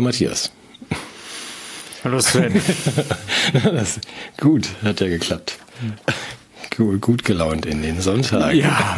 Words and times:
Hallo 0.00 0.08
Matthias. 0.08 0.50
Hallo 2.04 2.20
Sven. 2.20 2.58
das, 3.52 4.00
gut, 4.40 4.66
hat 4.82 5.00
ja 5.02 5.08
geklappt. 5.08 5.58
Gut, 6.74 7.02
gut 7.02 7.22
gelaunt 7.22 7.66
in 7.66 7.82
den 7.82 8.00
Sonntag. 8.00 8.54
Ja, 8.54 8.96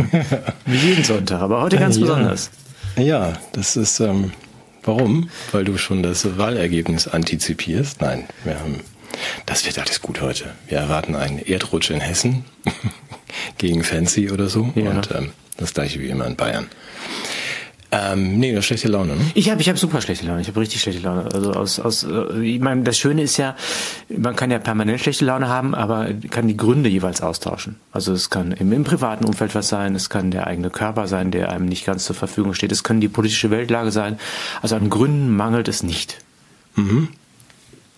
wie 0.65 0.77
jeden 0.77 1.03
Sonntag, 1.03 1.41
aber 1.41 1.61
heute 1.61 1.77
ganz 1.77 1.97
ja. 1.97 2.03
besonders. 2.03 2.53
Ja, 2.97 3.33
das 3.53 3.75
ist, 3.75 3.99
ähm, 3.99 4.31
warum? 4.85 5.29
Weil 5.51 5.65
du 5.65 5.77
schon 5.77 6.05
das 6.05 6.39
Wahlergebnis 6.39 7.09
antizipierst? 7.09 8.01
Nein, 8.01 8.29
wir 8.45 8.61
haben, 8.61 8.79
das 9.45 9.67
wird 9.67 9.81
alles 9.81 10.03
gut 10.03 10.21
heute. 10.21 10.53
Wir 10.69 10.79
erwarten 10.79 11.17
einen 11.17 11.41
Erdrutsch 11.41 11.91
in 11.91 12.01
Hessen 12.01 12.45
gegen 13.59 13.83
Fancy 13.83 14.31
oder 14.31 14.49
so 14.49 14.73
Ja. 14.77 14.91
und 14.91 15.11
ähm, 15.11 15.33
das 15.57 15.75
gleiche 15.75 15.99
wie 15.99 16.11
immer 16.11 16.29
in 16.29 16.37
Bayern. 16.37 16.69
Ähm, 17.95 18.39
nee, 18.39 18.55
das 18.55 18.65
schlechte 18.65 18.89
Laune, 18.89 19.17
ne? 19.17 19.21
Ich 19.35 19.51
habe 19.51 19.61
ich 19.61 19.69
hab 19.69 19.79
super 19.79 20.01
schlechte 20.01 20.27
Laune. 20.27 20.41
Ich 20.41 20.49
habe 20.49 20.59
richtig 20.59 20.81
schlechte 20.81 21.03
Laune. 21.03 21.29
Also 21.31 21.53
aus, 21.53 21.79
aus 21.79 22.05
äh, 22.05 22.43
ich 22.43 22.59
meine, 22.59 22.85
das 22.85 22.99
Schöne 22.99 23.21
ist 23.21 23.37
ja, 23.37 23.55
man 24.09 24.35
kann 24.35 24.51
ja 24.51 24.59
permanent 24.59 24.99
schlechte 24.99 25.27
Laune 25.27 25.49
haben, 25.49 25.75
aber 25.75 26.09
kann 26.31 26.49
die 26.49 26.57
Gründe 26.57 26.89
jeweils 26.89 27.21
austauschen. 27.21 27.77
Also 27.93 28.15
es 28.15 28.31
kann 28.31 28.53
im, 28.53 28.73
im 28.73 28.85
privaten 28.85 29.27
Umfeld 29.27 29.55
was 29.55 29.69
sein, 29.69 29.95
es 29.95 30.09
kann 30.09 30.31
der 30.31 30.47
eigene 30.47 30.71
Körper 30.71 31.07
sein, 31.07 31.31
der 31.31 31.53
einem 31.53 31.67
nicht 31.67 31.85
ganz 31.85 32.05
zur 32.05 32.17
Verfügung 32.17 32.55
steht, 32.55 32.73
es 32.73 32.83
können 32.83 33.03
die 33.03 33.09
politische 33.09 33.51
Weltlage 33.51 33.91
sein. 33.91 34.19
Also 34.63 34.75
an 34.75 34.89
Gründen 34.89 35.29
mangelt 35.37 35.69
es 35.69 35.83
nicht. 35.83 36.17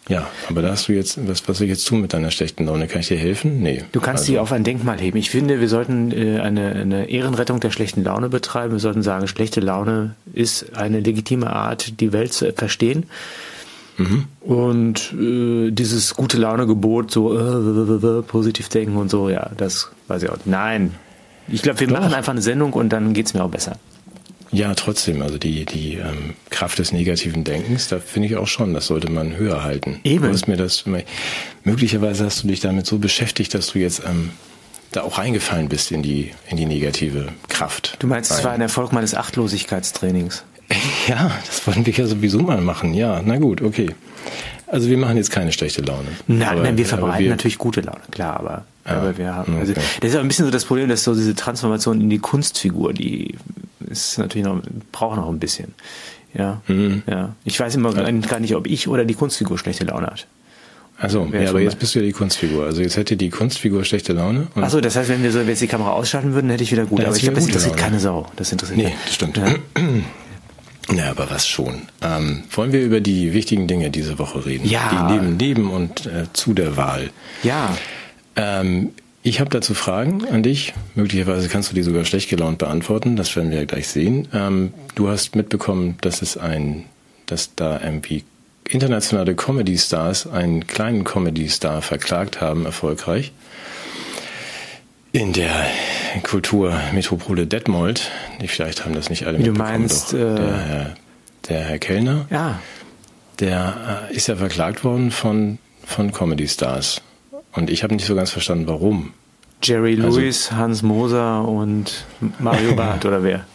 Ja, 0.09 0.29
aber 0.51 0.61
da 0.61 0.71
hast 0.71 0.89
du 0.89 0.93
jetzt, 0.93 1.19
was, 1.27 1.49
was 1.49 1.59
soll 1.59 1.67
ich 1.67 1.71
jetzt 1.71 1.87
tun 1.87 2.01
mit 2.01 2.13
deiner 2.13 2.31
schlechten 2.31 2.67
Laune? 2.67 2.89
Kann 2.89 3.01
ich 3.01 3.09
dir 3.09 3.17
helfen? 3.17 3.63
Nee. 3.63 3.85
Du 3.93 4.01
kannst 4.01 4.23
also, 4.23 4.33
sie 4.33 4.39
auf 4.39 4.53
ein 4.53 4.63
Denkmal 4.63 5.01
heben. 5.01 5.17
Ich 5.17 5.31
finde, 5.31 5.61
wir 5.61 5.69
sollten 5.69 6.13
äh, 6.13 6.41
eine, 6.41 6.73
eine 6.73 7.09
Ehrenrettung 7.09 7.61
der 7.61 7.71
schlechten 7.71 8.05
Laune 8.05 8.29
betreiben. 8.29 8.73
Wir 8.73 8.81
sollten 8.81 9.03
sagen, 9.03 9.27
schlechte 9.29 9.61
Laune 9.61 10.15
ist 10.35 10.77
eine 10.77 11.01
legitime 11.01 11.51
Art, 11.51 12.01
die 12.01 12.13
Welt 12.13 12.33
zu 12.35 12.53
verstehen. 12.53 13.07
Und 14.41 15.13
äh, 15.13 15.71
dieses 15.71 16.15
gute 16.15 16.37
Laune-Gebot, 16.37 17.13
so 17.13 17.39
äh, 17.39 18.23
positiv 18.23 18.69
denken 18.69 18.97
und 18.97 19.09
so, 19.09 19.29
ja, 19.29 19.51
das 19.57 19.91
weiß 20.09 20.25
ich 20.25 20.31
auch. 20.31 20.37
nicht. 20.37 20.47
Nein. 20.47 20.95
Ich 21.47 21.63
glaube, 21.63 21.81
wir 21.81 21.87
Doch. 21.87 22.01
machen 22.01 22.15
einfach 22.15 22.33
eine 22.33 22.43
Sendung 22.43 22.73
und 22.73 22.89
dann 22.89 23.13
geht's 23.13 23.35
mir 23.35 23.45
auch 23.45 23.51
besser. 23.51 23.77
Ja, 24.53 24.75
trotzdem, 24.75 25.21
also 25.23 25.37
die, 25.39 25.65
die 25.65 25.95
ähm, 25.95 26.35
Kraft 26.51 26.79
des 26.79 26.93
negativen 26.93 27.43
Denkens, 27.45 27.89
da 27.89 27.99
finde 27.99 28.29
ich 28.29 28.37
auch 28.37 28.47
schon, 28.47 28.73
das 28.75 28.87
sollte 28.87 29.11
man 29.11 29.37
höher 29.37 29.63
halten. 29.65 30.01
Eben. 30.05 30.25
Du 30.27 30.31
hast 30.33 30.47
mir 30.47 30.57
das, 30.57 30.85
möglicherweise 31.65 32.25
hast 32.25 32.43
du 32.45 32.49
dich 32.49 32.61
damit 32.61 32.87
so 32.87 32.99
beschäftigt, 32.99 33.55
dass 33.55 33.73
du 33.73 33.79
jetzt 33.79 34.03
ähm, 34.07 34.31
da 34.93 35.03
auch 35.03 35.19
reingefallen 35.19 35.69
bist 35.69 35.91
in 35.91 36.03
die, 36.03 36.31
in 36.49 36.57
die 36.57 36.67
negative 36.67 37.29
Kraft. 37.49 37.97
Du 37.99 38.07
meinst, 38.07 38.31
es 38.31 38.45
war 38.45 38.53
ein 38.53 38.61
Erfolg 38.61 38.93
meines 38.93 39.15
Achtlosigkeitstrainings. 39.15 40.45
Ja, 41.07 41.31
das 41.47 41.67
wollten 41.67 41.85
wir 41.85 41.93
ja 41.93 42.07
sowieso 42.07 42.39
mal 42.41 42.61
machen. 42.63 42.95
Ja, 42.95 43.21
na 43.23 43.37
gut, 43.37 43.61
okay. 43.61 43.91
Also 44.67 44.89
wir 44.89 44.97
machen 44.97 45.19
jetzt 45.19 45.31
keine 45.31 45.53
schlechte 45.53 45.83
Laune. 45.83 46.09
Nein, 46.27 46.49
Aber- 46.49 46.63
nein, 46.63 46.79
wir 46.79 46.87
verbreiten 46.87 47.25
wir- 47.25 47.31
natürlich 47.31 47.59
gute 47.59 47.83
Laune, 47.83 48.01
klar, 48.11 48.41
aber, 48.41 48.65
Ja, 48.87 48.93
aber 48.97 49.19
wir 49.19 49.35
haben, 49.35 49.59
also, 49.59 49.73
okay. 49.73 49.83
das 50.01 50.11
ist 50.13 50.17
auch 50.17 50.21
ein 50.23 50.29
bisschen 50.29 50.47
so 50.47 50.51
das 50.51 50.65
Problem, 50.65 50.89
dass 50.89 51.05
so 51.05 51.15
diese 51.15 51.35
Transformation 51.35 52.01
in 52.01 52.09
die 52.09 52.19
Kunstfigur, 52.19 52.95
die 52.95 53.35
ist 53.99 54.19
natürlich 54.19 54.47
noch, 54.47 54.61
braucht 54.93 55.17
noch 55.17 55.29
ein 55.29 55.39
bisschen. 55.39 55.75
Ja, 56.35 56.61
Mhm. 56.67 57.03
ja. 57.07 57.35
Ich 57.45 57.59
weiß 57.61 57.75
immer 57.77 57.93
gar 57.95 58.41
nicht, 58.41 58.55
ob 58.57 58.67
ich 58.67 58.89
oder 58.89 59.05
die 59.05 59.15
Kunstfigur 59.15 59.57
schlechte 59.59 59.85
Laune 59.85 60.09
hat. 60.09 60.27
Also, 60.99 61.27
Wer 61.31 61.43
ja, 61.43 61.51
aber 61.51 61.61
jetzt 61.61 61.79
bist 61.81 61.95
du 61.95 61.99
ja 62.01 62.05
die 62.05 62.13
Kunstfigur. 62.13 62.65
Also 62.67 62.81
jetzt 62.81 62.97
hätte 62.97 63.17
die 63.17 63.29
Kunstfigur 63.31 63.85
schlechte 63.85 64.13
Laune. 64.13 64.47
Achso, 64.55 64.81
das 64.81 64.95
heißt, 64.95 65.09
wenn 65.09 65.23
wir 65.25 65.33
so 65.33 65.41
jetzt 65.41 65.61
die 65.61 65.67
Kamera 65.67 65.91
ausschalten 65.93 66.35
würden, 66.35 66.51
hätte 66.51 66.63
ich 66.63 66.71
wieder 66.73 66.87
gut. 66.87 67.01
Dann 67.01 67.07
aber 67.07 67.17
ich 67.17 67.23
glaube, 67.23 67.37
das 67.37 67.47
interessiert 67.47 67.77
keine. 67.77 67.99
Sau. 67.99 68.27
Das 68.37 68.53
interessiert 68.53 68.79
Nee, 68.79 68.95
das 69.05 69.15
stimmt. 69.15 69.37
Ja. 69.37 69.47
Ja, 70.95 71.11
aber 71.13 71.31
was 71.31 71.47
schon. 71.49 71.83
Ähm, 72.03 72.45
wollen 72.51 72.73
wir 72.73 72.83
über 72.83 73.01
die 73.01 73.33
wichtigen 73.33 73.67
Dinge 73.67 73.89
diese 73.91 74.19
Woche 74.19 74.45
reden? 74.45 74.69
Ja. 74.69 75.09
Die 75.09 75.15
neben, 75.15 75.37
neben 75.39 75.71
und 75.71 76.05
äh, 76.05 76.25
zu 76.35 76.53
der 76.53 76.77
Wahl. 76.77 77.09
Ja, 77.43 77.75
Ähm, 78.37 78.91
ich 79.27 79.41
habe 79.41 79.51
dazu 79.51 79.75
Fragen 79.75 80.27
an 80.29 80.43
dich. 80.43 80.75
Möglicherweise 80.95 81.49
kannst 81.49 81.71
du 81.71 81.75
die 81.75 81.83
sogar 81.83 82.05
schlecht 82.05 82.29
gelaunt 82.29 82.59
beantworten. 82.59 83.17
Das 83.17 83.35
werden 83.35 83.51
wir 83.51 83.59
ja 83.59 83.65
gleich 83.65 83.89
sehen. 83.89 84.29
Ähm, 84.35 84.73
du 84.95 85.09
hast 85.09 85.35
mitbekommen, 85.35 85.97
dass 86.03 86.21
es 86.23 86.37
ein, 86.37 86.85
dass 87.27 87.55
da 87.57 87.81
irgendwie 87.83 88.23
internationale 88.69 89.35
Comedy-Stars 89.35 90.27
einen 90.27 90.67
kleinen 90.67 91.05
Comedy-Star 91.05 91.81
verklagt 91.83 92.41
haben, 92.43 92.67
erfolgreich. 92.67 93.33
In 95.13 95.33
der 95.33 95.67
Kulturmetropole 96.23 97.47
Detmold. 97.47 98.11
Vielleicht 98.47 98.85
haben 98.85 98.95
das 98.95 99.09
nicht 99.11 99.27
alle 99.27 99.39
Wie 99.39 99.45
du 99.45 99.53
mitbekommen. 99.53 99.81
meinst, 99.81 100.13
doch 100.13 100.19
äh, 100.19 100.35
der, 100.35 100.59
Herr, 100.59 100.95
der 101.49 101.61
Herr 101.65 101.79
Kellner. 101.79 102.27
ja. 102.31 102.61
Der 103.41 104.09
äh, 104.11 104.15
ist 104.15 104.29
ja 104.29 104.37
verklagt 104.37 104.85
worden 104.85 105.11
von, 105.11 105.59
von 105.85 106.13
Comedy 106.13 106.47
Stars. 106.47 107.03
Und 107.55 107.71
ich 107.71 107.83
habe 107.83 107.95
nicht 107.95 108.07
so 108.07 108.15
ganz 108.15 108.31
verstanden, 108.31 108.67
warum. 108.67 109.13
Jerry 109.63 109.99
Also- 110.03 110.19
Lewis, 110.21 110.51
Hans 110.53 110.83
Moser 110.83 111.47
und 111.47 112.05
Mario 112.39 112.75
Barth 112.77 113.05
oder 113.07 113.23
wer? 113.23 113.47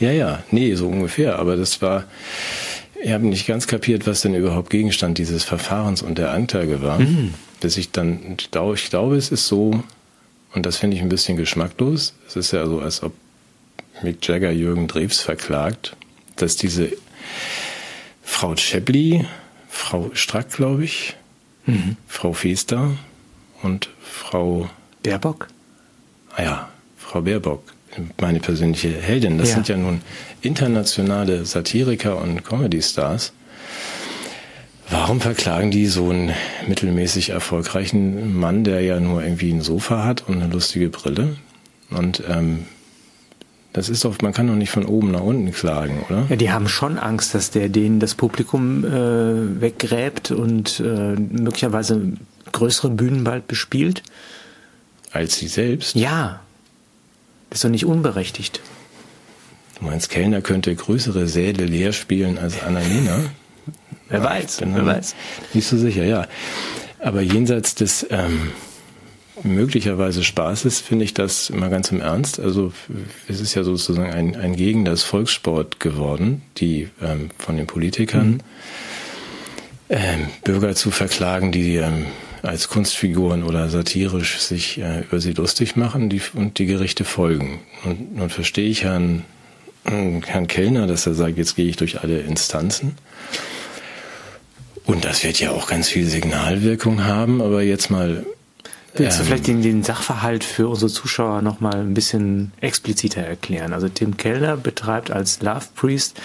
Ja, 0.00 0.10
ja, 0.10 0.42
nee, 0.50 0.74
so 0.74 0.88
ungefähr. 0.88 1.38
Aber 1.38 1.56
das 1.56 1.80
war, 1.80 2.04
ich 3.02 3.12
habe 3.12 3.26
nicht 3.26 3.46
ganz 3.46 3.66
kapiert, 3.66 4.06
was 4.06 4.20
denn 4.22 4.34
überhaupt 4.34 4.70
Gegenstand 4.70 5.18
dieses 5.18 5.44
Verfahrens 5.44 6.02
und 6.02 6.18
der 6.18 6.32
Anklage 6.32 6.82
war. 6.82 7.00
Bis 7.60 7.76
ich 7.76 7.92
dann, 7.92 8.36
ich 8.38 8.50
glaube, 8.50 8.74
ich 8.74 8.90
glaube, 8.90 9.16
es 9.16 9.30
ist 9.30 9.46
so, 9.46 9.82
und 10.54 10.66
das 10.66 10.76
finde 10.76 10.96
ich 10.96 11.02
ein 11.02 11.08
bisschen 11.08 11.36
geschmacklos. 11.36 12.14
Es 12.28 12.36
ist 12.36 12.52
ja 12.52 12.66
so, 12.66 12.80
als 12.80 13.02
ob 13.02 13.12
Mick 14.02 14.26
Jagger 14.26 14.50
Jürgen 14.50 14.86
Drews 14.88 15.20
verklagt, 15.20 15.96
dass 16.36 16.56
diese 16.56 16.90
Frau 18.22 18.54
Scheppli, 18.56 19.24
Frau 19.68 20.10
Strack, 20.12 20.50
glaube 20.50 20.84
ich, 20.84 21.14
Frau 22.06 22.32
Feester 22.34 22.90
und 23.64 23.88
Frau 24.00 24.68
Baerbock? 25.02 25.48
Ah 26.36 26.42
ja, 26.42 26.68
Frau 26.96 27.20
Baerbock, 27.22 27.62
meine 28.20 28.40
persönliche 28.40 28.88
Heldin. 28.90 29.38
Das 29.38 29.48
Ja. 29.50 29.54
sind 29.56 29.68
ja 29.68 29.76
nun 29.76 30.00
internationale 30.42 31.44
Satiriker 31.44 32.20
und 32.20 32.44
Comedy-Stars. 32.44 33.32
Warum 34.90 35.20
verklagen 35.20 35.70
die 35.70 35.86
so 35.86 36.10
einen 36.10 36.32
mittelmäßig 36.68 37.30
erfolgreichen 37.30 38.36
Mann, 38.38 38.64
der 38.64 38.82
ja 38.82 39.00
nur 39.00 39.22
irgendwie 39.24 39.50
ein 39.50 39.62
Sofa 39.62 40.04
hat 40.04 40.28
und 40.28 40.42
eine 40.42 40.52
lustige 40.52 40.90
Brille? 40.90 41.36
Und 41.90 42.22
ähm, 42.28 42.66
das 43.72 43.88
ist 43.88 44.04
doch, 44.04 44.20
man 44.20 44.32
kann 44.32 44.46
doch 44.46 44.54
nicht 44.54 44.70
von 44.70 44.84
oben 44.84 45.10
nach 45.10 45.22
unten 45.22 45.50
klagen, 45.52 46.04
oder? 46.08 46.26
Ja, 46.28 46.36
die 46.36 46.50
haben 46.52 46.68
schon 46.68 46.98
Angst, 46.98 47.34
dass 47.34 47.50
der 47.50 47.68
denen 47.70 47.98
das 47.98 48.14
Publikum 48.14 48.84
äh, 48.84 49.60
weggräbt 49.60 50.30
und 50.30 50.80
äh, 50.80 51.14
möglicherweise 51.16 52.12
größere 52.54 52.88
Bühnen 52.88 53.24
bald 53.24 53.46
bespielt. 53.46 54.02
Als 55.12 55.36
sie 55.36 55.48
selbst. 55.48 55.94
Ja, 55.94 56.40
das 57.50 57.58
ist 57.58 57.64
doch 57.64 57.70
nicht 57.70 57.84
unberechtigt. 57.84 58.60
Du 59.78 59.84
meinst, 59.84 60.08
Kellner 60.08 60.40
könnte 60.40 60.74
größere 60.74 61.28
Säle 61.28 61.66
leer 61.66 61.92
spielen 61.92 62.38
als 62.38 62.62
Annalena? 62.62 63.20
Wer 64.08 64.18
Ja, 64.18 64.24
weiß, 64.24 64.60
wer 64.62 64.86
weiß. 64.86 65.14
Nicht 65.54 65.66
so 65.66 65.78
sicher, 65.78 66.04
ja. 66.04 66.26
Aber 66.98 67.22
jenseits 67.22 67.74
des 67.74 68.06
ähm, 68.10 68.52
möglicherweise 69.42 70.22
Spaßes 70.22 70.80
finde 70.80 71.04
ich 71.04 71.14
das 71.14 71.48
immer 71.48 71.70
ganz 71.70 71.90
im 71.90 72.00
Ernst. 72.00 72.38
Also 72.38 72.72
es 73.28 73.40
ist 73.40 73.54
ja 73.54 73.64
sozusagen 73.64 74.12
ein, 74.12 74.36
ein 74.36 74.56
Gegen 74.56 74.84
das 74.84 75.02
Volkssport 75.02 75.80
geworden, 75.80 76.42
die 76.58 76.90
ähm, 77.02 77.30
von 77.38 77.56
den 77.56 77.66
Politikern 77.66 78.42
ähm, 79.88 80.28
Bürger 80.44 80.74
zu 80.74 80.90
verklagen, 80.90 81.50
die 81.50 81.76
ähm, 81.76 82.06
als 82.44 82.68
Kunstfiguren 82.68 83.42
oder 83.42 83.68
satirisch 83.68 84.38
sich 84.38 84.78
äh, 84.78 85.00
über 85.00 85.20
sie 85.20 85.32
lustig 85.32 85.76
machen 85.76 86.10
die, 86.10 86.20
und 86.34 86.58
die 86.58 86.66
Gerichte 86.66 87.04
folgen. 87.04 87.60
Und 87.84 88.16
nun 88.16 88.30
verstehe 88.30 88.68
ich 88.68 88.84
Herrn, 88.84 89.24
äh, 89.84 90.20
Herrn 90.24 90.46
Kellner, 90.46 90.86
dass 90.86 91.06
er 91.06 91.14
sagt, 91.14 91.38
jetzt 91.38 91.56
gehe 91.56 91.66
ich 91.66 91.76
durch 91.76 92.02
alle 92.02 92.20
Instanzen. 92.20 92.96
Und 94.86 95.04
das 95.04 95.24
wird 95.24 95.40
ja 95.40 95.50
auch 95.50 95.66
ganz 95.66 95.88
viel 95.88 96.06
Signalwirkung 96.06 97.04
haben, 97.04 97.40
aber 97.40 97.62
jetzt 97.62 97.90
mal. 97.90 98.26
Willst 98.96 99.18
du 99.18 99.22
ähm, 99.22 99.26
vielleicht 99.26 99.46
den, 99.46 99.62
den 99.62 99.82
Sachverhalt 99.82 100.44
für 100.44 100.68
unsere 100.68 100.90
Zuschauer 100.90 101.40
nochmal 101.40 101.76
ein 101.76 101.94
bisschen 101.94 102.52
expliziter 102.60 103.22
erklären? 103.22 103.72
Also 103.72 103.88
Tim 103.88 104.18
Kellner 104.18 104.56
betreibt 104.56 105.10
als 105.10 105.40
Love 105.40 105.66
Priest 105.74 106.20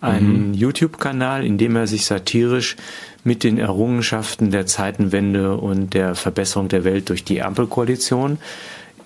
einen 0.00 0.54
YouTube-Kanal, 0.54 1.44
in 1.44 1.58
dem 1.58 1.74
er 1.76 1.86
sich 1.86 2.06
satirisch 2.06 2.76
mit 3.24 3.42
den 3.42 3.58
Errungenschaften 3.58 4.50
der 4.50 4.66
Zeitenwende 4.66 5.56
und 5.56 5.94
der 5.94 6.14
Verbesserung 6.14 6.68
der 6.68 6.84
Welt 6.84 7.08
durch 7.08 7.24
die 7.24 7.42
Ampelkoalition, 7.42 8.38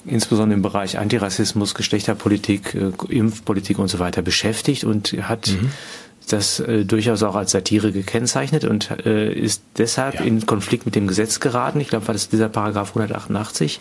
insbesondere 0.05 0.57
im 0.57 0.63
Bereich 0.63 0.99
Antirassismus, 0.99 1.75
Geschlechterpolitik, 1.75 2.75
äh, 2.75 2.91
Impfpolitik 3.09 3.79
und 3.79 3.89
so 3.89 3.99
weiter 3.99 4.23
beschäftigt 4.23 4.85
und 4.85 5.13
hat 5.23 5.49
ist 5.49 5.59
das 6.29 6.61
äh, 6.61 6.85
durchaus 6.85 7.23
auch 7.23 7.35
als 7.35 7.51
Satire 7.51 7.93
gekennzeichnet 7.93 8.65
und 8.65 8.91
äh, 9.05 9.33
ist 9.33 9.63
deshalb 9.77 10.17
ja. 10.17 10.21
in 10.23 10.47
Konflikt 10.47 10.87
mit 10.87 10.95
dem 10.95 11.07
Gesetz 11.07 11.41
geraten. 11.41 11.81
Ich 11.81 11.89
glaube, 11.89 12.07
war 12.07 12.13
das 12.13 12.29
dieser 12.29 12.49
Paragraph 12.49 12.91
188, 12.91 13.81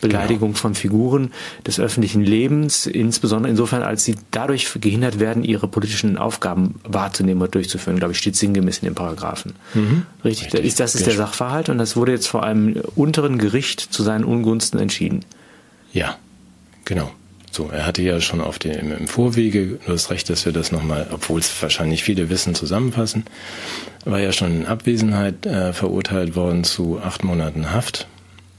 Beleidigung 0.00 0.50
genau. 0.50 0.60
von 0.60 0.74
Figuren 0.74 1.32
des 1.66 1.80
öffentlichen 1.80 2.22
Lebens, 2.22 2.86
insbesondere 2.86 3.50
insofern, 3.50 3.82
als 3.82 4.04
sie 4.04 4.16
dadurch 4.30 4.68
gehindert 4.80 5.18
werden, 5.18 5.44
ihre 5.44 5.68
politischen 5.68 6.18
Aufgaben 6.18 6.76
wahrzunehmen 6.84 7.42
und 7.42 7.54
durchzuführen, 7.54 7.98
glaube 7.98 8.12
ich, 8.12 8.18
steht 8.18 8.36
sinngemäß 8.36 8.78
in 8.78 8.86
dem 8.86 8.94
Paragraphen. 8.94 9.54
Mhm. 9.74 10.06
Richtig, 10.24 10.52
Richtig. 10.52 10.74
Das 10.76 10.94
ist 10.94 11.06
der 11.06 11.14
Sachverhalt 11.14 11.68
und 11.68 11.78
das 11.78 11.96
wurde 11.96 12.12
jetzt 12.12 12.28
vor 12.28 12.44
einem 12.44 12.82
unteren 12.94 13.38
Gericht 13.38 13.80
zu 13.80 14.02
seinen 14.02 14.24
Ungunsten 14.24 14.78
entschieden. 14.78 15.24
Ja, 15.92 16.16
genau. 16.84 17.10
So, 17.56 17.70
er 17.70 17.86
hatte 17.86 18.02
ja 18.02 18.20
schon 18.20 18.42
auf 18.42 18.58
den, 18.58 18.92
im 18.92 19.08
Vorwege, 19.08 19.78
du 19.86 19.90
hast 19.90 20.10
recht, 20.10 20.28
dass 20.28 20.44
wir 20.44 20.52
das 20.52 20.72
nochmal, 20.72 21.06
obwohl 21.10 21.40
es 21.40 21.62
wahrscheinlich 21.62 22.04
viele 22.04 22.28
wissen, 22.28 22.54
zusammenfassen, 22.54 23.24
war 24.04 24.20
ja 24.20 24.30
schon 24.30 24.54
in 24.60 24.66
Abwesenheit 24.66 25.46
äh, 25.46 25.72
verurteilt 25.72 26.36
worden 26.36 26.64
zu 26.64 27.00
acht 27.02 27.24
Monaten 27.24 27.72
Haft, 27.72 28.08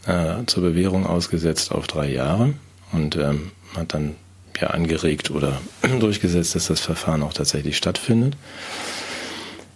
äh, 0.08 0.44
zur 0.48 0.64
Bewährung 0.64 1.06
ausgesetzt 1.06 1.72
auf 1.72 1.86
drei 1.86 2.10
Jahre 2.10 2.56
und 2.92 3.18
ähm, 3.18 3.52
hat 3.76 3.94
dann 3.94 4.16
ja 4.60 4.72
angeregt 4.72 5.30
oder 5.30 5.62
durchgesetzt, 6.00 6.56
dass 6.56 6.66
das 6.66 6.80
Verfahren 6.80 7.22
auch 7.22 7.34
tatsächlich 7.34 7.78
stattfindet. 7.78 8.36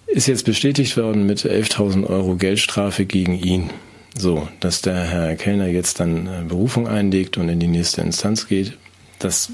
Ist 0.08 0.26
jetzt 0.26 0.46
bestätigt 0.46 0.98
worden 0.98 1.28
mit 1.28 1.46
11.000 1.46 2.08
Euro 2.08 2.38
Geldstrafe 2.38 3.06
gegen 3.06 3.36
ihn. 3.36 3.70
So, 4.18 4.48
dass 4.62 4.82
der 4.82 4.96
Herr 4.96 5.36
Kellner 5.36 5.68
jetzt 5.68 6.00
dann 6.00 6.26
äh, 6.26 6.42
Berufung 6.48 6.88
einlegt 6.88 7.38
und 7.38 7.50
in 7.50 7.60
die 7.60 7.68
nächste 7.68 8.02
Instanz 8.02 8.48
geht, 8.48 8.74
das 9.24 9.52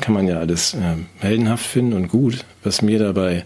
kann 0.00 0.14
man 0.14 0.26
ja 0.26 0.38
alles 0.38 0.74
äh, 0.74 0.96
heldenhaft 1.20 1.66
finden 1.66 1.92
und 1.92 2.08
gut. 2.08 2.44
Was 2.62 2.82
mir 2.82 2.98
dabei 2.98 3.44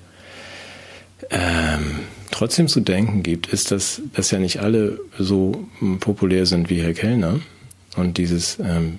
ähm, 1.31 2.01
trotzdem 2.31 2.69
zu 2.69 2.81
denken 2.81 3.23
gibt, 3.23 3.49
ist, 3.49 3.71
dass, 3.71 4.01
dass 4.15 4.31
ja 4.31 4.39
nicht 4.39 4.61
alle 4.61 4.99
so 5.19 5.67
populär 6.01 6.47
sind 6.47 6.71
wie 6.71 6.81
Herr 6.81 6.95
Kellner 6.95 7.41
und 7.97 8.19
dieses 8.19 8.59
ähm, 8.61 8.99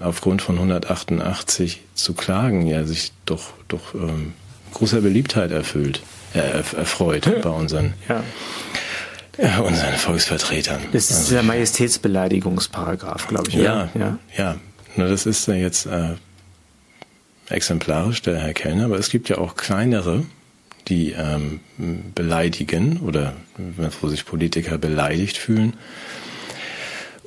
aufgrund 0.00 0.42
von 0.42 0.56
188 0.56 1.80
zu 1.94 2.14
klagen 2.14 2.66
ja 2.66 2.84
sich 2.84 3.12
doch, 3.26 3.52
doch 3.68 3.94
ähm, 3.94 4.32
großer 4.72 5.00
Beliebtheit 5.00 5.50
erfüllt, 5.50 6.02
äh, 6.34 6.38
erfreut 6.38 7.42
bei 7.42 7.50
unseren 7.50 7.94
ja. 8.08 8.22
Ja, 9.38 9.60
unseren 9.60 9.94
Volksvertretern. 9.94 10.82
Das 10.92 11.10
ist 11.10 11.16
also, 11.16 11.34
der 11.34 11.42
Majestätsbeleidigungsparagraph, 11.44 13.26
glaube 13.28 13.48
ich. 13.48 13.54
Ja, 13.54 13.88
ja, 13.94 14.18
ja. 14.36 14.56
Na, 14.96 15.08
das 15.08 15.26
ist 15.26 15.46
ja 15.46 15.54
jetzt 15.54 15.86
äh, 15.86 16.14
exemplarisch, 17.48 18.22
der 18.22 18.38
Herr 18.38 18.54
Kellner, 18.54 18.86
aber 18.86 18.98
es 18.98 19.10
gibt 19.10 19.28
ja 19.28 19.38
auch 19.38 19.56
kleinere, 19.56 20.24
die 20.88 21.12
ähm, 21.12 21.60
beleidigen 22.14 23.00
oder 23.00 23.34
wo 24.00 24.08
sich 24.08 24.24
Politiker 24.24 24.78
beleidigt 24.78 25.36
fühlen. 25.36 25.74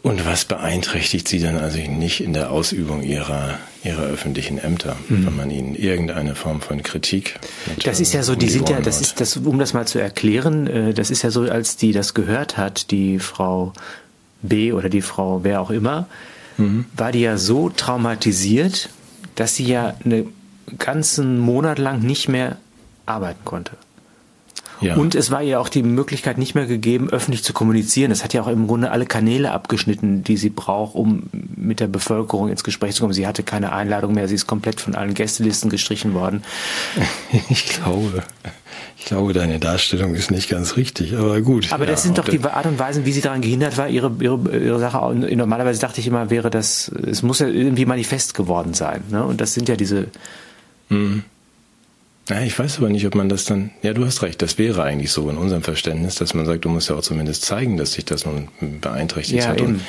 Und 0.02 0.26
was 0.26 0.44
beeinträchtigt 0.44 1.30
sie 1.30 1.40
dann 1.40 1.56
also 1.56 1.78
nicht 1.78 2.20
in 2.20 2.34
der 2.34 2.52
Ausübung 2.52 3.04
ihrer, 3.04 3.58
ihrer 3.86 4.04
öffentlichen 4.04 4.58
Ämter, 4.58 4.98
mhm. 5.08 5.26
wenn 5.26 5.36
man 5.38 5.50
ihnen 5.50 5.76
irgendeine 5.76 6.36
Form 6.36 6.60
von 6.60 6.84
Kritik. 6.84 7.40
Das 7.86 8.02
ist 8.02 8.14
ja 8.14 8.22
so, 8.22 8.34
um 8.34 8.40
die, 8.40 8.48
die 8.48 8.52
sind 8.52 8.68
ja, 8.68 8.82
das 8.82 9.00
ist 9.00 9.22
das, 9.22 9.38
um 9.38 9.58
das 9.60 9.74
mal 9.74 9.88
zu 9.88 10.00
erklären, 10.00 10.68
äh, 10.68 10.94
das 10.94 11.10
ist 11.10 11.22
ja 11.22 11.32
so, 11.32 11.44
als 11.44 11.78
die 11.78 11.94
das 11.94 12.14
gehört 12.14 12.58
hat, 12.58 12.92
die 12.92 13.18
Frau 13.18 13.72
B 14.42 14.74
oder 14.74 14.90
die 14.90 15.02
Frau 15.02 15.46
wer 15.46 15.62
auch 15.62 15.70
immer, 15.70 16.08
mhm. 16.58 16.86
war 16.96 17.12
die 17.12 17.22
ja 17.22 17.38
so 17.38 17.70
traumatisiert, 17.70 18.90
dass 19.36 19.56
sie 19.56 19.66
ja 19.66 19.96
einen 20.04 20.34
ganzen 20.78 21.40
Monat 21.40 21.80
lang 21.80 22.02
nicht 22.02 22.30
mehr 22.30 22.58
arbeiten 23.06 23.44
konnte. 23.46 23.78
Ja. 24.84 24.96
Und 24.96 25.16
es 25.16 25.32
war 25.32 25.42
ihr 25.42 25.60
auch 25.60 25.70
die 25.70 25.84
Möglichkeit 25.84 26.38
nicht 26.38 26.56
mehr 26.56 26.66
gegeben, 26.66 27.10
öffentlich 27.10 27.44
zu 27.44 27.54
kommunizieren. 27.54 28.12
Es 28.12 28.24
hat 28.24 28.34
ja 28.34 28.42
auch 28.42 28.48
im 28.48 28.68
Grunde 28.68 28.92
alle 28.92 29.06
Kanäle 29.06 29.52
abgeschnitten, 29.52 30.24
die 30.24 30.38
sie 30.38 30.50
braucht, 30.50 30.96
um 30.96 31.24
mit 31.56 31.80
der 31.80 31.88
Bevölkerung 31.88 32.50
ins 32.50 32.64
Gespräch 32.64 32.96
zu 32.96 33.02
kommen. 33.02 33.14
Sie 33.14 33.28
hatte 33.28 33.44
keine 33.44 33.72
Einladung 33.72 34.14
mehr, 34.14 34.28
sie 34.28 34.36
ist 34.36 34.48
komplett 34.48 34.82
von 34.82 34.96
allen 34.96 35.14
Gästelisten 35.14 35.70
gestrichen 35.70 36.14
worden. 36.14 36.44
Ich 37.50 37.66
glaube, 37.68 38.24
ich 38.98 39.06
glaube, 39.06 39.34
deine 39.34 39.60
Darstellung 39.60 40.16
ist 40.16 40.32
nicht 40.32 40.50
ganz 40.50 40.78
richtig, 40.78 41.16
aber 41.18 41.42
gut. 41.42 41.74
Aber 41.74 41.86
das 41.86 42.04
sind 42.04 42.18
doch 42.18 42.28
die 42.28 42.42
Art 42.42 42.66
und 42.66 42.80
Weise, 42.80 43.06
wie 43.06 43.12
sie 43.12 43.20
daran 43.20 43.42
gehindert 43.42 43.78
war, 43.78 43.90
ihre, 43.90 44.12
ihre, 44.20 44.58
ihre 44.58 44.80
Sache. 44.80 45.14
Normalerweise 45.14 45.82
dachte 45.82 46.00
ich 46.00 46.08
immer, 46.08 46.30
wäre 46.30 46.50
das, 46.50 46.90
es 47.06 47.22
muss 47.22 47.40
ja 47.40 47.48
irgendwie 47.48 47.86
manifest 47.86 48.34
geworden 48.34 48.74
sein. 48.74 49.04
Ne? 49.10 49.24
Und 49.24 49.42
das 49.42 49.54
sind 49.54 49.68
ja 49.68 49.76
diese. 49.76 50.08
Mhm. 50.88 51.24
Ja, 52.30 52.42
ich 52.42 52.58
weiß 52.58 52.78
aber 52.78 52.90
nicht, 52.90 53.06
ob 53.06 53.16
man 53.16 53.28
das 53.28 53.46
dann. 53.46 53.72
Ja, 53.82 53.94
du 53.94 54.06
hast 54.06 54.22
recht, 54.22 54.42
das 54.42 54.58
wäre 54.58 54.84
eigentlich 54.84 55.12
so 55.12 55.30
in 55.30 55.38
unserem 55.38 55.62
Verständnis, 55.62 56.16
dass 56.16 56.34
man 56.34 56.46
sagt, 56.46 56.64
du 56.64 56.70
musst 56.70 56.90
ja 56.90 56.96
auch 56.96 57.02
zumindest 57.02 57.44
zeigen, 57.44 57.76
dass 57.78 57.94
sich 57.94 58.06
das 58.06 58.26
nun 58.26 58.48
beeinträchtigt 58.80 59.44
ja, 59.44 59.50
hat. 59.50 59.60
Eben. 59.60 59.76
Und 59.76 59.82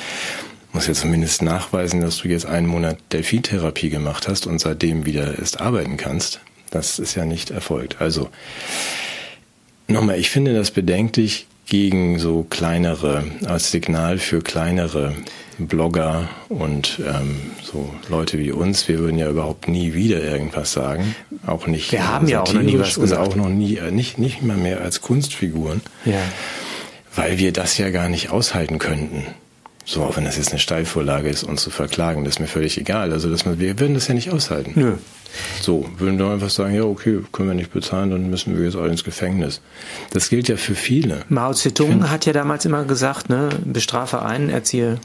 muss 0.73 0.87
ja 0.87 0.93
zumindest 0.93 1.41
nachweisen, 1.41 2.01
dass 2.01 2.17
du 2.17 2.27
jetzt 2.27 2.45
einen 2.45 2.67
Monat 2.67 2.97
Delfintherapie 3.13 3.89
gemacht 3.89 4.27
hast 4.27 4.45
und 4.45 4.59
seitdem 4.59 5.05
wieder 5.05 5.39
erst 5.39 5.61
arbeiten 5.61 5.95
kannst. 5.95 6.41
Das 6.69 6.99
ist 6.99 7.15
ja 7.15 7.23
nicht 7.23 7.51
erfolgt. 7.51 8.01
Also, 8.01 8.29
nochmal, 9.87 10.19
ich 10.19 10.29
finde 10.29 10.53
das 10.53 10.71
bedenklich 10.71 11.47
gegen 11.65 12.19
so 12.19 12.45
kleinere, 12.49 13.23
als 13.45 13.71
Signal 13.71 14.17
für 14.17 14.41
kleinere 14.41 15.13
Blogger 15.57 16.29
und 16.49 16.99
ähm, 17.07 17.51
so 17.63 17.93
Leute 18.09 18.37
wie 18.39 18.51
uns, 18.51 18.87
wir 18.87 18.99
würden 18.99 19.17
ja 19.17 19.29
überhaupt 19.29 19.67
nie 19.67 19.93
wieder 19.93 20.21
irgendwas 20.21 20.73
sagen. 20.73 21.15
Auch 21.45 21.67
nicht. 21.67 21.91
Wir 21.91 22.07
haben 22.07 22.27
ja 22.27 22.41
auch 22.41 22.53
noch 22.53 22.61
nie 22.61 22.77
was 22.77 22.99
gesagt. 22.99 23.21
Und 23.21 23.31
auch 23.31 23.35
noch 23.35 23.49
nie, 23.49 23.77
äh, 23.77 23.91
nicht, 23.91 24.17
nicht 24.17 24.41
mal 24.41 24.57
mehr 24.57 24.81
als 24.81 25.01
Kunstfiguren. 25.01 25.81
Ja. 26.03 26.21
Weil 27.15 27.37
wir 27.37 27.53
das 27.53 27.77
ja 27.77 27.89
gar 27.89 28.09
nicht 28.09 28.29
aushalten 28.29 28.77
könnten. 28.77 29.25
So, 29.85 30.03
auch 30.03 30.17
wenn 30.17 30.25
das 30.25 30.37
jetzt 30.37 30.49
eine 30.49 30.59
Steilvorlage 30.59 31.29
ist, 31.29 31.43
uns 31.43 31.61
zu 31.61 31.69
verklagen, 31.69 32.23
das 32.23 32.35
ist 32.35 32.39
mir 32.39 32.47
völlig 32.47 32.77
egal. 32.77 33.11
Also, 33.13 33.29
dass 33.29 33.45
man, 33.45 33.59
wir 33.59 33.79
würden 33.79 33.93
das 33.93 34.07
ja 34.07 34.15
nicht 34.15 34.31
aushalten. 34.31 34.73
Nö. 34.75 34.93
So, 35.61 35.87
würden 35.97 36.17
wir 36.17 36.29
einfach 36.29 36.49
sagen, 36.49 36.73
ja, 36.73 36.83
okay, 36.83 37.19
können 37.31 37.49
wir 37.49 37.55
nicht 37.55 37.71
bezahlen, 37.71 38.09
dann 38.09 38.29
müssen 38.29 38.57
wir 38.57 38.65
jetzt 38.65 38.75
auch 38.75 38.85
ins 38.85 39.03
Gefängnis. 39.03 39.61
Das 40.11 40.29
gilt 40.29 40.47
ja 40.47 40.57
für 40.57 40.75
viele. 40.75 41.21
Mao 41.29 41.53
Zedong 41.53 42.09
hat 42.09 42.25
ja 42.25 42.33
damals 42.33 42.65
immer 42.65 42.85
gesagt, 42.85 43.29
ne, 43.29 43.49
bestrafe 43.65 44.21
einen, 44.21 44.49
erziehe 44.49 44.97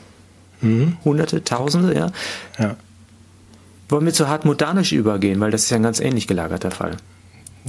Mhm. 0.60 0.96
Hunderte, 1.04 1.42
Tausende, 1.42 1.94
ja. 1.94 2.12
ja. 2.58 2.76
Wollen 3.88 4.06
wir 4.06 4.12
zu 4.12 4.28
Hartmut 4.28 4.60
Danisch 4.60 4.92
übergehen, 4.92 5.40
weil 5.40 5.50
das 5.50 5.64
ist 5.64 5.70
ja 5.70 5.76
ein 5.76 5.82
ganz 5.82 6.00
ähnlich 6.00 6.26
gelagerter 6.26 6.70
Fall. 6.70 6.96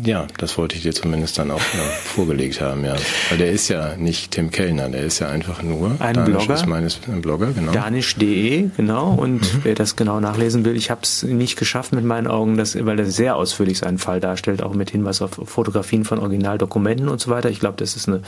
Ja, 0.04 0.26
das 0.38 0.58
wollte 0.58 0.78
ich 0.78 0.84
dir 0.84 0.94
zumindest 0.94 1.38
dann 1.38 1.52
auch 1.52 1.60
ja, 1.60 1.80
vorgelegt 2.04 2.62
haben, 2.62 2.86
ja. 2.86 2.96
Weil 3.30 3.38
der 3.38 3.52
ist 3.52 3.68
ja 3.68 3.98
nicht 3.98 4.32
Tim 4.32 4.50
Kellner, 4.50 4.88
der 4.88 5.04
ist 5.04 5.20
ja 5.20 5.28
einfach 5.28 5.62
nur 5.64 5.98
ein 6.00 6.14
Danisch 6.14 6.38
Blogger. 6.38 6.54
Ist 6.54 6.66
meines, 6.66 7.00
ein 7.08 7.22
Blogger, 7.22 7.52
genau. 7.52 7.74
Danisch.de, 7.74 8.70
genau. 8.78 9.14
Und 9.14 9.42
mhm. 9.42 9.60
wer 9.64 9.76
das 9.76 9.98
genau 9.98 10.22
nachlesen 10.22 10.64
will, 10.64 10.78
ich 10.78 10.90
habe 10.90 11.02
es 11.04 11.24
nicht 11.24 11.58
geschafft 11.58 11.92
mit 11.92 12.06
meinen 12.06 12.28
Augen, 12.28 12.56
das, 12.56 12.84
weil 12.86 13.00
er 13.00 13.06
sehr 13.06 13.36
ausführlich 13.36 13.80
seinen 13.80 13.98
Fall 13.98 14.22
darstellt, 14.22 14.64
auch 14.64 14.74
mit 14.74 14.92
Hinweis 14.92 15.22
auf 15.22 15.32
Fotografien 15.44 16.06
von 16.06 16.20
Originaldokumenten 16.20 17.10
und 17.10 17.20
so 17.20 17.30
weiter. 17.30 17.50
Ich 17.50 17.60
glaube, 17.60 17.76
das 17.78 17.98
ist 17.98 18.08
eine 18.08 18.22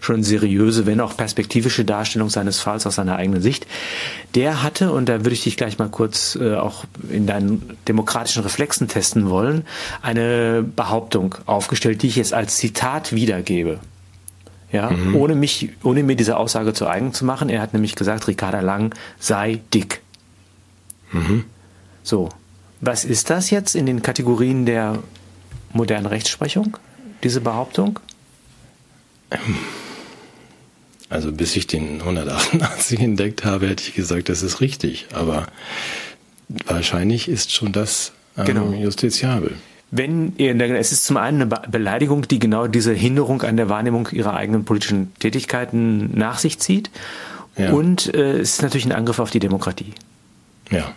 schon 0.00 0.24
seriöse, 0.24 0.84
wenn 0.84 1.00
auch 1.00 1.16
perspektivische 1.16 1.84
Darstellung 1.84 2.28
seines 2.28 2.58
Falls 2.58 2.86
aus 2.86 2.96
seiner 2.96 3.16
eigenen 3.16 3.40
Sicht. 3.40 3.68
Der 4.34 4.64
hatte, 4.64 4.90
und 4.90 5.08
da 5.08 5.20
würde 5.20 5.32
ich 5.32 5.44
dich 5.44 5.56
gleich 5.56 5.78
mal 5.78 5.88
kurz 5.88 6.36
äh, 6.40 6.56
auch 6.56 6.84
in 7.08 7.26
deinen 7.26 7.78
demokratischen 7.86 8.42
Reflexen 8.42 8.88
testen 8.88 9.30
wollen, 9.30 9.64
eine 10.02 10.64
Behauptung 10.64 11.03
Behauptung 11.04 11.34
aufgestellt, 11.46 12.02
die 12.02 12.08
ich 12.08 12.16
jetzt 12.16 12.32
als 12.32 12.56
Zitat 12.56 13.12
wiedergebe. 13.12 13.80
Ja, 14.72 14.90
mhm. 14.90 15.14
ohne 15.14 15.34
mich, 15.34 15.70
ohne 15.84 16.02
mir 16.02 16.16
diese 16.16 16.36
Aussage 16.36 16.72
zu 16.72 16.88
eigen 16.88 17.12
zu 17.12 17.24
machen. 17.24 17.48
Er 17.48 17.60
hat 17.60 17.74
nämlich 17.74 17.94
gesagt, 17.94 18.26
Ricarda 18.26 18.60
Lang 18.60 18.94
sei 19.20 19.60
dick. 19.72 20.00
Mhm. 21.12 21.44
So. 22.02 22.30
Was 22.80 23.04
ist 23.04 23.30
das 23.30 23.50
jetzt 23.50 23.76
in 23.76 23.86
den 23.86 24.02
Kategorien 24.02 24.66
der 24.66 24.98
modernen 25.72 26.06
Rechtsprechung, 26.06 26.76
diese 27.22 27.40
Behauptung? 27.40 28.00
Also 31.08 31.32
bis 31.32 31.56
ich 31.56 31.66
den 31.66 32.00
188 32.00 33.00
entdeckt 33.00 33.44
habe, 33.44 33.68
hätte 33.68 33.84
ich 33.84 33.94
gesagt, 33.94 34.28
das 34.28 34.42
ist 34.42 34.60
richtig. 34.60 35.06
Aber 35.12 35.46
wahrscheinlich 36.66 37.28
ist 37.28 37.52
schon 37.52 37.72
das 37.72 38.12
ähm, 38.36 38.44
genau. 38.44 38.72
justiziabel 38.72 39.56
wenn 39.96 40.32
ihr, 40.38 40.60
es 40.60 40.90
ist 40.90 41.04
zum 41.04 41.16
einen 41.16 41.42
eine 41.42 41.68
Beleidigung, 41.68 42.26
die 42.26 42.40
genau 42.40 42.66
diese 42.66 42.92
Hinderung 42.92 43.42
an 43.42 43.56
der 43.56 43.68
Wahrnehmung 43.68 44.08
ihrer 44.10 44.34
eigenen 44.34 44.64
politischen 44.64 45.14
Tätigkeiten 45.20 46.10
nach 46.18 46.38
sich 46.38 46.58
zieht. 46.58 46.90
Ja. 47.56 47.70
Und 47.70 48.12
äh, 48.12 48.38
es 48.38 48.54
ist 48.54 48.62
natürlich 48.62 48.86
ein 48.86 48.92
Angriff 48.92 49.20
auf 49.20 49.30
die 49.30 49.38
Demokratie. 49.38 49.92
Ja. 50.70 50.92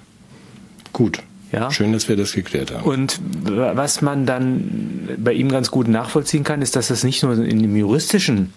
Gut. 0.93 1.21
Ja. 1.51 1.69
Schön, 1.69 1.93
dass 1.93 2.09
wir 2.09 2.17
das 2.17 2.33
geklärt 2.33 2.73
haben. 2.73 2.83
Und 2.85 3.21
was 3.43 4.01
man 4.01 4.25
dann 4.25 5.09
bei 5.17 5.33
ihm 5.33 5.49
ganz 5.49 5.69
gut 5.69 5.87
nachvollziehen 5.87 6.43
kann, 6.43 6.63
ist, 6.63 6.75
dass 6.75 6.87
das 6.87 7.03
nicht 7.03 7.21
nur 7.21 7.37
in 7.37 7.61
dem 7.61 7.75
juristischen 7.75 8.51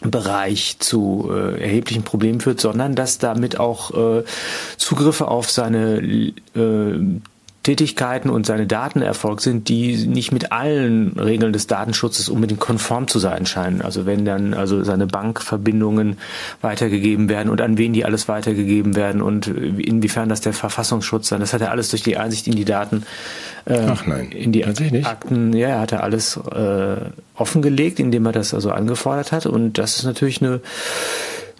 Bereich 0.00 0.78
zu 0.78 1.30
äh, 1.30 1.60
erheblichen 1.60 2.02
Problemen 2.02 2.40
führt, 2.40 2.60
sondern 2.60 2.94
dass 2.94 3.18
damit 3.18 3.60
auch 3.60 4.20
äh, 4.20 4.24
Zugriffe 4.78 5.28
auf 5.28 5.50
seine 5.50 5.98
äh, 5.98 7.20
Tätigkeiten 7.66 8.30
und 8.30 8.46
seine 8.46 8.68
Daten 8.68 9.02
erfolgt 9.02 9.40
sind, 9.40 9.68
die 9.68 10.06
nicht 10.06 10.30
mit 10.30 10.52
allen 10.52 11.18
Regeln 11.18 11.52
des 11.52 11.66
Datenschutzes 11.66 12.28
unbedingt 12.28 12.60
konform 12.60 13.08
zu 13.08 13.18
sein 13.18 13.44
scheinen. 13.44 13.82
Also 13.82 14.06
wenn 14.06 14.24
dann 14.24 14.54
also 14.54 14.84
seine 14.84 15.08
Bankverbindungen 15.08 16.16
weitergegeben 16.60 17.28
werden 17.28 17.50
und 17.50 17.60
an 17.60 17.76
wen 17.76 17.92
die 17.92 18.04
alles 18.04 18.28
weitergegeben 18.28 18.94
werden 18.94 19.20
und 19.20 19.48
inwiefern 19.48 20.28
das 20.28 20.40
der 20.42 20.52
Verfassungsschutz 20.52 21.26
sein, 21.26 21.40
das 21.40 21.54
hat 21.54 21.60
er 21.60 21.72
alles 21.72 21.90
durch 21.90 22.04
die 22.04 22.16
Einsicht 22.16 22.46
in 22.46 22.54
die 22.54 22.64
Daten, 22.64 23.02
äh, 23.64 23.80
Ach 23.88 24.06
nein, 24.06 24.30
in 24.30 24.52
die 24.52 24.64
Akten, 24.64 25.52
ja, 25.52 25.70
er 25.70 25.80
hat 25.80 25.90
er 25.90 26.04
alles 26.04 26.36
äh, 26.36 26.96
offengelegt, 27.34 27.98
indem 27.98 28.26
er 28.26 28.32
das 28.32 28.54
also 28.54 28.70
angefordert 28.70 29.32
hat 29.32 29.44
und 29.44 29.72
das 29.72 29.96
ist 29.96 30.04
natürlich 30.04 30.40
eine 30.40 30.60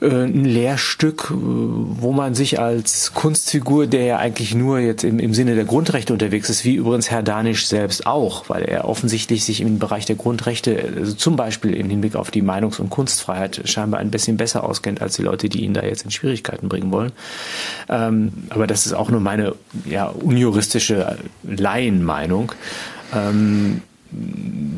ein 0.00 0.44
Lehrstück, 0.44 1.30
äh, 1.30 1.34
wo 1.34 2.12
man 2.12 2.34
sich 2.34 2.60
als 2.60 3.14
Kunstfigur, 3.14 3.86
der 3.86 4.04
ja 4.04 4.18
eigentlich 4.18 4.54
nur 4.54 4.78
jetzt 4.78 5.04
im, 5.04 5.18
im 5.18 5.32
Sinne 5.32 5.54
der 5.54 5.64
Grundrechte 5.64 6.12
unterwegs 6.12 6.50
ist, 6.50 6.64
wie 6.64 6.74
übrigens 6.74 7.10
Herr 7.10 7.22
Danisch 7.22 7.66
selbst 7.66 8.06
auch, 8.06 8.48
weil 8.48 8.64
er 8.64 8.86
offensichtlich 8.86 9.44
sich 9.44 9.60
im 9.60 9.78
Bereich 9.78 10.04
der 10.04 10.16
Grundrechte, 10.16 10.92
also 10.96 11.14
zum 11.14 11.36
Beispiel 11.36 11.74
im 11.74 11.88
Hinblick 11.88 12.14
auf 12.14 12.30
die 12.30 12.42
Meinungs- 12.42 12.78
und 12.78 12.90
Kunstfreiheit, 12.90 13.62
scheinbar 13.64 14.00
ein 14.00 14.10
bisschen 14.10 14.36
besser 14.36 14.64
auskennt 14.64 15.00
als 15.00 15.16
die 15.16 15.22
Leute, 15.22 15.48
die 15.48 15.64
ihn 15.64 15.72
da 15.72 15.82
jetzt 15.82 16.04
in 16.04 16.10
Schwierigkeiten 16.10 16.68
bringen 16.68 16.90
wollen. 16.90 17.12
Ähm, 17.88 18.32
aber 18.50 18.66
das 18.66 18.84
ist 18.84 18.92
auch 18.92 19.10
nur 19.10 19.20
meine 19.20 19.54
ja, 19.86 20.06
unjuristische 20.08 21.16
Laienmeinung. 21.42 22.52
Ähm, 23.14 23.80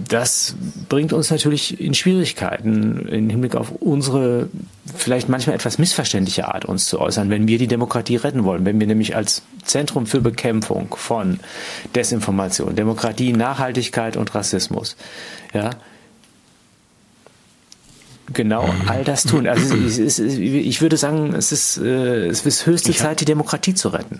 das 0.09 0.57
bringt 0.89 1.13
uns 1.13 1.31
natürlich 1.31 1.81
in 1.81 1.95
Schwierigkeiten 1.95 3.07
im 3.09 3.31
Hinblick 3.31 3.55
auf 3.55 3.71
unsere 3.73 4.49
vielleicht 4.97 5.29
manchmal 5.29 5.55
etwas 5.55 5.79
missverständliche 5.79 6.49
Art, 6.49 6.65
uns 6.65 6.87
zu 6.87 7.01
äußern, 7.01 7.31
wenn 7.31 7.47
wir 7.47 7.59
die 7.59 7.67
Demokratie 7.67 8.17
retten 8.17 8.45
wollen. 8.45 8.65
Wenn 8.65 8.81
wir 8.81 8.87
nämlich 8.87 9.15
als 9.15 9.43
Zentrum 9.65 10.07
für 10.07 10.21
Bekämpfung 10.21 10.95
von 10.97 11.41
Desinformation, 11.95 12.75
Demokratie, 12.75 13.33
Nachhaltigkeit 13.33 14.17
und 14.17 14.35
Rassismus, 14.35 14.97
ja, 15.53 15.71
genau 18.33 18.67
mhm. 18.67 18.89
all 18.89 19.05
das 19.05 19.25
tun. 19.25 19.47
Also 19.47 19.75
ich 19.75 20.81
würde 20.81 20.97
sagen, 20.97 21.35
es 21.35 21.53
ist, 21.53 21.79
äh, 21.79 22.27
es 22.27 22.45
ist 22.45 22.67
höchste 22.67 22.93
Zeit, 22.93 23.21
die 23.21 23.25
Demokratie 23.25 23.75
zu 23.75 23.89
retten. 23.91 24.19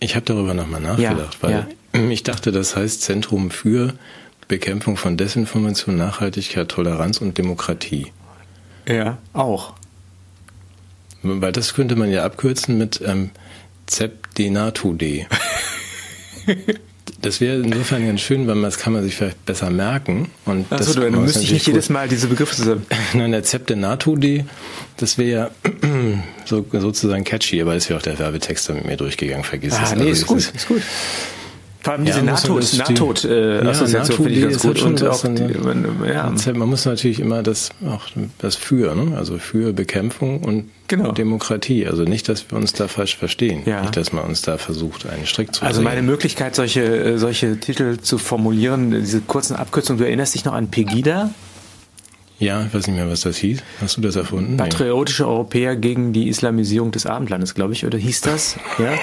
Ich 0.00 0.16
habe 0.16 0.26
darüber 0.26 0.54
nochmal 0.54 0.80
nachgedacht, 0.80 1.38
ja, 1.42 1.42
weil 1.42 1.66
ja. 1.92 2.10
ich 2.10 2.22
dachte, 2.22 2.52
das 2.52 2.76
heißt 2.76 3.02
Zentrum 3.02 3.50
für 3.50 3.94
Bekämpfung 4.48 4.96
von 4.96 5.16
Desinformation, 5.16 5.96
Nachhaltigkeit, 5.96 6.68
Toleranz 6.68 7.18
und 7.18 7.38
Demokratie. 7.38 8.12
Ja, 8.86 9.18
auch. 9.32 9.74
Weil 11.22 11.52
das 11.52 11.74
könnte 11.74 11.96
man 11.96 12.10
ja 12.10 12.24
abkürzen 12.24 12.76
mit 12.76 13.00
ähm, 13.04 13.30
ZEPDENATUD. 13.86 15.02
Das 17.20 17.40
wäre 17.40 17.56
insofern 17.56 18.06
ganz 18.06 18.20
schön, 18.20 18.46
weil 18.46 18.54
man, 18.54 18.64
das 18.64 18.78
kann 18.78 18.92
man 18.92 19.02
sich 19.02 19.14
vielleicht 19.14 19.46
besser 19.46 19.70
merken. 19.70 20.30
Und 20.44 20.70
Achso, 20.70 20.92
das, 20.92 21.10
du 21.12 21.20
müsste 21.20 21.42
ich 21.42 21.52
nicht 21.52 21.66
jedes 21.66 21.88
Mal 21.88 22.06
diese 22.06 22.28
Begriffe 22.28 22.54
zusammen. 22.54 22.84
Nein, 23.14 23.32
der 23.32 23.42
ZEPDENATUD, 23.42 24.44
das 24.98 25.16
wäre 25.16 25.30
ja 25.30 25.50
so, 26.44 26.66
sozusagen 26.70 27.24
catchy, 27.24 27.62
aber 27.62 27.74
ist 27.76 27.88
ja 27.88 27.96
auch 27.96 28.02
der 28.02 28.18
Werbetext 28.18 28.68
mit 28.70 28.84
mir 28.84 28.96
durchgegangen, 28.98 29.44
vergiss 29.44 29.74
ah, 29.74 29.82
es. 29.84 29.92
Ah, 29.92 29.96
nee, 29.96 30.10
ist 30.10 30.26
gut, 30.26 30.38
ist 30.38 30.68
gut. 30.68 30.82
Vor 31.84 31.92
allem 31.92 32.06
diese 32.06 32.20
ja, 32.20 32.24
NATO-Assoziation 32.24 34.16
finde 34.16 34.30
ich 34.30 34.40
ganz 34.40 34.62
gut. 34.62 34.80
Und 34.80 35.04
auch 35.04 35.22
die, 35.22 35.58
man, 35.58 35.86
ja. 36.08 36.32
man 36.54 36.68
muss 36.70 36.86
natürlich 36.86 37.20
immer 37.20 37.42
das 37.42 37.68
auch 37.86 38.06
das 38.38 38.56
für, 38.56 38.94
ne? 38.94 39.14
also 39.18 39.36
für 39.36 39.74
Bekämpfung 39.74 40.42
und 40.42 40.70
genau. 40.88 41.12
Demokratie. 41.12 41.86
Also 41.86 42.04
nicht, 42.04 42.30
dass 42.30 42.50
wir 42.50 42.56
uns 42.56 42.72
da 42.72 42.88
falsch 42.88 43.18
verstehen. 43.18 43.64
Ja. 43.66 43.82
Nicht, 43.82 43.98
dass 43.98 44.14
man 44.14 44.24
uns 44.24 44.40
da 44.40 44.56
versucht, 44.56 45.06
einen 45.06 45.26
Strick 45.26 45.54
zu 45.54 45.62
Also 45.62 45.82
meine 45.82 46.00
Möglichkeit, 46.00 46.54
solche, 46.54 46.80
äh, 46.82 47.18
solche 47.18 47.60
Titel 47.60 47.98
zu 47.98 48.16
formulieren, 48.16 48.90
diese 48.90 49.20
kurzen 49.20 49.54
Abkürzungen, 49.54 49.98
du 49.98 50.06
erinnerst 50.06 50.34
dich 50.34 50.46
noch 50.46 50.54
an 50.54 50.70
Pegida? 50.70 51.34
Ja, 52.38 52.64
ich 52.64 52.74
weiß 52.74 52.86
nicht 52.86 52.96
mehr, 52.96 53.10
was 53.10 53.20
das 53.20 53.36
hieß. 53.36 53.62
Hast 53.82 53.98
du 53.98 54.00
das 54.00 54.16
erfunden? 54.16 54.56
Patriotische 54.56 55.28
Europäer 55.28 55.76
gegen 55.76 56.14
die 56.14 56.28
Islamisierung 56.28 56.90
des 56.92 57.04
Abendlandes, 57.04 57.54
glaube 57.54 57.74
ich, 57.74 57.84
oder 57.84 57.98
hieß 57.98 58.22
das? 58.22 58.56
Ja. 58.78 58.94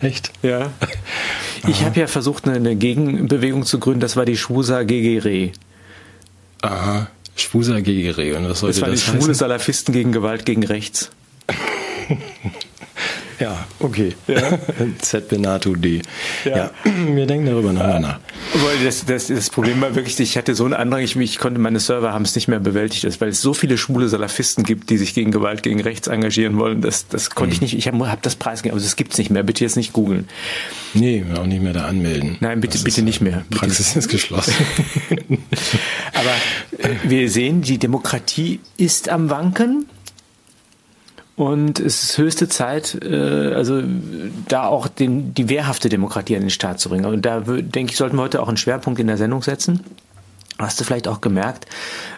Echt? 0.00 0.32
Ja. 0.42 0.72
Ich 1.68 1.82
habe 1.84 1.98
ja 1.98 2.06
versucht, 2.06 2.46
eine 2.46 2.76
Gegenbewegung 2.76 3.64
zu 3.64 3.80
gründen, 3.80 3.98
das 3.98 4.14
war 4.14 4.24
die 4.24 4.36
Schwusa 4.36 4.84
Gegere. 4.84 5.50
Aha, 6.62 7.08
Schwusa 7.34 7.80
Gegere. 7.80 8.36
Und 8.36 8.48
was 8.48 8.60
sollte 8.60 8.80
das, 8.80 8.88
das? 8.90 9.00
Das 9.00 9.08
waren 9.08 9.16
die 9.16 9.22
schwule 9.24 9.34
Salafisten 9.34 9.92
gegen 9.92 10.12
Gewalt 10.12 10.46
gegen 10.46 10.64
rechts. 10.64 11.10
Ja, 13.38 13.66
okay. 13.80 14.14
Ja. 14.26 14.58
Z 14.98 15.28
Benato 15.28 15.74
D. 15.74 16.02
Ja. 16.44 16.56
ja. 16.56 16.70
wir 17.14 17.26
denken 17.26 17.46
darüber 17.46 17.72
nochmal 17.72 18.00
nach. 18.00 18.20
Das, 18.82 19.04
das, 19.04 19.26
das 19.26 19.50
Problem 19.50 19.80
war 19.80 19.94
wirklich, 19.94 20.18
ich 20.20 20.36
hatte 20.36 20.54
so 20.54 20.64
einen 20.64 20.74
Andrang, 20.74 21.02
ich, 21.02 21.16
ich 21.16 21.38
konnte, 21.38 21.60
meine 21.60 21.80
Server 21.80 22.12
haben 22.12 22.24
es 22.24 22.34
nicht 22.34 22.48
mehr 22.48 22.60
bewältigt, 22.60 23.20
weil 23.20 23.28
es 23.28 23.42
so 23.42 23.54
viele 23.54 23.76
schwule 23.78 24.08
Salafisten 24.08 24.64
gibt, 24.64 24.90
die 24.90 24.96
sich 24.96 25.14
gegen 25.14 25.30
Gewalt 25.30 25.62
gegen 25.62 25.80
rechts 25.80 26.08
engagieren 26.08 26.58
wollen. 26.58 26.80
Das, 26.80 27.08
das 27.08 27.30
konnte 27.30 27.50
mhm. 27.50 27.54
ich 27.54 27.60
nicht, 27.60 27.76
ich 27.76 27.88
habe 27.88 28.10
hab 28.10 28.22
das 28.22 28.36
preisgegeben, 28.36 28.78
aber 28.78 28.84
das 28.84 28.96
gibt's 28.96 29.18
nicht 29.18 29.30
mehr. 29.30 29.42
Bitte 29.42 29.64
jetzt 29.64 29.76
nicht 29.76 29.92
googeln. 29.92 30.28
Nee, 30.94 31.24
auch 31.36 31.46
nicht 31.46 31.62
mehr 31.62 31.72
da 31.72 31.86
anmelden. 31.86 32.36
Nein, 32.40 32.60
bitte, 32.60 32.78
bitte 32.78 33.02
nicht 33.02 33.20
mehr. 33.20 33.44
Praxis 33.50 33.88
bitte. 33.88 33.98
ist 33.98 34.08
geschlossen. 34.08 34.54
aber 36.14 36.88
äh, 36.88 36.94
wir 37.04 37.30
sehen, 37.30 37.62
die 37.62 37.78
Demokratie 37.78 38.60
ist 38.76 39.08
am 39.08 39.30
Wanken. 39.30 39.86
Und 41.36 41.80
es 41.80 42.02
ist 42.02 42.18
höchste 42.18 42.48
Zeit, 42.48 42.98
äh, 43.02 43.52
also 43.54 43.82
da 44.48 44.66
auch 44.66 44.88
den, 44.88 45.34
die 45.34 45.50
wehrhafte 45.50 45.90
Demokratie 45.90 46.34
an 46.34 46.40
den 46.40 46.50
Start 46.50 46.80
zu 46.80 46.88
bringen. 46.88 47.04
Und 47.04 47.26
da 47.26 47.40
denke 47.40 47.92
ich, 47.92 47.98
sollten 47.98 48.16
wir 48.16 48.22
heute 48.22 48.42
auch 48.42 48.48
einen 48.48 48.56
Schwerpunkt 48.56 48.98
in 48.98 49.06
der 49.06 49.18
Sendung 49.18 49.42
setzen. 49.42 49.84
Hast 50.58 50.80
du 50.80 50.84
vielleicht 50.84 51.08
auch 51.08 51.20
gemerkt, 51.20 51.66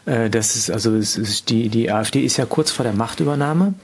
äh, 0.07 0.31
dass 0.31 0.55
es, 0.55 0.71
also 0.71 0.95
es 0.95 1.17
ist 1.17 1.51
die, 1.51 1.69
die 1.69 1.91
AfD 1.91 2.21
ist 2.21 2.37
ja 2.37 2.47
kurz 2.47 2.71
vor 2.71 2.85
der 2.85 2.93
Machtübernahme 2.93 3.75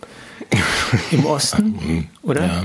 im 1.11 1.27
Osten, 1.27 2.09
oder? 2.23 2.47
Ja. 2.47 2.63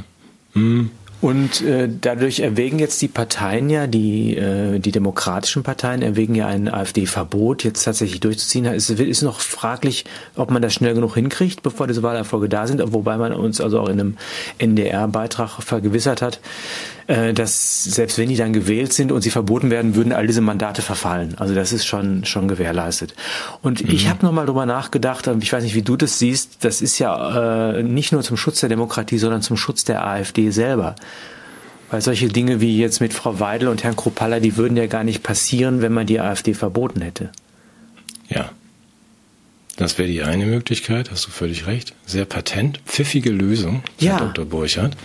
Mhm. 0.54 0.92
Und 1.22 1.62
äh, 1.62 1.90
dadurch 1.90 2.40
erwägen 2.40 2.80
jetzt 2.80 3.02
die 3.02 3.10
Parteien 3.10 3.70
ja, 3.70 3.88
die, 3.88 4.38
äh, 4.38 4.80
die 4.80 4.92
demokratischen 4.92 5.64
Parteien 5.64 6.02
erwägen 6.02 6.34
ja 6.34 6.48
ein 6.48 6.70
AfD-Verbot 6.70 7.66
jetzt 7.66 7.84
tatsächlich 7.84 8.22
durchzuziehen. 8.22 8.66
Es 8.66 8.90
ist 8.90 9.22
noch 9.22 9.42
fraglich, 9.42 10.06
ob 10.36 10.50
man 10.50 10.62
das 10.62 10.74
schnell 10.74 10.94
genug 10.94 11.16
hinkriegt, 11.16 11.62
bevor 11.62 11.88
diese 11.88 12.04
Wahlerfolge 12.04 12.48
da 12.48 12.68
sind, 12.68 12.82
wobei 12.94 13.18
man 13.18 13.34
uns 13.34 13.60
also 13.60 13.82
auch 13.82 13.90
in 13.90 14.00
einem 14.00 14.18
NDR-Beitrag 14.60 15.62
vergewissert 15.62 16.22
hat, 16.22 16.40
äh, 17.08 17.34
dass 17.34 17.84
selbst 17.84 18.18
wenn 18.18 18.30
die 18.30 18.38
dann 18.38 18.54
gewählt 18.54 18.94
sind 18.94 19.12
und 19.12 19.22
sie 19.22 19.30
verboten 19.30 19.72
werden, 19.72 19.96
würden 19.96 20.14
all 20.14 20.26
diese 20.26 20.42
Mandate 20.42 20.82
verfallen. 20.82 21.36
Also 21.38 21.54
das 21.54 21.74
ist 21.74 21.86
schon, 21.86 22.24
schon 22.24 22.48
gewährleistet. 22.48 23.14
Und 23.62 23.84
mhm. 23.84 23.92
ich 23.92 24.08
habe 24.08 24.26
nochmal 24.26 24.46
drüber 24.46 24.66
nachgedacht, 24.66 25.28
ich 25.42 25.52
weiß 25.52 25.64
nicht, 25.64 25.76
wie 25.76 25.82
du 25.82 25.98
das 25.98 26.18
siehst, 26.18 26.64
das 26.64 26.82
ist 26.82 26.98
ja 26.98 27.72
äh, 27.74 27.84
nicht 27.84 28.14
nur 28.14 28.22
zum 28.22 28.38
Schutz 28.38 28.62
der 28.62 28.70
Demokratie, 28.70 29.18
sondern 29.18 29.42
zum 29.42 29.58
Schutz 29.58 29.84
der 29.84 30.08
AfD 30.08 30.52
selber. 30.52 30.96
Weil 31.92 32.02
solche 32.02 32.28
Dinge 32.28 32.62
wie 32.62 32.78
jetzt 32.78 33.02
mit 33.02 33.14
Frau 33.14 33.40
Weidel 33.40 33.68
und 33.68 33.84
Herrn 33.84 33.96
Kropalla, 33.96 34.40
die 34.40 34.58
würden 34.58 34.78
ja 34.78 34.86
gar 34.86 35.04
nicht 35.04 35.24
passieren, 35.24 35.82
wenn 35.82 35.92
man 35.92 36.06
die 36.06 36.20
AfD 36.20 36.54
verboten 36.54 37.02
hätte. 37.02 37.32
Ja. 38.28 38.52
Das 39.76 39.98
wäre 39.98 40.08
die 40.08 40.22
eine 40.22 40.46
Möglichkeit, 40.46 41.10
hast 41.10 41.26
du 41.26 41.32
völlig 41.32 41.66
recht. 41.66 41.96
Sehr 42.06 42.26
patent, 42.26 42.82
pfiffige 42.86 43.32
Lösung, 43.32 43.82
ja. 43.98 44.20
Herr 44.20 44.28
Dr. 44.28 44.46
Burchardt. 44.46 44.98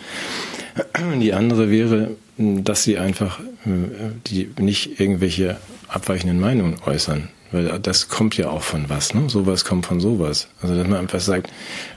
Die 1.20 1.32
andere 1.32 1.70
wäre, 1.70 2.10
dass 2.36 2.82
sie 2.82 2.98
einfach 2.98 3.38
die 3.64 4.50
nicht 4.58 4.98
irgendwelche 4.98 5.58
abweichenden 5.88 6.40
Meinungen 6.40 6.76
äußern. 6.84 7.28
Weil 7.52 7.78
das 7.78 8.08
kommt 8.08 8.36
ja 8.36 8.50
auch 8.50 8.62
von 8.62 8.88
was, 8.88 9.14
ne? 9.14 9.30
Sowas 9.30 9.64
kommt 9.64 9.86
von 9.86 10.00
sowas. 10.00 10.48
Also 10.60 10.74
dass 10.74 10.88
man 10.88 10.98
einfach 10.98 11.20
sagt, 11.20 11.52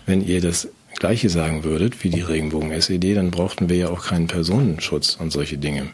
wenn 0.05 0.23
ihr 0.25 0.39
das 0.39 0.67
Gleiche 0.97 1.29
sagen 1.29 1.63
würdet 1.63 2.03
wie 2.03 2.09
die 2.09 2.21
Regenbogen-SED, 2.21 3.15
dann 3.15 3.31
brauchten 3.31 3.69
wir 3.69 3.77
ja 3.77 3.89
auch 3.89 4.07
keinen 4.07 4.27
Personenschutz 4.27 5.17
und 5.19 5.31
solche 5.31 5.57
Dinge. 5.57 5.87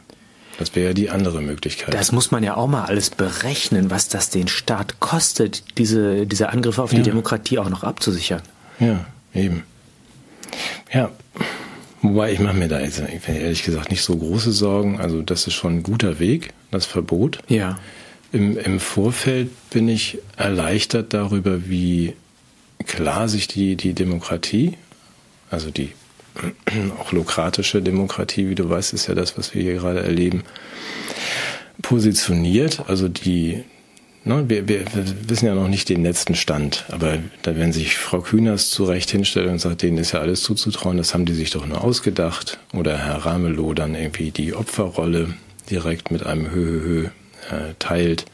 Das 0.57 0.75
wäre 0.75 0.87
ja 0.87 0.93
die 0.93 1.09
andere 1.09 1.41
Möglichkeit. 1.41 1.93
Das 1.93 2.11
muss 2.11 2.31
man 2.31 2.43
ja 2.43 2.55
auch 2.55 2.67
mal 2.67 2.85
alles 2.85 3.09
berechnen, 3.09 3.89
was 3.89 4.07
das 4.07 4.29
den 4.29 4.47
Staat 4.47 4.99
kostet, 4.99 5.77
diese, 5.77 6.25
diese 6.25 6.49
Angriffe 6.49 6.81
auf 6.81 6.91
die 6.91 6.97
ja. 6.97 7.03
Demokratie 7.03 7.59
auch 7.59 7.69
noch 7.69 7.83
abzusichern. 7.83 8.41
Ja, 8.79 9.05
eben. 9.33 9.63
Ja, 10.93 11.11
wobei 12.01 12.31
ich 12.31 12.39
mache 12.39 12.55
mir 12.55 12.67
da 12.67 12.79
jetzt 12.79 13.01
ehrlich 13.27 13.63
gesagt 13.63 13.89
nicht 13.89 14.03
so 14.03 14.15
große 14.15 14.51
Sorgen. 14.51 15.01
Also 15.01 15.21
das 15.21 15.47
ist 15.47 15.53
schon 15.53 15.77
ein 15.77 15.83
guter 15.83 16.19
Weg, 16.19 16.53
das 16.71 16.85
Verbot. 16.85 17.39
Ja. 17.47 17.79
Im, 18.31 18.57
Im 18.57 18.79
Vorfeld 18.79 19.49
bin 19.69 19.89
ich 19.89 20.19
erleichtert 20.37 21.13
darüber, 21.13 21.67
wie 21.67 22.13
klar 22.85 23.27
sich 23.27 23.47
die, 23.47 23.75
die 23.75 23.93
Demokratie 23.93 24.73
also 25.53 25.71
die 25.71 25.91
auch 26.99 27.11
lokratische 27.11 27.81
Demokratie, 27.81 28.49
wie 28.49 28.55
du 28.55 28.69
weißt, 28.69 28.93
ist 28.93 29.07
ja 29.07 29.15
das, 29.15 29.37
was 29.37 29.53
wir 29.53 29.61
hier 29.61 29.75
gerade 29.75 30.01
erleben, 30.01 30.43
positioniert. 31.81 32.83
Also 32.87 33.07
die 33.07 33.63
ne, 34.25 34.45
wir, 34.47 34.67
wir, 34.67 34.85
wissen 35.27 35.45
ja 35.45 35.55
noch 35.55 35.67
nicht 35.67 35.89
den 35.89 36.03
letzten 36.03 36.35
Stand, 36.35 36.85
aber 36.89 37.19
da 37.41 37.55
wenn 37.57 37.73
sich 37.73 37.97
Frau 37.97 38.21
Kühners 38.21 38.69
zu 38.69 38.85
Recht 38.85 39.09
hinstellt 39.11 39.47
und 39.47 39.59
sagt, 39.59 39.81
denen 39.81 39.97
ist 39.97 40.11
ja 40.11 40.19
alles 40.19 40.41
zuzutrauen, 40.41 40.97
das 40.97 41.13
haben 41.13 41.25
die 41.25 41.33
sich 41.33 41.51
doch 41.51 41.65
nur 41.65 41.83
ausgedacht. 41.83 42.57
Oder 42.73 42.97
Herr 42.97 43.25
Ramelow 43.25 43.73
dann 43.73 43.95
irgendwie 43.95 44.31
die 44.31 44.53
Opferrolle 44.53 45.33
direkt 45.69 46.11
mit 46.11 46.25
einem 46.25 46.51
Höhö 46.51 47.05
äh, 47.49 47.73
teilt. 47.79 48.25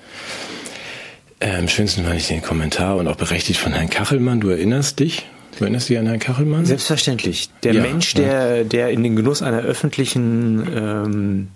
Am 1.41 1.49
ähm, 1.49 1.67
schönsten 1.69 2.03
fand 2.03 2.17
ich 2.17 2.27
den 2.27 2.41
Kommentar 2.41 2.97
und 2.97 3.07
auch 3.07 3.15
berechtigt 3.15 3.59
von 3.59 3.71
Herrn 3.71 3.89
Kachelmann. 3.89 4.41
Du 4.41 4.49
erinnerst 4.49 4.99
dich? 4.99 5.25
Du 5.57 5.63
erinnerst 5.63 5.89
dich 5.89 5.97
an 5.97 6.05
Herrn 6.05 6.19
Kachelmann? 6.19 6.65
Selbstverständlich. 6.65 7.49
Der 7.63 7.73
ja, 7.73 7.81
Mensch, 7.81 8.13
der, 8.13 8.63
der 8.63 8.89
in 8.91 9.03
den 9.03 9.15
Genuss 9.15 9.41
einer 9.41 9.61
öffentlichen 9.61 10.67
ähm, 10.73 11.47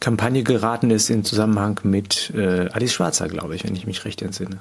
Kampagne 0.00 0.42
geraten 0.42 0.90
ist 0.90 1.10
im 1.10 1.24
Zusammenhang 1.24 1.80
mit 1.82 2.32
äh, 2.36 2.68
Alice 2.72 2.92
Schwarzer, 2.92 3.28
glaube 3.28 3.56
ich, 3.56 3.64
wenn 3.64 3.74
ich 3.74 3.86
mich 3.86 4.04
recht 4.04 4.22
entsinne. 4.22 4.60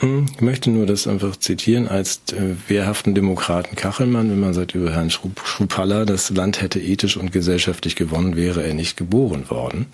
Hm, 0.00 0.26
ich 0.34 0.40
möchte 0.40 0.70
nur 0.70 0.86
das 0.86 1.06
einfach 1.06 1.36
zitieren 1.36 1.86
als 1.86 2.20
äh, 2.32 2.54
wehrhaften 2.68 3.14
Demokraten 3.14 3.76
Kachelmann, 3.76 4.30
wenn 4.30 4.40
man 4.40 4.54
sagt 4.54 4.74
über 4.74 4.92
Herrn 4.92 5.10
Schrupalla, 5.10 6.06
das 6.06 6.30
Land 6.30 6.62
hätte 6.62 6.80
ethisch 6.80 7.16
und 7.16 7.32
gesellschaftlich 7.32 7.96
gewonnen, 7.96 8.36
wäre 8.36 8.62
er 8.62 8.72
nicht 8.72 8.96
geboren 8.96 9.50
worden. 9.50 9.86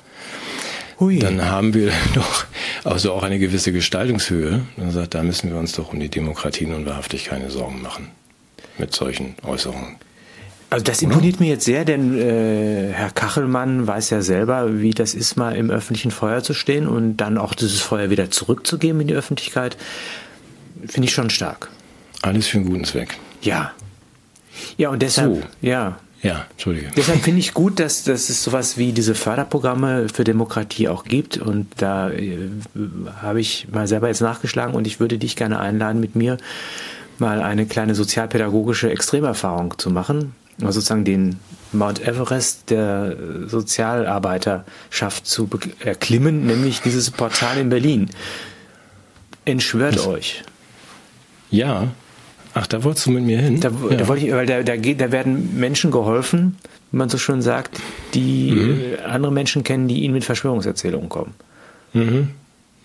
Hui. 0.99 1.19
Dann 1.19 1.45
haben 1.45 1.75
wir 1.75 1.93
doch 2.15 2.47
also 2.85 3.13
auch 3.13 3.23
eine 3.23 3.39
gewisse 3.39 3.73
Gestaltungshöhe. 3.73 4.63
Dann 4.77 4.91
sagt, 4.91 5.15
da 5.15 5.23
müssen 5.23 5.51
wir 5.51 5.59
uns 5.59 5.73
doch 5.73 5.93
um 5.93 6.01
die 6.01 6.09
Demokratie 6.09 6.67
nun 6.67 6.87
wahrhaftig 6.87 7.27
keine 7.27 7.51
Sorgen 7.51 7.83
machen 7.83 8.09
mit 8.79 8.95
solchen 8.95 9.35
Äußerungen. 9.43 9.97
Also 10.69 10.85
das 10.85 11.01
imponiert 11.01 11.39
mir 11.39 11.49
jetzt 11.49 11.65
sehr, 11.65 11.85
denn 11.85 12.19
äh, 12.19 12.93
Herr 12.93 13.11
Kachelmann 13.11 13.87
weiß 13.87 14.11
ja 14.11 14.21
selber, 14.21 14.81
wie 14.81 14.91
das 14.91 15.15
ist, 15.15 15.37
mal 15.37 15.55
im 15.55 15.71
öffentlichen 15.71 16.11
Feuer 16.11 16.43
zu 16.43 16.55
stehen 16.55 16.89
und 16.89 17.19
dann 17.19 17.39
auch 17.39 17.55
dieses 17.55 17.81
Feuer 17.81 18.11
wieder 18.11 18.31
zurückzugeben 18.33 19.01
in 19.03 19.07
die 19.07 19.15
Öffentlichkeit. 19.15 19.77
Finde 20.85 21.07
ich 21.07 21.15
schon 21.15 21.31
stark. 21.31 21.71
Alles 22.23 22.49
für 22.49 22.59
einen 22.59 22.67
guten 22.67 22.85
Zweck. 22.85 23.17
Ja. 23.43 23.73
Ja, 24.77 24.89
und 24.89 25.03
deshalb, 25.03 25.37
so. 25.37 25.43
ja. 25.63 25.99
Ja, 26.27 26.47
Entschuldige. 26.51 26.91
Deshalb 26.97 27.23
finde 27.23 27.41
ich 27.41 27.55
gut, 27.55 27.79
dass, 27.79 28.05
dass 28.05 28.29
es 28.31 28.43
sowas 28.43 28.77
wie 28.77 28.93
diese 28.93 29.15
Förderprogramme 29.15 30.09
für 30.13 30.25
Demokratie 30.25 30.89
auch 30.89 31.05
gibt. 31.05 31.39
Und 31.39 31.69
da 31.77 32.11
äh, 32.11 32.51
habe 33.23 33.41
ich 33.41 33.69
mal 33.71 33.87
selber 33.87 34.09
jetzt 34.09 34.21
nachgeschlagen 34.21 34.75
und 34.75 34.87
ich 34.87 34.99
würde 34.99 35.19
dich 35.19 35.37
gerne 35.37 35.61
einladen, 35.61 36.01
mit 36.01 36.17
mir 36.17 36.37
mal 37.19 37.41
eine 37.41 37.67
kleine 37.67 37.95
sozialpädagogische 37.95 38.91
Extremerfahrung 38.91 39.79
zu 39.79 39.91
machen 39.91 40.35
also 40.61 40.81
sozusagen 40.81 41.05
den 41.05 41.39
Mount 41.73 42.01
Everest 42.07 42.71
der 42.71 43.17
Sozialarbeiterschaft 43.47 45.27
zu 45.27 45.49
erklimmen, 45.81 46.47
nämlich 46.47 46.81
dieses 46.81 47.11
Portal 47.11 47.59
in 47.59 47.69
Berlin. 47.69 48.09
Entschwört 49.45 49.97
das, 49.97 50.07
euch. 50.07 50.43
Ja. 51.51 51.89
Ach, 52.59 52.67
da 52.67 52.83
wolltest 52.83 53.05
du 53.05 53.11
mit 53.11 53.23
mir 53.23 53.39
hin? 53.39 53.61
Da, 53.61 53.71
ja. 53.91 53.99
da 53.99 54.09
wollte 54.09 54.25
ich, 54.25 54.33
weil 54.33 54.47
da, 54.47 54.63
da, 54.63 54.77
geht, 54.77 55.03
da 55.03 55.13
werden 55.13 55.59
Menschen 55.59 55.91
geholfen, 55.91 56.57
wie 56.91 56.97
man 56.97 57.11
so 57.11 57.19
schön 57.19 57.43
sagt, 57.43 57.83
die 58.15 58.53
mhm. 58.53 58.97
andere 59.07 59.31
Menschen 59.31 59.63
kennen, 59.63 59.89
die 59.89 60.03
ihnen 60.03 60.15
mit 60.15 60.25
Verschwörungserzählungen 60.25 61.11
kommen. 61.11 61.35
Mhm. 61.93 62.31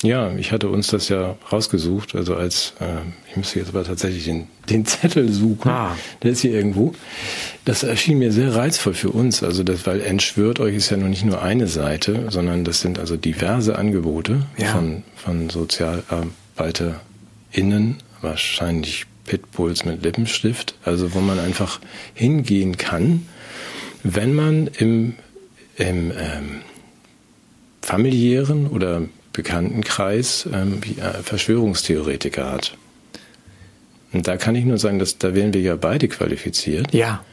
Ja, 0.04 0.30
ich 0.36 0.52
hatte 0.52 0.68
uns 0.68 0.88
das 0.88 1.08
ja 1.08 1.38
rausgesucht, 1.54 2.16
also 2.16 2.36
als, 2.36 2.74
äh, 2.82 2.98
ich 3.30 3.38
müsste 3.38 3.60
jetzt 3.60 3.70
aber 3.70 3.86
tatsächlich 3.86 4.26
den, 4.26 4.48
den 4.70 4.86
Zettel 4.86 5.32
suchen, 5.32 5.72
ah. 5.72 5.96
der 6.22 6.32
ist 6.32 6.42
hier 6.42 6.52
irgendwo. 6.52 6.94
Das 7.64 7.84
erschien 7.84 8.20
mir 8.20 8.34
sehr 8.34 8.54
reizvoll 8.54 8.94
für 8.94 9.12
uns, 9.12 9.42
also 9.42 9.64
das, 9.64 9.88
weil 9.88 10.02
entschwört 10.02 10.60
euch 10.60 10.76
ist 10.76 10.90
ja 10.90 10.98
nur 10.98 11.08
nicht 11.08 11.24
nur 11.24 11.42
eine 11.42 11.68
Seite, 11.68 12.26
sondern 12.30 12.66
das 12.66 12.82
sind 12.82 13.00
also 13.00 13.16
diverse 13.16 13.78
Angebote 13.78 14.42
ja. 14.58 14.74
von, 14.74 15.04
von 15.16 15.50
SozialarbeiterInnen, 15.50 17.96
wahrscheinlich 18.22 19.06
Pitbulls 19.26 19.86
mit 19.86 20.04
Lippenstift, 20.04 20.76
also 20.84 21.14
wo 21.14 21.20
man 21.20 21.40
einfach 21.40 21.80
hingehen 22.14 22.78
kann, 22.78 23.28
wenn 24.04 24.34
man 24.34 24.68
im, 24.68 25.16
im 25.78 26.12
ähm, 26.12 26.62
familiären 27.82 28.68
oder 28.68 29.04
Bekanntenkreis 29.34 30.48
ähm, 30.52 30.82
äh, 30.98 31.24
Verschwörungstheoretiker 31.24 32.52
hat. 32.52 32.78
Und 34.14 34.28
da 34.28 34.38
kann 34.38 34.56
ich 34.56 34.66
nur 34.66 34.78
sagen, 34.78 35.00
dass 35.00 35.18
da 35.18 35.34
wären 35.34 35.54
wir 35.54 35.62
ja 35.62 35.76
beide 35.76 36.08
qualifiziert. 36.08 36.94
Ja. 36.94 37.24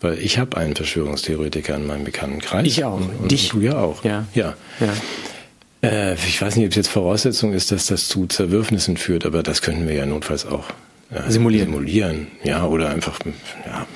Weil 0.00 0.18
ich 0.20 0.38
habe 0.38 0.56
einen 0.56 0.74
Verschwörungstheoretiker 0.74 1.74
in 1.74 1.86
meinem 1.86 2.04
Bekanntenkreis. 2.04 2.66
Ich 2.66 2.84
auch. 2.84 2.96
Und, 2.96 3.10
und 3.20 3.30
Dich. 3.30 3.50
du 3.50 3.60
ja 3.60 3.78
auch. 3.78 4.04
Ja. 4.04 4.26
ja. 4.34 4.54
ja. 4.80 4.92
Äh, 5.82 6.14
ich 6.14 6.40
weiß 6.40 6.56
nicht, 6.56 6.66
ob 6.66 6.70
es 6.70 6.76
jetzt 6.76 6.88
Voraussetzung 6.88 7.52
ist, 7.52 7.72
dass 7.72 7.86
das 7.86 8.08
zu 8.08 8.26
Zerwürfnissen 8.26 8.96
führt, 8.96 9.26
aber 9.26 9.42
das 9.42 9.60
könnten 9.60 9.86
wir 9.86 9.94
ja 9.94 10.06
notfalls 10.06 10.46
auch 10.46 10.64
simulieren. 11.28 11.68
simulieren. 11.68 12.26
Ja, 12.44 12.64
oder 12.66 12.90
einfach, 12.90 13.18
ja, 13.66 13.86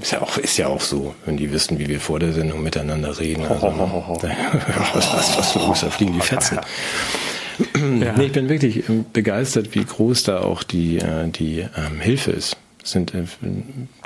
ist 0.00 0.12
ja 0.12 0.22
auch, 0.22 0.38
ist 0.38 0.56
ja 0.56 0.68
auch 0.68 0.80
so, 0.80 1.14
wenn 1.26 1.36
die 1.36 1.52
wissen, 1.52 1.78
wie 1.78 1.88
wir 1.88 2.00
vor 2.00 2.18
der 2.18 2.32
Sendung 2.32 2.62
miteinander 2.62 3.18
reden. 3.18 3.44
Also, 3.44 3.62
ho, 3.62 3.78
ho, 3.78 4.06
ho, 4.08 4.22
was, 4.94 5.12
was, 5.12 5.38
was 5.38 5.54
los, 5.54 5.80
da 5.80 5.90
fliegen 5.90 6.14
die 6.14 6.20
Fetzen. 6.20 6.56
Ja. 6.56 8.12
Nee, 8.16 8.26
ich 8.26 8.32
bin 8.32 8.48
wirklich 8.48 8.88
ähm, 8.88 9.04
begeistert, 9.12 9.74
wie 9.74 9.84
groß 9.84 10.24
da 10.24 10.40
auch 10.40 10.62
die, 10.62 10.98
äh, 10.98 11.28
die 11.28 11.60
ähm, 11.60 12.00
Hilfe 12.00 12.30
ist. 12.32 12.56
Es 12.82 12.92
sind 12.92 13.14
äh, 13.14 13.24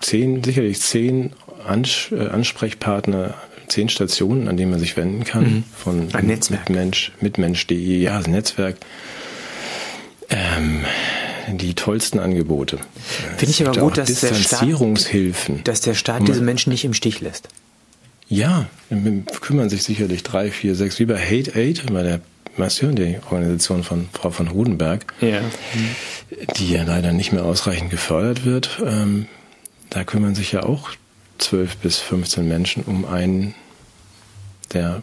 zehn, 0.00 0.42
sicherlich 0.42 0.80
zehn 0.80 1.32
Ans 1.64 2.08
äh, 2.12 2.28
Ansprechpartner, 2.28 3.34
zehn 3.68 3.88
Stationen, 3.88 4.48
an 4.48 4.56
denen 4.56 4.72
man 4.72 4.80
sich 4.80 4.96
wenden 4.96 5.24
kann. 5.24 5.44
Mhm. 5.44 5.64
Von 5.74 6.08
Ein 6.12 6.26
Netzwerk. 6.26 6.68
Mitmensch, 6.68 7.12
mitmensch.de, 7.20 7.98
ja, 7.98 8.18
das 8.18 8.26
Netzwerk. 8.26 8.76
Ähm, 10.28 10.84
die 11.48 11.74
tollsten 11.74 12.18
Angebote. 12.18 12.78
Finde 13.36 13.50
ich 13.50 13.66
aber 13.66 13.78
gut, 13.78 13.98
dass 13.98 14.20
der 14.20 14.34
Staat, 14.34 14.68
dass 15.64 15.80
der 15.80 15.94
Staat 15.94 16.26
diese 16.26 16.40
Menschen 16.40 16.70
nicht 16.70 16.84
im 16.84 16.94
Stich 16.94 17.20
lässt. 17.20 17.48
Ja, 18.28 18.66
kümmern 19.40 19.68
sich 19.68 19.84
sicherlich 19.84 20.22
drei, 20.24 20.50
vier, 20.50 20.74
sechs, 20.74 20.98
wie 20.98 21.04
bei 21.04 21.18
Hate 21.18 21.54
Aid, 21.54 21.92
bei 21.92 22.02
der 22.02 22.20
Mission, 22.56 22.96
die 22.96 23.18
Organisation 23.30 23.84
von 23.84 24.08
Frau 24.12 24.30
von 24.30 24.52
Hodenberg, 24.52 25.06
ja. 25.20 25.40
die 26.56 26.72
ja 26.72 26.82
leider 26.82 27.12
nicht 27.12 27.32
mehr 27.32 27.44
ausreichend 27.44 27.90
gefördert 27.90 28.44
wird. 28.44 28.82
Ähm, 28.84 29.26
da 29.90 30.04
kümmern 30.04 30.34
sich 30.34 30.52
ja 30.52 30.64
auch 30.64 30.90
zwölf 31.38 31.76
bis 31.76 31.98
15 31.98 32.48
Menschen 32.48 32.82
um 32.84 33.04
einen, 33.04 33.54
der 34.72 35.02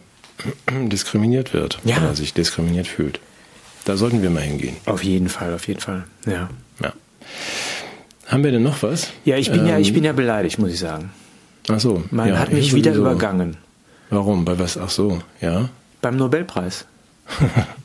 diskriminiert 0.88 1.54
wird 1.54 1.78
ja. 1.84 1.98
oder 1.98 2.14
sich 2.14 2.34
diskriminiert 2.34 2.88
fühlt. 2.88 3.20
Da 3.84 3.96
sollten 3.96 4.22
wir 4.22 4.30
mal 4.30 4.42
hingehen. 4.42 4.76
Auf 4.86 5.04
jeden 5.04 5.28
Fall, 5.28 5.54
auf 5.54 5.68
jeden 5.68 5.80
Fall. 5.80 6.04
Ja. 6.26 6.48
ja. 6.82 6.92
Haben 8.26 8.44
wir 8.44 8.52
denn 8.52 8.62
noch 8.62 8.82
was? 8.82 9.10
Ja, 9.24 9.36
ich 9.36 9.50
bin 9.50 9.60
ähm, 9.60 9.66
ja, 9.66 9.78
ich 9.78 9.88
ähm, 9.88 9.94
bin 9.94 10.04
ja 10.04 10.12
beleidigt, 10.12 10.58
muss 10.58 10.70
ich 10.70 10.78
sagen. 10.78 11.10
Ach 11.68 11.80
so. 11.80 12.02
Man 12.10 12.28
ja, 12.28 12.38
hat 12.38 12.52
mich 12.52 12.74
wieder 12.74 12.94
übergangen. 12.94 13.56
Warum? 14.10 14.44
Bei 14.44 14.58
was? 14.58 14.78
Ach 14.78 14.90
so, 14.90 15.18
ja. 15.40 15.68
Beim 16.00 16.16
Nobelpreis. 16.16 16.86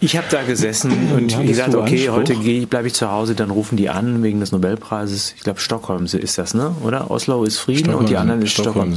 Ich 0.01 0.15
habe 0.15 0.27
da 0.31 0.43
gesessen 0.43 1.11
und 1.13 1.31
ja, 1.33 1.41
gesagt, 1.43 1.75
okay, 1.75 2.09
heute 2.09 2.33
bleibe 2.67 2.87
ich 2.87 2.93
zu 2.93 3.11
Hause, 3.11 3.35
dann 3.35 3.49
rufen 3.49 3.75
die 3.75 3.89
an 3.89 4.23
wegen 4.23 4.39
des 4.39 4.53
Nobelpreises. 4.53 5.33
Ich 5.35 5.43
glaube, 5.43 5.59
Stockholm 5.59 6.05
ist 6.05 6.37
das, 6.37 6.53
ne? 6.53 6.73
Oder? 6.83 7.11
Oslo 7.11 7.43
ist 7.43 7.57
Frieden 7.57 7.79
Stockholm, 7.79 7.99
und 7.99 8.09
die 8.09 8.15
anderen 8.15 8.41
ist 8.41 8.51
Stockholm. 8.51 8.93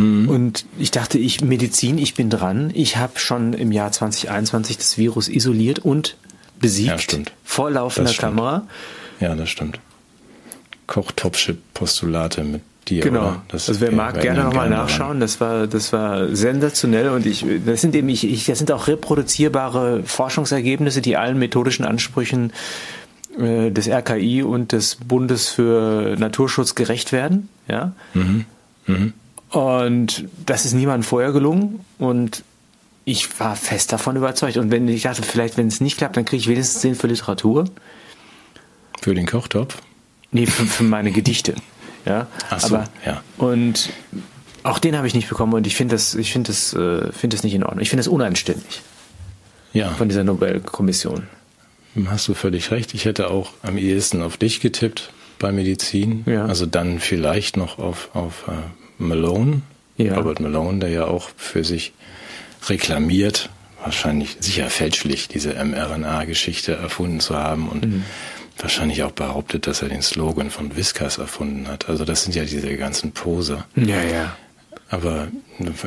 Mhm. 0.00 0.28
Und 0.28 0.64
ich 0.78 0.90
dachte, 0.90 1.18
ich 1.18 1.42
Medizin, 1.42 1.98
ich 1.98 2.14
bin 2.14 2.30
dran. 2.30 2.70
Ich 2.74 2.96
habe 2.96 3.18
schon 3.18 3.52
im 3.52 3.70
Jahr 3.70 3.92
2021 3.92 4.78
das 4.78 4.96
Virus 4.96 5.28
isoliert 5.28 5.80
und 5.80 6.16
besiegt. 6.58 6.88
Ja, 6.88 6.98
stimmt. 6.98 7.32
Vor 7.44 7.70
laufender 7.70 8.12
Kamera. 8.12 8.66
Ja, 9.20 9.34
das 9.34 9.50
stimmt. 9.50 9.78
Kochtopfchip-Postulate 10.86 12.44
mit 12.44 12.62
dir. 12.88 13.02
Genau. 13.02 13.36
Das 13.48 13.68
also 13.68 13.80
wer 13.80 13.92
mag 13.92 14.20
gerne 14.20 14.44
nochmal 14.44 14.70
nachschauen. 14.70 15.20
Das 15.20 15.40
war, 15.40 15.66
das 15.66 15.92
war 15.92 16.34
sensationell 16.34 17.10
und 17.10 17.26
ich, 17.26 17.44
das 17.64 17.82
sind 17.82 17.94
eben, 17.94 18.08
ich, 18.08 18.24
ich, 18.24 18.46
das 18.46 18.58
sind 18.58 18.72
auch 18.72 18.88
reproduzierbare 18.88 20.02
Forschungsergebnisse, 20.04 21.02
die 21.02 21.16
allen 21.16 21.38
methodischen 21.38 21.84
Ansprüchen 21.84 22.52
äh, 23.38 23.70
des 23.70 23.88
RKI 23.88 24.42
und 24.42 24.72
des 24.72 24.96
Bundes 24.96 25.48
für 25.48 26.16
Naturschutz 26.18 26.74
gerecht 26.74 27.12
werden. 27.12 27.48
Ja. 27.68 27.92
Mhm. 28.14 28.46
Mhm. 28.86 29.12
Und 29.50 30.24
das 30.46 30.64
ist 30.64 30.74
niemandem 30.74 31.02
vorher 31.02 31.32
gelungen 31.32 31.80
und 31.98 32.44
ich 33.04 33.40
war 33.40 33.56
fest 33.56 33.92
davon 33.92 34.16
überzeugt. 34.16 34.56
Und 34.56 34.70
wenn 34.70 34.86
ich 34.86 35.02
dachte, 35.02 35.22
vielleicht, 35.22 35.56
wenn 35.56 35.66
es 35.66 35.80
nicht 35.80 35.98
klappt, 35.98 36.16
dann 36.16 36.24
kriege 36.24 36.40
ich 36.40 36.48
wenigstens 36.48 36.82
den 36.82 36.94
für 36.94 37.08
Literatur. 37.08 37.64
Für 39.00 39.14
den 39.14 39.26
Kochtopf? 39.26 39.78
Nee, 40.30 40.46
für, 40.46 40.64
für 40.66 40.84
meine 40.84 41.10
Gedichte. 41.10 41.56
Ja. 42.04 42.28
Ach 42.50 42.60
so, 42.60 42.76
Aber, 42.76 42.84
ja. 43.04 43.22
Und 43.38 43.90
auch 44.62 44.78
den 44.78 44.96
habe 44.96 45.06
ich 45.06 45.14
nicht 45.14 45.28
bekommen 45.28 45.54
und 45.54 45.66
ich 45.66 45.74
finde 45.74 45.94
das, 45.94 46.14
ich 46.14 46.32
finde 46.32 46.48
das, 46.48 46.72
äh, 46.72 47.10
finde 47.12 47.36
das 47.36 47.42
nicht 47.42 47.54
in 47.54 47.64
Ordnung. 47.64 47.80
Ich 47.80 47.90
finde 47.90 48.00
das 48.00 48.08
unanständig. 48.08 48.82
Ja. 49.72 49.90
Von 49.90 50.08
dieser 50.08 50.24
Nobelkommission. 50.24 51.26
Hast 52.06 52.28
du 52.28 52.34
völlig 52.34 52.70
recht. 52.70 52.94
Ich 52.94 53.04
hätte 53.04 53.30
auch 53.30 53.50
am 53.62 53.76
ehesten 53.76 54.22
auf 54.22 54.36
dich 54.36 54.60
getippt 54.60 55.12
bei 55.38 55.50
Medizin. 55.50 56.24
Ja. 56.26 56.46
Also 56.46 56.66
dann 56.66 57.00
vielleicht 57.00 57.56
noch 57.56 57.78
auf, 57.78 58.10
auf 58.14 58.46
uh, 58.46 58.52
Malone. 59.00 59.62
Ja. 59.96 60.16
Robert 60.16 60.40
Malone, 60.40 60.78
der 60.78 60.90
ja 60.90 61.04
auch 61.04 61.30
für 61.36 61.64
sich 61.64 61.92
reklamiert, 62.68 63.50
wahrscheinlich 63.82 64.36
sicher 64.40 64.68
fälschlich 64.70 65.28
diese 65.28 65.54
mRNA-Geschichte 65.54 66.72
erfunden 66.72 67.20
zu 67.20 67.36
haben 67.36 67.68
und 67.68 67.86
mhm. 67.86 68.04
wahrscheinlich 68.58 69.02
auch 69.02 69.12
behauptet, 69.12 69.66
dass 69.66 69.82
er 69.82 69.88
den 69.88 70.02
Slogan 70.02 70.50
von 70.50 70.76
Whiskas 70.76 71.18
erfunden 71.18 71.68
hat. 71.68 71.88
Also 71.88 72.04
das 72.04 72.24
sind 72.24 72.34
ja 72.34 72.44
diese 72.44 72.76
ganzen 72.76 73.12
Poser. 73.12 73.66
Ja, 73.76 74.02
ja. 74.02 74.36
Aber 74.88 75.28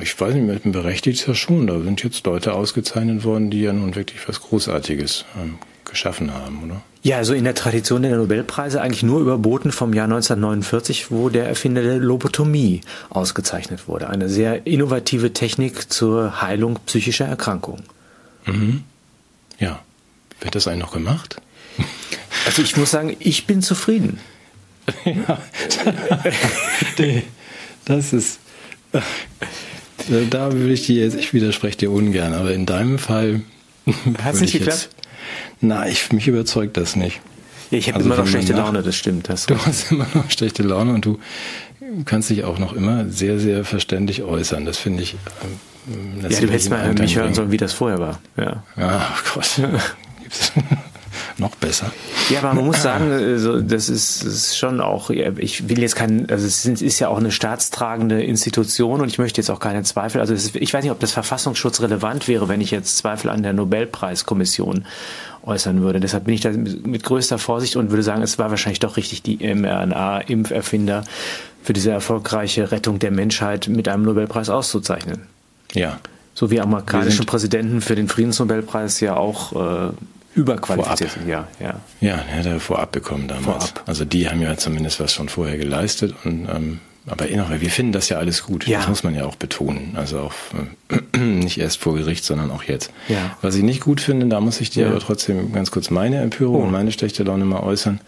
ich 0.01 0.19
weiß 0.19 0.33
nicht, 0.33 0.45
mit 0.45 0.63
dem 0.63 0.71
berechtigt 0.71 1.19
ist 1.19 1.27
ja 1.27 1.35
schon. 1.35 1.67
Da 1.67 1.79
sind 1.79 2.03
jetzt 2.03 2.25
Leute 2.25 2.53
ausgezeichnet 2.53 3.23
worden, 3.23 3.49
die 3.49 3.61
ja 3.61 3.73
nun 3.73 3.95
wirklich 3.95 4.27
was 4.27 4.39
Großartiges 4.39 5.25
ähm, 5.41 5.57
geschaffen 5.85 6.33
haben, 6.33 6.63
oder? 6.63 6.81
Ja, 7.03 7.17
also 7.17 7.33
in 7.33 7.43
der 7.43 7.53
Tradition 7.53 8.01
der 8.01 8.15
Nobelpreise 8.15 8.81
eigentlich 8.81 9.03
nur 9.03 9.19
überboten 9.19 9.73
vom 9.73 9.93
Jahr 9.93 10.05
1949, 10.05 11.11
wo 11.11 11.27
der 11.27 11.47
Erfinder 11.49 11.81
der 11.81 11.97
Lobotomie 11.97 12.79
ausgezeichnet 13.09 13.89
wurde. 13.89 14.09
Eine 14.09 14.29
sehr 14.29 14.65
innovative 14.65 15.33
Technik 15.33 15.91
zur 15.91 16.41
Heilung 16.41 16.79
psychischer 16.85 17.25
Erkrankungen. 17.25 17.83
Mhm. 18.45 18.83
Ja. 19.59 19.81
Wird 20.39 20.55
das 20.55 20.67
eigentlich 20.67 20.81
noch 20.81 20.93
gemacht? 20.93 21.41
Also 22.45 22.61
ich 22.61 22.75
muss 22.75 22.91
sagen, 22.91 23.15
ich 23.19 23.47
bin 23.47 23.61
zufrieden. 23.61 24.19
ja. 25.05 25.37
das 27.85 28.11
ist. 28.11 28.39
Da 30.29 30.51
würde 30.51 30.73
ich 30.73 30.85
dir 30.85 31.03
jetzt, 31.03 31.15
ich 31.15 31.33
widerspreche 31.33 31.77
dir 31.77 31.91
ungern, 31.91 32.33
aber 32.33 32.51
in 32.51 32.65
deinem 32.65 32.99
Fall. 32.99 33.43
Hat 34.21 34.33
es 34.33 34.41
nicht 34.41 34.53
geklappt? 34.53 34.89
Na, 35.61 35.87
ich, 35.87 36.11
mich 36.11 36.27
überzeugt 36.27 36.77
das 36.77 36.95
nicht. 36.95 37.21
Ja, 37.71 37.77
ich 37.77 37.87
habe 37.87 37.97
also 37.97 38.09
immer 38.09 38.17
noch 38.17 38.27
schlechte 38.27 38.53
nach, 38.53 38.65
Laune, 38.65 38.83
das 38.83 38.95
stimmt. 38.95 39.29
Das 39.29 39.45
du 39.45 39.57
hast 39.57 39.91
immer 39.91 40.07
noch 40.13 40.29
schlechte 40.29 40.63
Laune 40.63 40.93
und 40.93 41.05
du 41.05 41.19
kannst 42.05 42.29
dich 42.29 42.43
auch 42.43 42.59
noch 42.59 42.73
immer 42.73 43.09
sehr, 43.09 43.39
sehr 43.39 43.65
verständlich 43.65 44.23
äußern. 44.23 44.65
Das 44.65 44.77
finde 44.77 45.03
ich. 45.03 45.15
Ähm, 45.43 46.21
ja, 46.29 46.39
du 46.39 46.47
hättest 46.47 46.69
mal 46.69 46.93
mich 46.93 47.15
hören 47.15 47.33
sollen, 47.33 47.51
wie 47.51 47.57
das 47.57 47.73
vorher 47.73 47.99
war. 47.99 48.21
Ja. 48.37 48.63
Ach 48.77 49.23
oh 49.25 49.39
Gott. 49.39 49.61
noch 51.37 51.55
besser. 51.55 51.91
Ja, 52.29 52.39
aber 52.39 52.53
man 52.53 52.65
muss 52.65 52.81
sagen, 52.81 53.11
also 53.11 53.61
das 53.61 53.89
ist, 53.89 54.25
das 54.25 54.33
ist 54.33 54.57
schon 54.57 54.81
auch, 54.81 55.09
ich 55.09 55.69
will 55.69 55.79
jetzt 55.79 55.95
kein, 55.95 56.29
also 56.29 56.45
es 56.45 56.65
ist 56.65 56.99
ja 56.99 57.07
auch 57.07 57.17
eine 57.17 57.31
staatstragende 57.31 58.21
Institution 58.23 59.01
und 59.01 59.07
ich 59.07 59.17
möchte 59.17 59.41
jetzt 59.41 59.49
auch 59.49 59.59
keine 59.59 59.83
Zweifel, 59.83 60.21
also 60.21 60.33
ist, 60.33 60.55
ich 60.55 60.73
weiß 60.73 60.83
nicht, 60.83 60.91
ob 60.91 60.99
das 60.99 61.11
Verfassungsschutz 61.11 61.81
relevant 61.81 62.27
wäre, 62.27 62.49
wenn 62.49 62.61
ich 62.61 62.71
jetzt 62.71 62.97
Zweifel 62.97 63.29
an 63.29 63.43
der 63.43 63.53
Nobelpreiskommission 63.53 64.85
äußern 65.45 65.81
würde. 65.81 65.99
Deshalb 65.99 66.25
bin 66.25 66.33
ich 66.33 66.41
da 66.41 66.51
mit 66.51 67.03
größter 67.03 67.37
Vorsicht 67.37 67.75
und 67.75 67.89
würde 67.89 68.03
sagen, 68.03 68.21
es 68.21 68.39
war 68.39 68.49
wahrscheinlich 68.49 68.79
doch 68.79 68.97
richtig, 68.97 69.21
die 69.23 69.37
mRNA-Impferfinder 69.37 71.03
für 71.63 71.73
diese 71.73 71.91
erfolgreiche 71.91 72.71
Rettung 72.71 72.99
der 72.99 73.11
Menschheit 73.11 73.67
mit 73.67 73.87
einem 73.87 74.03
Nobelpreis 74.03 74.49
auszuzeichnen. 74.49 75.23
Ja. 75.73 75.99
So 76.33 76.49
wie 76.49 76.59
amerikanische 76.59 77.23
Präsidenten 77.23 77.81
für 77.81 77.95
den 77.95 78.07
Friedensnobelpreis 78.07 78.99
ja 78.99 79.15
auch 79.15 79.53
äh, 79.53 79.91
überqualifiziert 80.35 81.11
sind. 81.11 81.27
Ja, 81.27 81.47
ja. 81.59 81.79
Ja, 82.01 82.17
der 82.17 82.37
hat 82.37 82.45
er 82.45 82.59
vorab 82.59 82.91
bekommen 82.91 83.27
damals. 83.27 83.69
Vorab. 83.69 83.83
Also 83.85 84.05
die 84.05 84.29
haben 84.29 84.41
ja 84.41 84.57
zumindest 84.57 84.99
was 84.99 85.13
schon 85.13 85.29
vorher 85.29 85.57
geleistet 85.57 86.13
und 86.23 86.47
ähm, 86.49 86.79
aber 87.05 87.27
innerhalb, 87.27 87.59
wir 87.59 87.69
finden 87.69 87.91
das 87.91 88.07
ja 88.07 88.17
alles 88.17 88.43
gut. 88.43 88.65
Ja. 88.65 88.79
Das 88.79 88.87
muss 88.87 89.03
man 89.03 89.13
ja 89.13 89.25
auch 89.25 89.35
betonen. 89.35 89.95
Also 89.95 90.19
auch 90.19 90.33
äh, 90.89 91.17
nicht 91.19 91.57
erst 91.57 91.81
vor 91.81 91.95
Gericht, 91.95 92.23
sondern 92.23 92.49
auch 92.49 92.63
jetzt. 92.63 92.91
Ja. 93.09 93.35
Was 93.41 93.55
ich 93.55 93.63
nicht 93.63 93.81
gut 93.81 93.99
finde, 93.99 94.27
da 94.27 94.39
muss 94.39 94.61
ich 94.61 94.69
dir 94.69 94.85
ja. 94.85 94.89
aber 94.89 94.99
trotzdem 94.99 95.51
ganz 95.51 95.69
kurz 95.71 95.89
meine 95.89 96.21
Empörung 96.21 96.61
oh. 96.61 96.63
und 96.63 96.71
meine 96.71 96.91
schlechte 96.93 97.23
Laune 97.23 97.43
mal 97.43 97.59
äußern. 97.59 97.99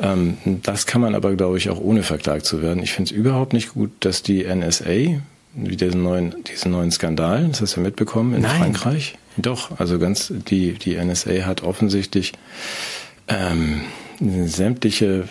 Ähm, 0.00 0.36
das 0.62 0.86
kann 0.86 1.00
man 1.00 1.14
aber, 1.14 1.34
glaube 1.34 1.56
ich, 1.56 1.70
auch 1.70 1.80
ohne 1.80 2.02
verklagt 2.02 2.44
zu 2.44 2.60
werden. 2.60 2.82
Ich 2.82 2.92
finde 2.92 3.10
es 3.10 3.16
überhaupt 3.16 3.54
nicht 3.54 3.72
gut, 3.72 3.90
dass 4.00 4.22
die 4.22 4.44
NSA, 4.44 4.84
wie 5.54 5.76
diesen 5.76 6.02
neuen, 6.02 6.34
diesen 6.44 6.72
neuen 6.72 6.90
Skandal, 6.90 7.48
das 7.48 7.62
hast 7.62 7.76
du 7.76 7.80
ja 7.80 7.86
mitbekommen 7.86 8.34
in 8.34 8.42
Nein. 8.42 8.58
Frankreich. 8.58 9.16
Doch, 9.36 9.78
also 9.78 9.98
ganz, 9.98 10.32
die, 10.32 10.72
die 10.74 10.96
NSA 10.96 11.46
hat 11.46 11.62
offensichtlich 11.62 12.32
ähm, 13.28 13.82
sämtliche, 14.20 15.28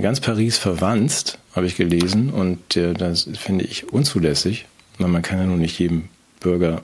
ganz 0.00 0.20
Paris 0.20 0.58
verwandt, 0.58 1.38
habe 1.54 1.66
ich 1.66 1.76
gelesen, 1.76 2.30
und 2.30 2.76
äh, 2.76 2.94
das 2.94 3.28
finde 3.34 3.64
ich 3.64 3.92
unzulässig, 3.92 4.66
weil 4.98 5.08
man 5.08 5.22
kann 5.22 5.38
ja 5.38 5.44
nun 5.44 5.60
nicht 5.60 5.78
jedem 5.78 6.08
Bürger 6.40 6.82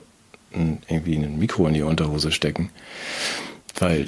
irgendwie 0.51 1.15
ein 1.15 1.37
Mikro 1.37 1.67
in 1.67 1.73
die 1.73 1.81
Unterhose 1.81 2.31
stecken, 2.31 2.69
weil 3.77 4.05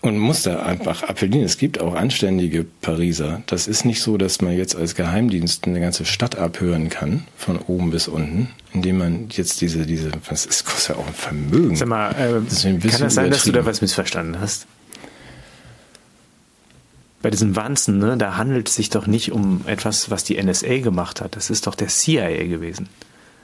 und 0.00 0.18
muss 0.18 0.42
da 0.42 0.62
einfach 0.62 1.02
appellieren. 1.02 1.44
Es 1.44 1.58
gibt 1.58 1.80
auch 1.80 1.94
anständige 1.94 2.64
Pariser. 2.64 3.42
Das 3.46 3.66
ist 3.66 3.84
nicht 3.84 4.00
so, 4.00 4.16
dass 4.16 4.40
man 4.40 4.56
jetzt 4.56 4.76
als 4.76 4.94
Geheimdienst 4.94 5.66
eine 5.66 5.80
ganze 5.80 6.04
Stadt 6.04 6.36
abhören 6.36 6.88
kann, 6.88 7.24
von 7.36 7.58
oben 7.58 7.90
bis 7.90 8.06
unten, 8.06 8.50
indem 8.72 8.98
man 8.98 9.28
jetzt 9.30 9.60
diese, 9.60 9.86
diese, 9.86 10.12
was 10.28 10.46
ist, 10.46 10.64
kostet 10.64 10.96
ja 10.96 11.02
auch 11.02 11.06
ein 11.06 11.14
Vermögen. 11.14 11.74
Sag 11.74 11.88
mal, 11.88 12.10
äh, 12.12 12.40
das 12.48 12.62
kann 12.62 12.80
das 12.80 13.14
sein, 13.14 13.30
dass 13.30 13.44
du 13.44 13.52
da 13.52 13.66
was 13.66 13.80
missverstanden 13.80 14.40
hast? 14.40 14.66
Bei 17.20 17.30
diesen 17.30 17.56
Wanzen, 17.56 17.98
ne, 17.98 18.16
da 18.16 18.36
handelt 18.36 18.68
es 18.68 18.76
sich 18.76 18.90
doch 18.90 19.08
nicht 19.08 19.32
um 19.32 19.62
etwas, 19.66 20.08
was 20.10 20.22
die 20.22 20.40
NSA 20.40 20.78
gemacht 20.78 21.20
hat. 21.20 21.34
Das 21.34 21.50
ist 21.50 21.66
doch 21.66 21.74
der 21.74 21.88
CIA 21.88 22.46
gewesen. 22.46 22.88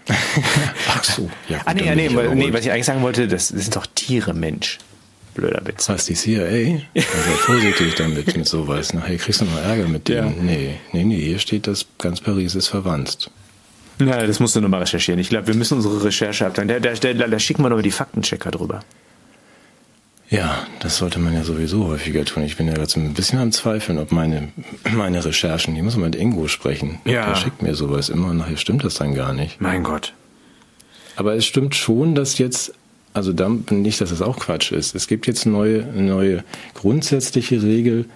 Ach 0.88 1.02
so. 1.02 1.28
Ja, 1.48 1.58
gut, 1.58 1.66
ah, 1.66 1.74
nee, 1.74 1.94
nee, 1.96 2.08
nee, 2.08 2.52
was 2.52 2.64
ich 2.64 2.70
eigentlich 2.70 2.86
sagen 2.86 3.02
wollte, 3.02 3.26
das, 3.26 3.48
das 3.48 3.62
sind 3.62 3.74
doch 3.74 3.86
Tiere, 3.92 4.34
Mensch. 4.34 4.78
Blöder 5.34 5.62
Witz. 5.66 5.88
Was, 5.88 6.06
die 6.06 6.14
CIA? 6.14 6.80
Also 6.94 7.30
vorsichtig 7.38 7.94
damit, 7.96 8.36
mit 8.36 8.46
sowas. 8.46 8.94
Nachher 8.94 9.16
kriegst 9.16 9.40
du 9.40 9.44
noch 9.44 9.60
Ärger 9.60 9.88
mit 9.88 10.08
dem. 10.08 10.24
Ja. 10.24 10.32
Nee, 10.40 10.74
nee, 10.92 11.04
nee, 11.04 11.20
hier 11.20 11.38
steht, 11.38 11.66
dass 11.66 11.86
ganz 11.98 12.20
Paris 12.20 12.54
ist 12.54 12.68
verwandt. 12.68 13.30
Ja, 14.00 14.26
das 14.26 14.40
musst 14.40 14.56
du 14.56 14.60
nochmal 14.60 14.80
recherchieren. 14.80 15.20
Ich 15.20 15.28
glaube, 15.28 15.46
wir 15.48 15.54
müssen 15.54 15.74
unsere 15.74 16.02
Recherche 16.04 16.46
abteilen. 16.46 16.68
Da, 16.68 16.80
da, 16.80 16.94
da, 16.94 17.26
da 17.26 17.38
schicken 17.38 17.62
wir 17.62 17.68
nochmal 17.68 17.82
die 17.82 17.90
Faktenchecker 17.90 18.50
drüber. 18.50 18.80
Ja, 20.30 20.66
das 20.80 20.96
sollte 20.96 21.20
man 21.20 21.34
ja 21.34 21.44
sowieso 21.44 21.86
häufiger 21.86 22.24
tun. 22.24 22.42
Ich 22.42 22.56
bin 22.56 22.66
ja 22.66 22.74
gerade 22.74 22.90
so 22.90 22.98
ein 22.98 23.14
bisschen 23.14 23.38
am 23.38 23.52
Zweifeln, 23.52 23.98
ob 23.98 24.10
meine, 24.10 24.48
meine 24.92 25.24
Recherchen, 25.24 25.74
die 25.74 25.82
muss 25.82 25.96
man 25.96 26.10
mit 26.10 26.16
Ingo 26.16 26.48
sprechen. 26.48 26.98
Ja. 27.04 27.26
Der 27.28 27.36
schickt 27.36 27.62
mir 27.62 27.74
sowas 27.74 28.08
immer 28.08 28.30
und 28.30 28.38
nachher 28.38 28.56
stimmt 28.56 28.84
das 28.84 28.94
dann 28.94 29.14
gar 29.14 29.32
nicht. 29.32 29.60
Mein 29.60 29.84
Gott. 29.84 30.12
Aber 31.16 31.34
es 31.34 31.46
stimmt 31.46 31.76
schon, 31.76 32.14
dass 32.14 32.38
jetzt 32.38 32.72
also 33.14 33.32
dann 33.32 33.64
nicht, 33.70 34.00
dass 34.00 34.10
das 34.10 34.20
auch 34.20 34.38
Quatsch 34.38 34.72
ist. 34.72 34.94
Es 34.94 35.06
gibt 35.06 35.26
jetzt 35.26 35.46
neue, 35.46 35.82
neue 35.84 36.44
grundsätzliche 36.74 37.62
Regel. 37.62 38.06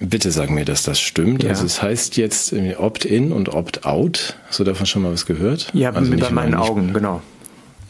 Bitte 0.00 0.30
sag 0.30 0.50
mir, 0.50 0.64
dass 0.64 0.82
das 0.82 0.98
stimmt. 0.98 1.42
Ja. 1.42 1.50
Also 1.50 1.66
es 1.66 1.82
heißt 1.82 2.16
jetzt 2.16 2.54
Opt-in 2.78 3.32
und 3.32 3.50
Opt-out. 3.50 4.36
Hast 4.48 4.60
du 4.60 4.64
davon 4.64 4.86
schon 4.86 5.02
mal 5.02 5.12
was 5.12 5.26
gehört? 5.26 5.68
Ja, 5.74 5.90
also 5.92 6.10
bei 6.16 6.30
meinen 6.30 6.54
Augen, 6.54 6.94
genau. 6.94 7.20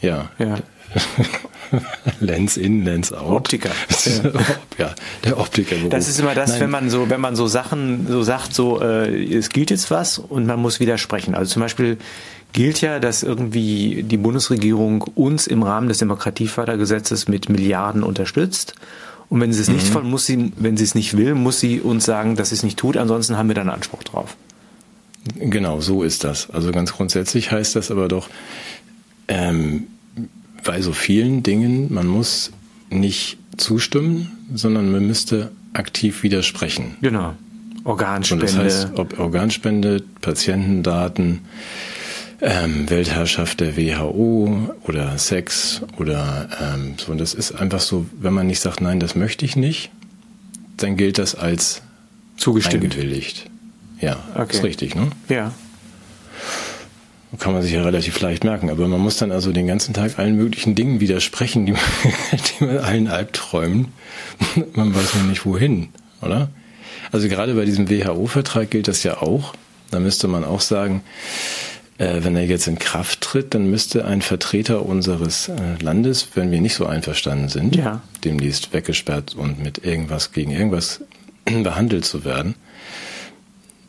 Ja. 0.01 0.29
ja. 0.37 0.57
Lens 2.19 2.57
in, 2.57 2.83
Lens 2.83 3.13
out. 3.13 3.31
Optiker. 3.31 3.71
ja, 4.77 4.93
der 5.23 5.39
Optiker. 5.39 5.75
-Beruf. 5.75 5.89
Das 5.89 6.07
ist 6.07 6.19
immer 6.19 6.35
das, 6.35 6.51
Nein. 6.51 6.61
wenn 6.61 6.69
man 6.69 6.89
so, 6.89 7.09
wenn 7.09 7.21
man 7.21 7.35
so 7.35 7.47
Sachen 7.47 8.07
so 8.07 8.23
sagt, 8.23 8.53
so 8.53 8.81
äh, 8.81 9.35
es 9.35 9.49
gilt 9.49 9.71
jetzt 9.71 9.91
was 9.91 10.17
und 10.17 10.45
man 10.45 10.59
muss 10.59 10.79
widersprechen. 10.79 11.35
Also 11.35 11.53
zum 11.53 11.61
Beispiel 11.61 11.97
gilt 12.53 12.81
ja, 12.81 12.99
dass 12.99 13.23
irgendwie 13.23 14.03
die 14.03 14.17
Bundesregierung 14.17 15.01
uns 15.15 15.47
im 15.47 15.63
Rahmen 15.63 15.87
des 15.87 15.97
Demokratiefördergesetzes 15.97 17.27
mit 17.27 17.49
Milliarden 17.49 18.03
unterstützt. 18.03 18.75
Und 19.29 19.41
wenn 19.41 19.51
sie 19.51 19.61
es 19.61 19.67
nicht 19.67 19.87
mhm. 19.87 19.91
voll, 19.91 20.03
muss 20.03 20.25
sie, 20.25 20.51
wenn 20.57 20.77
sie 20.77 20.83
es 20.83 20.93
nicht 20.93 21.17
will, 21.17 21.33
muss 21.33 21.59
sie 21.59 21.79
uns 21.81 22.05
sagen, 22.05 22.35
dass 22.35 22.49
sie 22.49 22.55
es 22.55 22.63
nicht 22.63 22.77
tut. 22.77 22.97
Ansonsten 22.97 23.37
haben 23.37 23.47
wir 23.47 23.55
dann 23.55 23.69
Anspruch 23.69 24.03
drauf. 24.03 24.37
Genau, 25.35 25.81
so 25.81 26.03
ist 26.03 26.23
das. 26.23 26.49
Also 26.51 26.71
ganz 26.71 26.93
grundsätzlich 26.93 27.51
heißt 27.51 27.75
das 27.75 27.91
aber 27.91 28.07
doch, 28.07 28.29
ähm, 29.27 29.87
bei 30.63 30.81
so 30.81 30.93
vielen 30.93 31.43
Dingen, 31.43 31.93
man 31.93 32.07
muss 32.07 32.51
nicht 32.89 33.37
zustimmen, 33.57 34.31
sondern 34.53 34.91
man 34.91 35.05
müsste 35.05 35.51
aktiv 35.73 36.23
widersprechen. 36.23 36.97
Genau. 37.01 37.35
Organspende. 37.83 38.45
Und 38.45 38.53
das 38.53 38.57
heißt, 38.57 38.89
ob 38.95 39.19
Organspende, 39.19 40.03
Patientendaten, 40.21 41.41
ähm, 42.41 42.89
Weltherrschaft 42.89 43.59
der 43.61 43.77
WHO 43.77 44.75
oder 44.83 45.17
Sex 45.17 45.81
oder 45.97 46.49
ähm, 46.61 46.95
so. 46.97 47.11
Und 47.11 47.17
das 47.19 47.33
ist 47.33 47.53
einfach 47.53 47.79
so, 47.79 48.05
wenn 48.19 48.33
man 48.33 48.47
nicht 48.47 48.59
sagt, 48.59 48.81
nein, 48.81 48.99
das 48.99 49.15
möchte 49.15 49.45
ich 49.45 49.55
nicht, 49.55 49.91
dann 50.77 50.97
gilt 50.97 51.17
das 51.17 51.35
als 51.35 51.81
zugestimmt. 52.37 52.83
Eingewilligt. 52.83 53.49
Ja, 53.99 54.17
okay. 54.35 54.57
ist 54.57 54.63
richtig, 54.63 54.95
ne? 54.95 55.09
Ja. 55.29 55.53
Kann 57.39 57.53
man 57.53 57.63
sich 57.63 57.71
ja 57.71 57.81
relativ 57.81 58.19
leicht 58.19 58.43
merken, 58.43 58.69
aber 58.69 58.87
man 58.87 59.01
muss 59.01 59.17
dann 59.17 59.31
also 59.31 59.51
den 59.51 59.65
ganzen 59.65 59.93
Tag 59.93 60.19
allen 60.19 60.35
möglichen 60.35 60.75
Dingen 60.75 60.99
widersprechen, 60.99 61.65
die 61.65 61.71
man, 61.71 61.81
die 62.59 62.65
man 62.65 62.77
allen 62.77 63.07
Albträumen. 63.07 63.87
man 64.73 64.93
weiß 64.93 65.15
noch 65.15 65.23
nicht 65.23 65.45
wohin, 65.45 65.89
oder? 66.21 66.49
Also 67.11 67.27
gerade 67.29 67.53
bei 67.53 67.65
diesem 67.65 67.89
WHO-Vertrag 67.89 68.69
gilt 68.71 68.87
das 68.87 69.03
ja 69.03 69.21
auch. 69.21 69.53
Da 69.91 69.99
müsste 69.99 70.27
man 70.27 70.43
auch 70.43 70.61
sagen, 70.61 71.03
äh, 71.97 72.23
wenn 72.23 72.35
er 72.35 72.45
jetzt 72.45 72.67
in 72.67 72.79
Kraft 72.79 73.21
tritt, 73.21 73.53
dann 73.53 73.69
müsste 73.69 74.05
ein 74.05 74.21
Vertreter 74.21 74.85
unseres 74.85 75.49
äh, 75.49 75.53
Landes, 75.81 76.29
wenn 76.35 76.51
wir 76.51 76.61
nicht 76.61 76.75
so 76.75 76.85
einverstanden 76.85 77.49
sind, 77.49 77.75
ja. 77.75 78.01
demnächst 78.23 78.73
weggesperrt 78.73 79.35
und 79.35 79.61
mit 79.61 79.85
irgendwas 79.85 80.31
gegen 80.31 80.51
irgendwas 80.51 81.01
behandelt 81.45 82.05
zu 82.05 82.25
werden, 82.25 82.55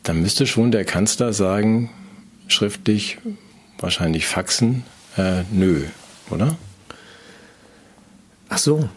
dann 0.03 0.21
müsste 0.21 0.45
schon 0.45 0.71
der 0.71 0.85
Kanzler 0.85 1.33
sagen, 1.33 1.89
schriftlich, 2.47 3.17
wahrscheinlich 3.79 4.25
faxen, 4.25 4.83
äh, 5.17 5.43
nö, 5.51 5.83
oder? 6.29 6.57
Ach 8.49 8.57
so. 8.57 8.89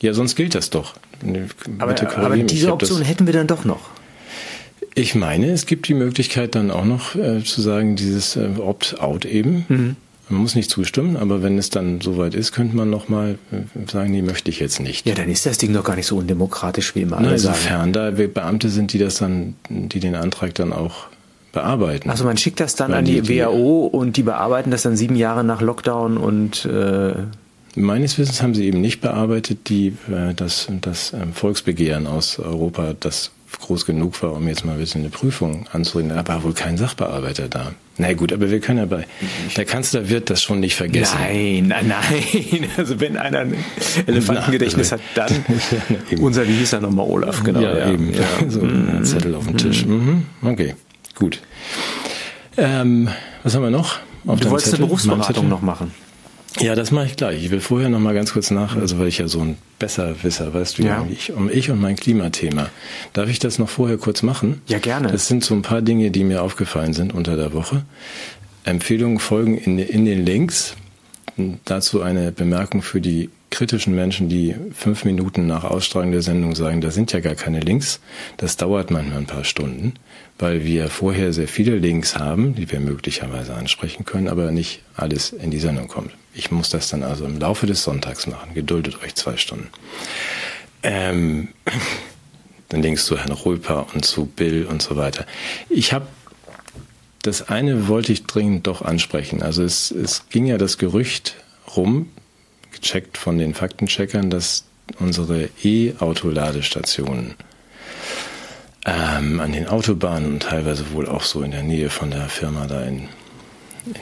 Ja, 0.00 0.14
sonst 0.14 0.36
gilt 0.36 0.54
das 0.54 0.70
doch. 0.70 0.94
Aber, 1.78 2.16
aber 2.16 2.36
diese 2.38 2.72
Option 2.72 3.02
hätten 3.02 3.26
wir 3.26 3.34
dann 3.34 3.46
doch 3.46 3.64
noch. 3.64 3.90
Ich 4.94 5.14
meine, 5.14 5.50
es 5.50 5.66
gibt 5.66 5.88
die 5.88 5.94
Möglichkeit 5.94 6.54
dann 6.54 6.70
auch 6.70 6.84
noch 6.84 7.14
äh, 7.14 7.44
zu 7.44 7.60
sagen, 7.60 7.96
dieses 7.96 8.36
äh, 8.36 8.48
Opt-out 8.58 9.24
eben. 9.24 9.64
Mhm. 9.68 9.96
Man 10.28 10.42
muss 10.42 10.54
nicht 10.54 10.70
zustimmen, 10.70 11.16
aber 11.16 11.42
wenn 11.42 11.58
es 11.58 11.70
dann 11.70 12.00
soweit 12.00 12.34
ist, 12.34 12.52
könnte 12.52 12.76
man 12.76 12.88
nochmal 12.88 13.38
äh, 13.52 13.90
sagen, 13.90 14.12
die 14.12 14.22
möchte 14.22 14.50
ich 14.50 14.58
jetzt 14.58 14.80
nicht. 14.80 15.06
Ja, 15.06 15.14
dann 15.14 15.28
ist 15.28 15.46
das 15.46 15.58
Ding 15.58 15.72
doch 15.72 15.84
gar 15.84 15.96
nicht 15.96 16.06
so 16.06 16.16
undemokratisch, 16.16 16.94
wie 16.94 17.02
immer 17.02 17.18
alle 17.18 17.38
sagen. 17.38 17.56
Insofern, 17.56 17.92
da 17.92 18.10
Beamte 18.10 18.68
sind, 18.68 18.92
die 18.92 18.98
das 18.98 19.16
dann, 19.16 19.54
die 19.68 20.00
den 20.00 20.14
Antrag 20.14 20.54
dann 20.54 20.72
auch 20.72 21.06
bearbeiten. 21.52 22.10
Also 22.10 22.24
man 22.24 22.36
schickt 22.36 22.60
das 22.60 22.74
dann 22.74 22.92
an 22.92 23.04
die, 23.04 23.20
die 23.20 23.40
WHO 23.40 23.86
und 23.86 24.16
die 24.16 24.22
bearbeiten 24.22 24.70
das 24.70 24.82
dann 24.82 24.96
sieben 24.96 25.16
Jahre 25.16 25.44
nach 25.44 25.60
Lockdown 25.60 26.16
und 26.16 26.64
äh 26.66 27.14
Meines 27.76 28.18
Wissens 28.18 28.42
haben 28.42 28.54
sie 28.54 28.66
eben 28.66 28.80
nicht 28.80 29.00
bearbeitet, 29.00 29.68
die, 29.68 29.94
äh, 30.10 30.34
das, 30.34 30.66
das 30.80 31.12
ähm, 31.12 31.32
Volksbegehren 31.32 32.08
aus 32.08 32.40
Europa, 32.40 32.94
das 32.98 33.30
groß 33.58 33.84
genug 33.86 34.22
war, 34.22 34.32
um 34.32 34.46
jetzt 34.48 34.64
mal 34.64 34.72
ein 34.72 34.78
bisschen 34.78 35.02
eine 35.02 35.10
Prüfung 35.10 35.66
anzureden. 35.72 36.10
Da 36.10 36.26
war 36.26 36.42
wohl 36.42 36.52
kein 36.52 36.76
Sachbearbeiter 36.76 37.48
da. 37.48 37.72
Na 37.98 38.12
gut, 38.14 38.32
aber 38.32 38.50
wir 38.50 38.60
können 38.60 38.78
ja 38.78 38.86
bei, 38.86 39.06
der 39.56 39.64
Kanzler 39.64 40.08
wird 40.08 40.30
das 40.30 40.42
schon 40.42 40.60
nicht 40.60 40.74
vergessen. 40.74 41.18
Nein, 41.20 41.66
nein, 41.68 41.88
nein. 41.88 42.68
Also 42.76 43.00
wenn 43.00 43.16
einer 43.16 43.40
ein 43.40 43.54
Elefantengedächtnis 44.06 44.92
hat, 44.92 45.00
dann 45.14 45.30
ja, 46.10 46.18
unser, 46.18 46.48
wie 46.48 46.54
hieß 46.54 46.74
er 46.74 46.80
nochmal, 46.80 47.06
Olaf, 47.06 47.42
genau. 47.42 47.60
Ja, 47.60 47.78
ja. 47.78 47.92
eben. 47.92 48.12
Ja. 48.12 48.20
So 48.48 48.60
ein 48.62 48.98
mhm. 48.98 49.04
Zettel 49.04 49.34
auf 49.34 49.46
dem 49.46 49.56
Tisch. 49.56 49.84
Mhm. 49.84 50.24
Okay, 50.42 50.74
gut. 51.20 51.40
Ähm, 52.56 53.08
was 53.44 53.54
haben 53.54 53.62
wir 53.62 53.70
noch? 53.70 54.00
Auf 54.26 54.40
du 54.40 54.50
wolltest 54.50 54.70
Zettel? 54.70 54.80
eine 54.80 54.86
Berufsberatung 54.86 55.48
noch 55.48 55.62
machen. 55.62 55.92
Ja, 56.58 56.74
das 56.74 56.90
mache 56.90 57.06
ich 57.06 57.16
gleich. 57.16 57.44
Ich 57.44 57.50
will 57.52 57.60
vorher 57.60 57.88
noch 57.88 58.00
mal 58.00 58.12
ganz 58.12 58.32
kurz 58.32 58.50
nach, 58.50 58.76
also 58.76 58.98
weil 58.98 59.06
ich 59.06 59.18
ja 59.18 59.28
so 59.28 59.40
ein 59.40 59.56
Besserwisser, 59.78 60.52
weißt 60.52 60.78
du, 60.78 60.82
ja. 60.82 61.06
ich, 61.08 61.32
um 61.32 61.48
ich 61.48 61.70
und 61.70 61.80
mein 61.80 61.94
Klimathema. 61.94 62.68
Darf 63.12 63.28
ich 63.30 63.38
das 63.38 63.58
noch 63.60 63.68
vorher 63.68 63.98
kurz 63.98 64.22
machen? 64.22 64.60
Ja, 64.66 64.78
gerne. 64.78 65.08
Das 65.08 65.28
sind 65.28 65.44
so 65.44 65.54
ein 65.54 65.62
paar 65.62 65.80
Dinge, 65.80 66.10
die 66.10 66.24
mir 66.24 66.42
aufgefallen 66.42 66.92
sind 66.92 67.14
unter 67.14 67.36
der 67.36 67.52
Woche. 67.52 67.84
Empfehlungen 68.64 69.20
folgen 69.20 69.56
in, 69.56 69.78
in 69.78 70.04
den 70.04 70.26
Links. 70.26 70.74
Dazu 71.64 72.02
eine 72.02 72.32
Bemerkung 72.32 72.82
für 72.82 73.00
die 73.00 73.30
kritischen 73.50 73.94
Menschen, 73.94 74.28
die 74.28 74.54
fünf 74.72 75.04
Minuten 75.04 75.46
nach 75.46 75.64
Ausstrahlung 75.64 76.12
der 76.12 76.22
Sendung 76.22 76.54
sagen, 76.54 76.80
da 76.80 76.90
sind 76.90 77.12
ja 77.12 77.20
gar 77.20 77.34
keine 77.34 77.60
Links. 77.60 78.00
Das 78.36 78.56
dauert 78.56 78.90
manchmal 78.90 79.18
ein 79.18 79.26
paar 79.26 79.44
Stunden 79.44 79.94
weil 80.40 80.64
wir 80.64 80.88
vorher 80.88 81.32
sehr 81.32 81.48
viele 81.48 81.76
Links 81.76 82.16
haben, 82.16 82.54
die 82.54 82.70
wir 82.70 82.80
möglicherweise 82.80 83.54
ansprechen 83.54 84.04
können, 84.04 84.28
aber 84.28 84.50
nicht 84.50 84.82
alles 84.96 85.32
in 85.32 85.50
die 85.50 85.58
Sendung 85.58 85.88
kommt. 85.88 86.12
Ich 86.34 86.50
muss 86.50 86.70
das 86.70 86.88
dann 86.88 87.02
also 87.02 87.24
im 87.26 87.38
Laufe 87.38 87.66
des 87.66 87.82
Sonntags 87.82 88.26
machen. 88.26 88.54
Geduldet 88.54 89.02
euch 89.02 89.14
zwei 89.14 89.36
Stunden. 89.36 89.68
Ähm, 90.82 91.48
dann 92.70 92.82
Links 92.82 93.04
zu 93.04 93.18
Herrn 93.18 93.32
Röper 93.32 93.86
und 93.94 94.04
zu 94.04 94.26
Bill 94.26 94.64
und 94.64 94.80
so 94.80 94.96
weiter. 94.96 95.26
Ich 95.68 95.92
habe 95.92 96.06
das 97.22 97.50
eine 97.50 97.86
wollte 97.86 98.14
ich 98.14 98.24
dringend 98.24 98.66
doch 98.66 98.80
ansprechen. 98.80 99.42
Also 99.42 99.62
es, 99.62 99.90
es 99.90 100.30
ging 100.30 100.46
ja 100.46 100.56
das 100.56 100.78
Gerücht 100.78 101.36
rum, 101.76 102.08
gecheckt 102.72 103.18
von 103.18 103.38
den 103.38 103.54
Faktencheckern, 103.54 104.30
dass 104.30 104.64
unsere 104.98 105.48
E-Auto-Ladestationen 105.62 107.34
ähm, 108.86 109.40
an 109.40 109.52
den 109.52 109.68
Autobahnen 109.68 110.34
und 110.34 110.42
teilweise 110.42 110.92
wohl 110.92 111.06
auch 111.06 111.22
so 111.22 111.42
in 111.42 111.50
der 111.50 111.62
Nähe 111.62 111.90
von 111.90 112.10
der 112.10 112.28
Firma 112.28 112.66
da 112.66 112.82
in, 112.82 113.08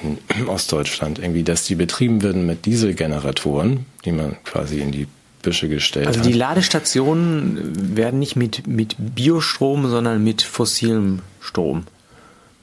in 0.02 0.48
Ostdeutschland 0.48 1.18
irgendwie, 1.18 1.42
dass 1.42 1.64
die 1.64 1.74
betrieben 1.74 2.22
werden 2.22 2.46
mit 2.46 2.64
Dieselgeneratoren, 2.64 3.86
die 4.04 4.12
man 4.12 4.36
quasi 4.44 4.80
in 4.80 4.92
die 4.92 5.06
Büsche 5.42 5.68
gestellt 5.68 6.06
also 6.06 6.20
hat. 6.20 6.26
Also 6.26 6.32
die 6.32 6.38
Ladestationen 6.38 7.96
werden 7.96 8.18
nicht 8.18 8.36
mit, 8.36 8.66
mit 8.66 8.96
Biostrom, 8.98 9.88
sondern 9.88 10.22
mit 10.22 10.42
fossilem 10.42 11.20
Strom. 11.40 11.84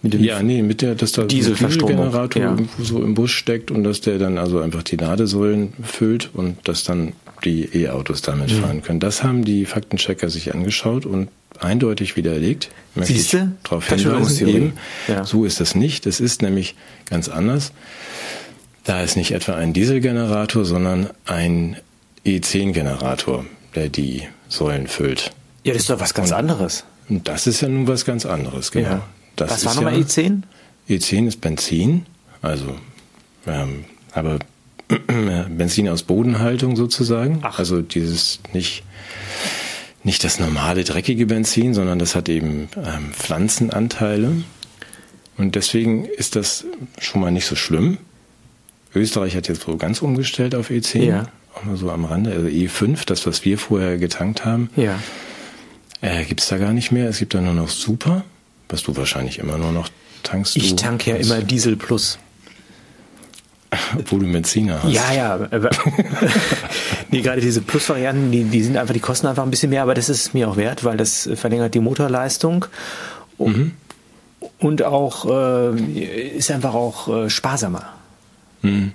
Mit 0.05 0.13
dem 0.13 0.23
ja, 0.23 0.43
nee, 0.43 0.61
mit 0.61 0.83
der, 0.83 0.93
dass 0.93 1.13
da 1.13 1.23
Dieselgenerator 1.23 2.39
ja. 2.39 2.51
irgendwo 2.51 2.83
so 2.83 3.01
im 3.01 3.15
Bus 3.15 3.31
steckt 3.31 3.71
und 3.71 3.83
dass 3.83 4.01
der 4.01 4.19
dann 4.19 4.37
also 4.37 4.59
einfach 4.59 4.83
die 4.83 4.97
Ladesäulen 4.97 5.73
füllt 5.83 6.29
und 6.31 6.57
dass 6.67 6.83
dann 6.83 7.13
die 7.43 7.69
E-Autos 7.73 8.21
damit 8.21 8.51
mhm. 8.51 8.61
fahren 8.61 8.81
können. 8.83 8.99
Das 8.99 9.23
haben 9.23 9.43
die 9.43 9.65
Faktenchecker 9.65 10.29
sich 10.29 10.53
angeschaut 10.53 11.07
und 11.07 11.29
eindeutig 11.59 12.17
widerlegt. 12.17 12.69
Siehste? 12.95 13.53
Darauf 13.63 13.89
hinweisen. 13.89 14.73
Ja. 15.07 15.25
So 15.25 15.43
ist 15.43 15.59
das 15.59 15.73
nicht. 15.73 16.05
Es 16.05 16.19
ist 16.19 16.43
nämlich 16.43 16.75
ganz 17.09 17.27
anders. 17.27 17.71
Da 18.83 19.01
ist 19.01 19.17
nicht 19.17 19.31
etwa 19.31 19.55
ein 19.55 19.73
Dieselgenerator, 19.73 20.65
sondern 20.65 21.09
ein 21.25 21.77
E10-Generator, 22.27 23.43
der 23.73 23.89
die 23.89 24.27
Säulen 24.49 24.85
füllt. 24.85 25.31
Ja, 25.63 25.73
das 25.73 25.83
ist 25.83 25.89
doch 25.89 25.99
was 25.99 26.13
ganz 26.13 26.29
und, 26.29 26.37
anderes. 26.37 26.83
Und 27.09 27.27
das 27.27 27.47
ist 27.47 27.61
ja 27.61 27.67
nun 27.67 27.87
was 27.87 28.05
ganz 28.05 28.27
anderes, 28.27 28.71
genau. 28.71 28.89
Ja. 28.89 29.03
Das 29.35 29.51
was 29.51 29.65
war 29.65 29.75
nochmal 29.75 29.97
ja, 29.99 30.05
E10? 30.05 30.41
E10 30.89 31.27
ist 31.27 31.41
Benzin, 31.41 32.05
also 32.41 32.75
ähm, 33.47 33.85
aber 34.13 34.39
Benzin 35.49 35.89
aus 35.89 36.03
Bodenhaltung 36.03 36.75
sozusagen. 36.75 37.39
Ach. 37.41 37.59
Also 37.59 37.81
dieses 37.81 38.39
nicht 38.53 38.83
nicht 40.03 40.23
das 40.23 40.39
normale 40.39 40.83
dreckige 40.83 41.25
Benzin, 41.25 41.73
sondern 41.73 41.97
das 41.97 42.13
hat 42.13 42.29
eben 42.29 42.69
ähm, 42.77 43.11
Pflanzenanteile. 43.11 44.43
Und 45.35 45.55
deswegen 45.55 46.05
ist 46.05 46.35
das 46.35 46.65
schon 46.99 47.21
mal 47.21 47.31
nicht 47.31 47.47
so 47.47 47.55
schlimm. 47.55 47.97
Österreich 48.93 49.35
hat 49.35 49.47
jetzt 49.47 49.63
so 49.63 49.75
ganz 49.77 50.03
umgestellt 50.03 50.53
auf 50.53 50.69
E10. 50.69 51.03
Ja. 51.03 51.27
Auch 51.55 51.63
mal 51.63 51.75
so 51.75 51.89
am 51.89 52.05
Rande. 52.05 52.31
Also 52.31 52.47
E5, 52.47 53.05
das, 53.07 53.25
was 53.25 53.43
wir 53.45 53.57
vorher 53.57 53.97
getankt 53.97 54.45
haben, 54.45 54.69
ja. 54.75 54.99
äh, 56.01 56.23
gibt 56.23 56.41
es 56.41 56.47
da 56.49 56.57
gar 56.57 56.71
nicht 56.71 56.91
mehr. 56.91 57.09
Es 57.09 57.17
gibt 57.17 57.33
da 57.33 57.41
nur 57.41 57.55
noch 57.55 57.69
Super, 57.69 58.23
was 58.69 58.83
du 58.83 58.95
wahrscheinlich 58.95 59.39
immer 59.39 59.57
nur 59.57 59.71
noch 59.71 59.89
tankst. 60.23 60.55
Ich 60.55 60.75
tanke 60.75 61.11
ja 61.11 61.17
immer 61.17 61.41
Diesel 61.41 61.75
Plus. 61.75 62.19
Obwohl 63.97 64.21
du 64.21 64.31
Benziner 64.31 64.81
hast. 64.83 64.91
Ja, 64.91 65.13
ja. 65.13 65.49
Nee, 67.11 67.21
gerade 67.21 67.39
diese 67.39 67.61
Plus-Varianten, 67.61 68.31
die, 68.31 68.43
die 68.43 68.63
sind 68.63 68.77
einfach, 68.77 68.93
die 68.93 68.99
kosten 68.99 69.27
einfach 69.27 69.43
ein 69.43 69.51
bisschen 69.51 69.69
mehr, 69.69 69.83
aber 69.83 69.93
das 69.93 70.09
ist 70.09 70.33
mir 70.33 70.49
auch 70.49 70.57
wert, 70.57 70.83
weil 70.83 70.97
das 70.97 71.29
verlängert 71.35 71.73
die 71.73 71.79
Motorleistung. 71.79 72.65
Mhm. 73.37 73.71
Und 74.59 74.83
auch 74.83 75.25
äh, 75.29 76.37
ist 76.37 76.51
einfach 76.51 76.73
auch 76.73 77.07
äh, 77.07 77.29
sparsamer. 77.29 77.93
Mhm. 78.63 78.93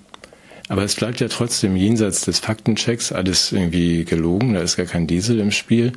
Aber 0.69 0.85
es 0.85 0.95
bleibt 0.95 1.21
ja 1.21 1.29
trotzdem 1.29 1.77
jenseits 1.77 2.21
des 2.23 2.39
Faktenchecks 2.41 3.11
alles 3.11 3.53
irgendwie 3.53 4.05
gelogen, 4.05 4.55
da 4.55 4.61
ist 4.61 4.77
gar 4.77 4.87
kein 4.87 5.07
Diesel 5.07 5.41
im 5.41 5.51
Spiel. 5.51 5.93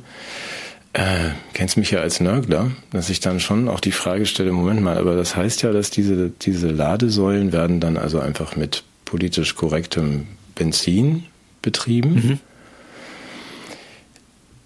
Äh, 0.94 1.30
kennst 1.54 1.76
mich 1.76 1.90
ja 1.90 2.00
als 2.00 2.20
Nörgler, 2.20 2.70
dass 2.92 3.10
ich 3.10 3.18
dann 3.18 3.40
schon 3.40 3.68
auch 3.68 3.80
die 3.80 3.90
Frage 3.90 4.26
stelle, 4.26 4.52
Moment 4.52 4.80
mal, 4.80 4.96
aber 4.96 5.16
das 5.16 5.34
heißt 5.34 5.62
ja, 5.62 5.72
dass 5.72 5.90
diese, 5.90 6.30
diese 6.30 6.68
Ladesäulen 6.68 7.52
werden 7.52 7.80
dann 7.80 7.96
also 7.96 8.20
einfach 8.20 8.54
mit 8.54 8.84
politisch 9.04 9.56
korrektem 9.56 10.28
Benzin 10.54 11.24
betrieben. 11.62 12.38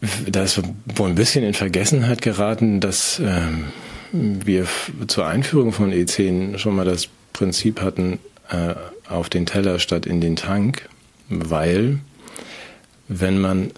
Mhm. 0.00 0.30
Da 0.30 0.42
ist 0.42 0.60
wohl 0.94 1.08
ein 1.08 1.14
bisschen 1.14 1.44
in 1.44 1.54
Vergessenheit 1.54 2.20
geraten, 2.20 2.80
dass 2.80 3.22
ähm, 3.24 3.64
wir 4.12 4.66
zur 5.06 5.26
Einführung 5.26 5.72
von 5.72 5.92
E10 5.92 6.58
schon 6.58 6.76
mal 6.76 6.84
das 6.84 7.08
Prinzip 7.32 7.80
hatten, 7.80 8.18
äh, 8.50 8.74
auf 9.08 9.30
den 9.30 9.46
Teller 9.46 9.78
statt 9.78 10.04
in 10.04 10.20
den 10.20 10.36
Tank, 10.36 10.90
weil 11.30 12.00
wenn 13.08 13.40
man 13.40 13.70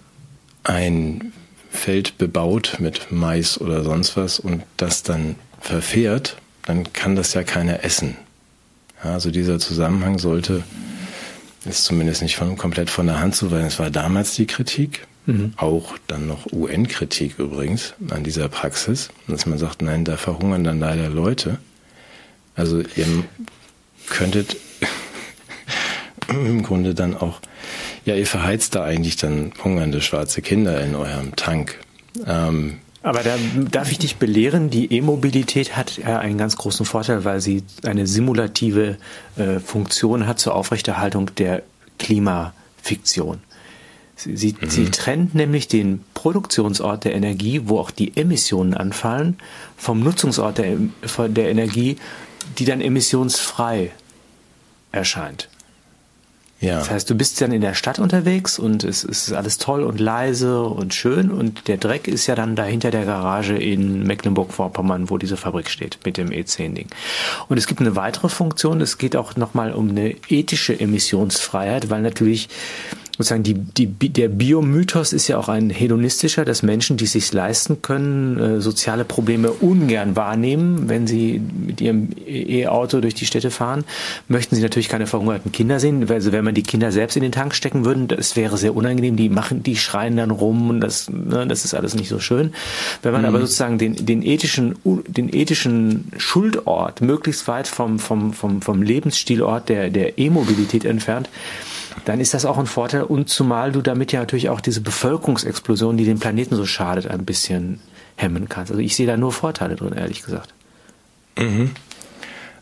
ein 0.65 1.31
Feld 1.71 2.17
bebaut 2.17 2.77
mit 2.79 3.11
Mais 3.11 3.59
oder 3.59 3.83
sonst 3.83 4.17
was 4.17 4.39
und 4.39 4.61
das 4.77 5.03
dann 5.03 5.35
verfährt, 5.59 6.37
dann 6.65 6.91
kann 6.93 7.15
das 7.15 7.33
ja 7.33 7.43
keiner 7.43 7.83
essen. 7.83 8.17
Ja, 9.03 9.13
also 9.13 9.31
dieser 9.31 9.57
Zusammenhang 9.57 10.19
sollte, 10.19 10.63
ist 11.65 11.85
zumindest 11.85 12.21
nicht 12.21 12.35
von, 12.35 12.57
komplett 12.57 12.89
von 12.89 13.07
der 13.07 13.19
Hand 13.19 13.35
zu 13.35 13.51
weisen. 13.51 13.67
Es 13.67 13.79
war 13.79 13.89
damals 13.89 14.35
die 14.35 14.45
Kritik, 14.45 15.07
mhm. 15.25 15.53
auch 15.55 15.97
dann 16.07 16.27
noch 16.27 16.51
UN-Kritik 16.51 17.39
übrigens 17.39 17.93
an 18.09 18.23
dieser 18.23 18.49
Praxis, 18.49 19.09
dass 19.27 19.45
man 19.45 19.57
sagt, 19.57 19.81
nein, 19.81 20.05
da 20.05 20.17
verhungern 20.17 20.63
dann 20.63 20.79
leider 20.79 21.09
Leute. 21.09 21.57
Also 22.55 22.81
ihr 22.81 23.07
könntet 24.09 24.57
im 26.27 26.63
Grunde 26.63 26.93
dann 26.93 27.15
auch 27.15 27.39
ja, 28.05 28.15
ihr 28.15 28.27
verheizt 28.27 28.75
da 28.75 28.83
eigentlich 28.83 29.15
dann 29.15 29.51
hungernde 29.63 30.01
schwarze 30.01 30.41
Kinder 30.41 30.81
in 30.81 30.95
eurem 30.95 31.35
Tank. 31.35 31.79
Ähm, 32.25 32.79
aber 33.03 33.23
da 33.23 33.35
darf 33.71 33.91
ich 33.91 33.97
dich 33.97 34.17
belehren, 34.17 34.69
die 34.69 34.93
E-Mobilität 34.93 35.75
hat 35.75 35.97
ja 35.97 36.19
einen 36.19 36.37
ganz 36.37 36.55
großen 36.55 36.85
Vorteil, 36.85 37.25
weil 37.25 37.41
sie 37.41 37.63
eine 37.83 38.05
simulative 38.05 38.97
äh, 39.37 39.59
Funktion 39.59 40.27
hat 40.27 40.39
zur 40.39 40.53
Aufrechterhaltung 40.55 41.33
der 41.35 41.63
Klimafiktion. 41.97 43.39
Sie, 44.15 44.37
sie, 44.37 44.55
mhm. 44.59 44.69
sie, 44.69 44.85
trennt 44.91 45.33
nämlich 45.33 45.67
den 45.67 46.03
Produktionsort 46.13 47.05
der 47.05 47.15
Energie, 47.15 47.61
wo 47.65 47.79
auch 47.79 47.89
die 47.89 48.15
Emissionen 48.15 48.75
anfallen, 48.75 49.37
vom 49.77 50.01
Nutzungsort 50.01 50.59
der, 50.59 50.77
der 51.29 51.49
Energie, 51.49 51.97
die 52.59 52.65
dann 52.65 52.81
emissionsfrei 52.81 53.91
erscheint. 54.91 55.49
Ja. 56.61 56.77
Das 56.77 56.91
heißt, 56.91 57.09
du 57.09 57.15
bist 57.15 57.41
dann 57.41 57.51
in 57.51 57.61
der 57.61 57.73
Stadt 57.73 57.97
unterwegs 57.97 58.59
und 58.59 58.83
es 58.83 59.03
ist 59.03 59.33
alles 59.33 59.57
toll 59.57 59.83
und 59.83 59.99
leise 59.99 60.61
und 60.61 60.93
schön 60.93 61.31
und 61.31 61.67
der 61.67 61.77
Dreck 61.77 62.07
ist 62.07 62.27
ja 62.27 62.35
dann 62.35 62.55
dahinter 62.55 62.91
der 62.91 63.03
Garage 63.03 63.57
in 63.57 64.03
Mecklenburg-Vorpommern, 64.03 65.09
wo 65.09 65.17
diese 65.17 65.37
Fabrik 65.37 65.71
steht 65.71 65.97
mit 66.05 66.17
dem 66.17 66.29
E10-Ding. 66.29 66.87
Und 67.49 67.57
es 67.57 67.65
gibt 67.65 67.81
eine 67.81 67.95
weitere 67.95 68.29
Funktion, 68.29 68.79
es 68.79 68.99
geht 68.99 69.15
auch 69.15 69.35
nochmal 69.35 69.73
um 69.73 69.89
eine 69.89 70.15
ethische 70.29 70.79
Emissionsfreiheit, 70.79 71.89
weil 71.89 72.03
natürlich 72.03 72.47
sozusagen 73.21 73.43
die, 73.43 73.87
die, 73.87 74.09
der 74.09 74.27
Biomythos 74.27 75.13
ist 75.13 75.27
ja 75.27 75.37
auch 75.37 75.49
ein 75.49 75.69
hedonistischer, 75.69 76.45
dass 76.45 76.63
Menschen, 76.63 76.97
die 76.97 77.05
es 77.05 77.11
sich 77.11 77.31
leisten 77.31 77.81
können, 77.81 78.39
äh, 78.39 78.61
soziale 78.61 79.05
Probleme 79.05 79.51
ungern 79.51 80.15
wahrnehmen, 80.15 80.89
wenn 80.89 81.07
sie 81.07 81.39
mit 81.39 81.81
ihrem 81.81 82.09
E-Auto 82.25 82.99
durch 82.99 83.15
die 83.15 83.25
Städte 83.25 83.51
fahren, 83.51 83.83
möchten 84.27 84.55
sie 84.55 84.61
natürlich 84.61 84.89
keine 84.89 85.07
verhungerten 85.07 85.51
Kinder 85.51 85.79
sehen. 85.79 86.09
Also 86.09 86.31
wenn 86.31 86.43
man 86.43 86.55
die 86.55 86.63
Kinder 86.63 86.91
selbst 86.91 87.15
in 87.15 87.23
den 87.23 87.31
Tank 87.31 87.55
stecken 87.55 87.85
würden, 87.85 88.07
das 88.07 88.35
wäre 88.35 88.57
sehr 88.57 88.75
unangenehm. 88.75 89.15
Die 89.15 89.29
machen, 89.29 89.63
die 89.63 89.77
schreien 89.77 90.17
dann 90.17 90.31
rum 90.31 90.69
und 90.69 90.81
das, 90.81 91.09
ne, 91.09 91.45
das 91.47 91.65
ist 91.65 91.73
alles 91.73 91.95
nicht 91.95 92.09
so 92.09 92.19
schön. 92.19 92.53
Wenn 93.01 93.11
man 93.11 93.21
mhm. 93.21 93.27
aber 93.27 93.39
sozusagen 93.39 93.77
den, 93.77 94.05
den 94.05 94.23
ethischen, 94.23 94.75
den 94.83 95.33
ethischen 95.33 96.11
Schuldort 96.17 97.01
möglichst 97.01 97.47
weit 97.47 97.67
vom, 97.67 97.99
vom, 97.99 98.33
vom, 98.33 98.61
vom 98.61 98.81
Lebensstilort 98.81 99.69
der, 99.69 99.89
der 99.89 100.17
E-Mobilität 100.17 100.85
entfernt, 100.85 101.29
dann 102.05 102.19
ist 102.19 102.33
das 102.33 102.45
auch 102.45 102.57
ein 102.57 102.65
Vorteil. 102.65 103.03
Und 103.03 103.29
zumal 103.29 103.71
du 103.71 103.81
damit 103.81 104.11
ja 104.11 104.19
natürlich 104.19 104.49
auch 104.49 104.61
diese 104.61 104.81
Bevölkerungsexplosion, 104.81 105.97
die 105.97 106.05
dem 106.05 106.19
Planeten 106.19 106.55
so 106.55 106.65
schadet, 106.65 107.07
ein 107.07 107.25
bisschen 107.25 107.79
hemmen 108.15 108.49
kannst. 108.49 108.71
Also 108.71 108.81
ich 108.81 108.95
sehe 108.95 109.07
da 109.07 109.17
nur 109.17 109.31
Vorteile 109.31 109.75
drin, 109.75 109.93
ehrlich 109.93 110.23
gesagt. 110.23 110.53
Mhm. 111.37 111.71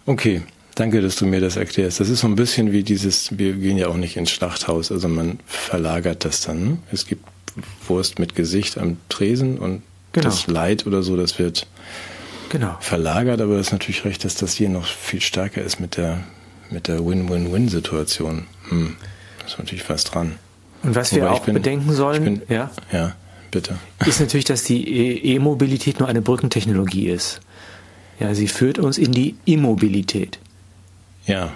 Okay. 0.06 0.42
Danke, 0.76 1.02
dass 1.02 1.18
du 1.18 1.26
mir 1.26 1.42
das 1.42 1.58
erklärst. 1.58 2.00
Das 2.00 2.08
ist 2.08 2.22
so 2.22 2.28
ein 2.28 2.38
bisschen 2.38 2.72
wie 2.72 2.84
dieses, 2.84 3.38
wir 3.38 3.52
gehen 3.54 3.78
ja 3.78 3.88
auch 3.90 3.98
nicht 3.98 4.16
ins 4.16 4.32
Schlachthaus, 4.32 4.94
also 4.94 5.10
man 5.10 5.40
verlagert 5.46 6.24
das 6.24 6.40
dann. 6.40 6.80
Es 6.90 7.06
gibt 7.06 7.26
Wurst 7.86 8.18
mit 8.18 8.34
Gesicht 8.34 8.78
am 8.78 8.96
Tresen 9.10 9.58
und 9.58 9.82
genau. 10.14 10.24
das 10.24 10.48
Leid 10.48 10.88
oder 10.88 11.04
so, 11.04 11.18
das 11.18 11.38
wird 11.38 11.68
genau. 12.48 12.78
verlagert, 12.80 13.42
aber 13.42 13.56
es 13.56 13.68
ist 13.68 13.74
natürlich 13.74 14.06
recht, 14.06 14.24
dass 14.24 14.36
das 14.36 14.54
hier 14.54 14.70
noch 14.70 14.86
viel 14.86 15.20
stärker 15.20 15.62
ist 15.62 15.82
mit 15.82 15.98
der, 15.98 16.24
mit 16.70 16.88
der 16.88 17.06
Win-Win-Win-Situation. 17.06 18.46
Hm 18.70 18.96
ist 19.54 19.60
natürlich 19.60 19.84
fast 19.84 20.14
dran. 20.14 20.36
Und 20.84 20.96
was 20.96 21.14
wir 21.14 21.24
Wobei 21.24 21.32
auch 21.32 21.40
bin, 21.42 21.54
bedenken 21.56 21.94
sollen, 21.94 22.24
bin, 22.24 22.42
ja, 22.48 22.72
ja, 22.92 23.16
bitte. 23.52 23.76
ist 24.06 24.20
natürlich, 24.20 24.46
dass 24.46 24.64
die 24.64 24.88
e- 24.88 25.36
E-Mobilität 25.36 26.00
nur 26.00 26.08
eine 26.08 26.22
Brückentechnologie 26.22 27.10
ist. 27.10 27.42
Ja, 28.20 28.34
sie 28.36 28.48
führt 28.48 28.80
uns 28.80 28.98
in 28.98 29.12
die 29.12 29.36
Immobilität. 29.46 30.40
Ja. 31.26 31.54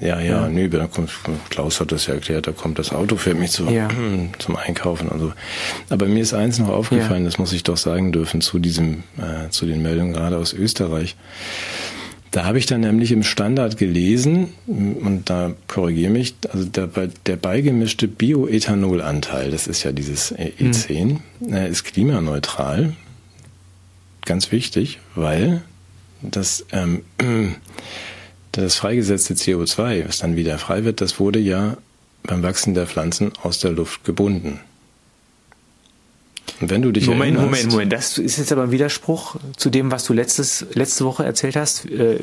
Ja, 0.00 0.18
ja, 0.18 0.42
ja. 0.42 0.48
nö, 0.48 0.68
da 0.68 0.88
kommt, 0.88 1.10
Klaus 1.48 1.80
hat 1.80 1.92
das 1.92 2.08
ja 2.08 2.14
erklärt, 2.14 2.48
da 2.48 2.52
kommt 2.52 2.80
das 2.80 2.92
Auto 2.92 3.16
für 3.16 3.34
mich 3.34 3.52
zu, 3.52 3.66
ja. 3.70 3.88
zum 4.38 4.56
Einkaufen 4.56 5.08
und 5.08 5.20
so. 5.20 5.32
Aber 5.90 6.06
mir 6.06 6.22
ist 6.22 6.34
eins 6.34 6.58
noch 6.58 6.70
aufgefallen, 6.70 7.22
ja. 7.22 7.30
das 7.30 7.38
muss 7.38 7.52
ich 7.52 7.62
doch 7.62 7.76
sagen 7.76 8.10
dürfen, 8.10 8.40
zu 8.40 8.58
diesem, 8.58 9.04
äh, 9.16 9.48
zu 9.50 9.64
den 9.64 9.80
Meldungen 9.80 10.12
gerade 10.12 10.38
aus 10.38 10.54
Österreich. 10.54 11.14
Da 12.32 12.44
habe 12.44 12.58
ich 12.58 12.64
dann 12.64 12.80
nämlich 12.80 13.12
im 13.12 13.22
Standard 13.22 13.76
gelesen, 13.76 14.54
und 14.66 15.24
da 15.26 15.52
korrigiere 15.68 16.10
mich, 16.10 16.34
also 16.50 16.64
der, 16.64 16.88
der 17.26 17.36
beigemischte 17.36 18.08
Bioethanolanteil, 18.08 19.50
das 19.50 19.66
ist 19.66 19.82
ja 19.82 19.92
dieses 19.92 20.34
E10, 20.34 21.18
mhm. 21.40 21.54
ist 21.54 21.84
klimaneutral. 21.84 22.94
Ganz 24.24 24.50
wichtig, 24.50 24.98
weil 25.14 25.62
das, 26.22 26.64
ähm, 26.72 27.02
das 28.52 28.76
freigesetzte 28.76 29.34
CO2, 29.34 30.08
was 30.08 30.18
dann 30.18 30.34
wieder 30.34 30.56
frei 30.56 30.84
wird, 30.84 31.02
das 31.02 31.20
wurde 31.20 31.38
ja 31.38 31.76
beim 32.22 32.42
Wachsen 32.42 32.72
der 32.72 32.86
Pflanzen 32.86 33.32
aus 33.42 33.58
der 33.58 33.72
Luft 33.72 34.04
gebunden. 34.04 34.60
Wenn 36.60 36.82
du 36.82 36.92
dich 36.92 37.06
Moment, 37.06 37.38
Moment, 37.38 37.70
Moment. 37.70 37.92
Das 37.92 38.18
ist 38.18 38.38
jetzt 38.38 38.52
aber 38.52 38.64
ein 38.64 38.70
Widerspruch 38.70 39.36
zu 39.56 39.70
dem, 39.70 39.90
was 39.90 40.04
du 40.04 40.12
letztes, 40.12 40.66
letzte 40.74 41.04
Woche 41.04 41.24
erzählt 41.24 41.56
hast. 41.56 41.86
Äh, 41.86 42.18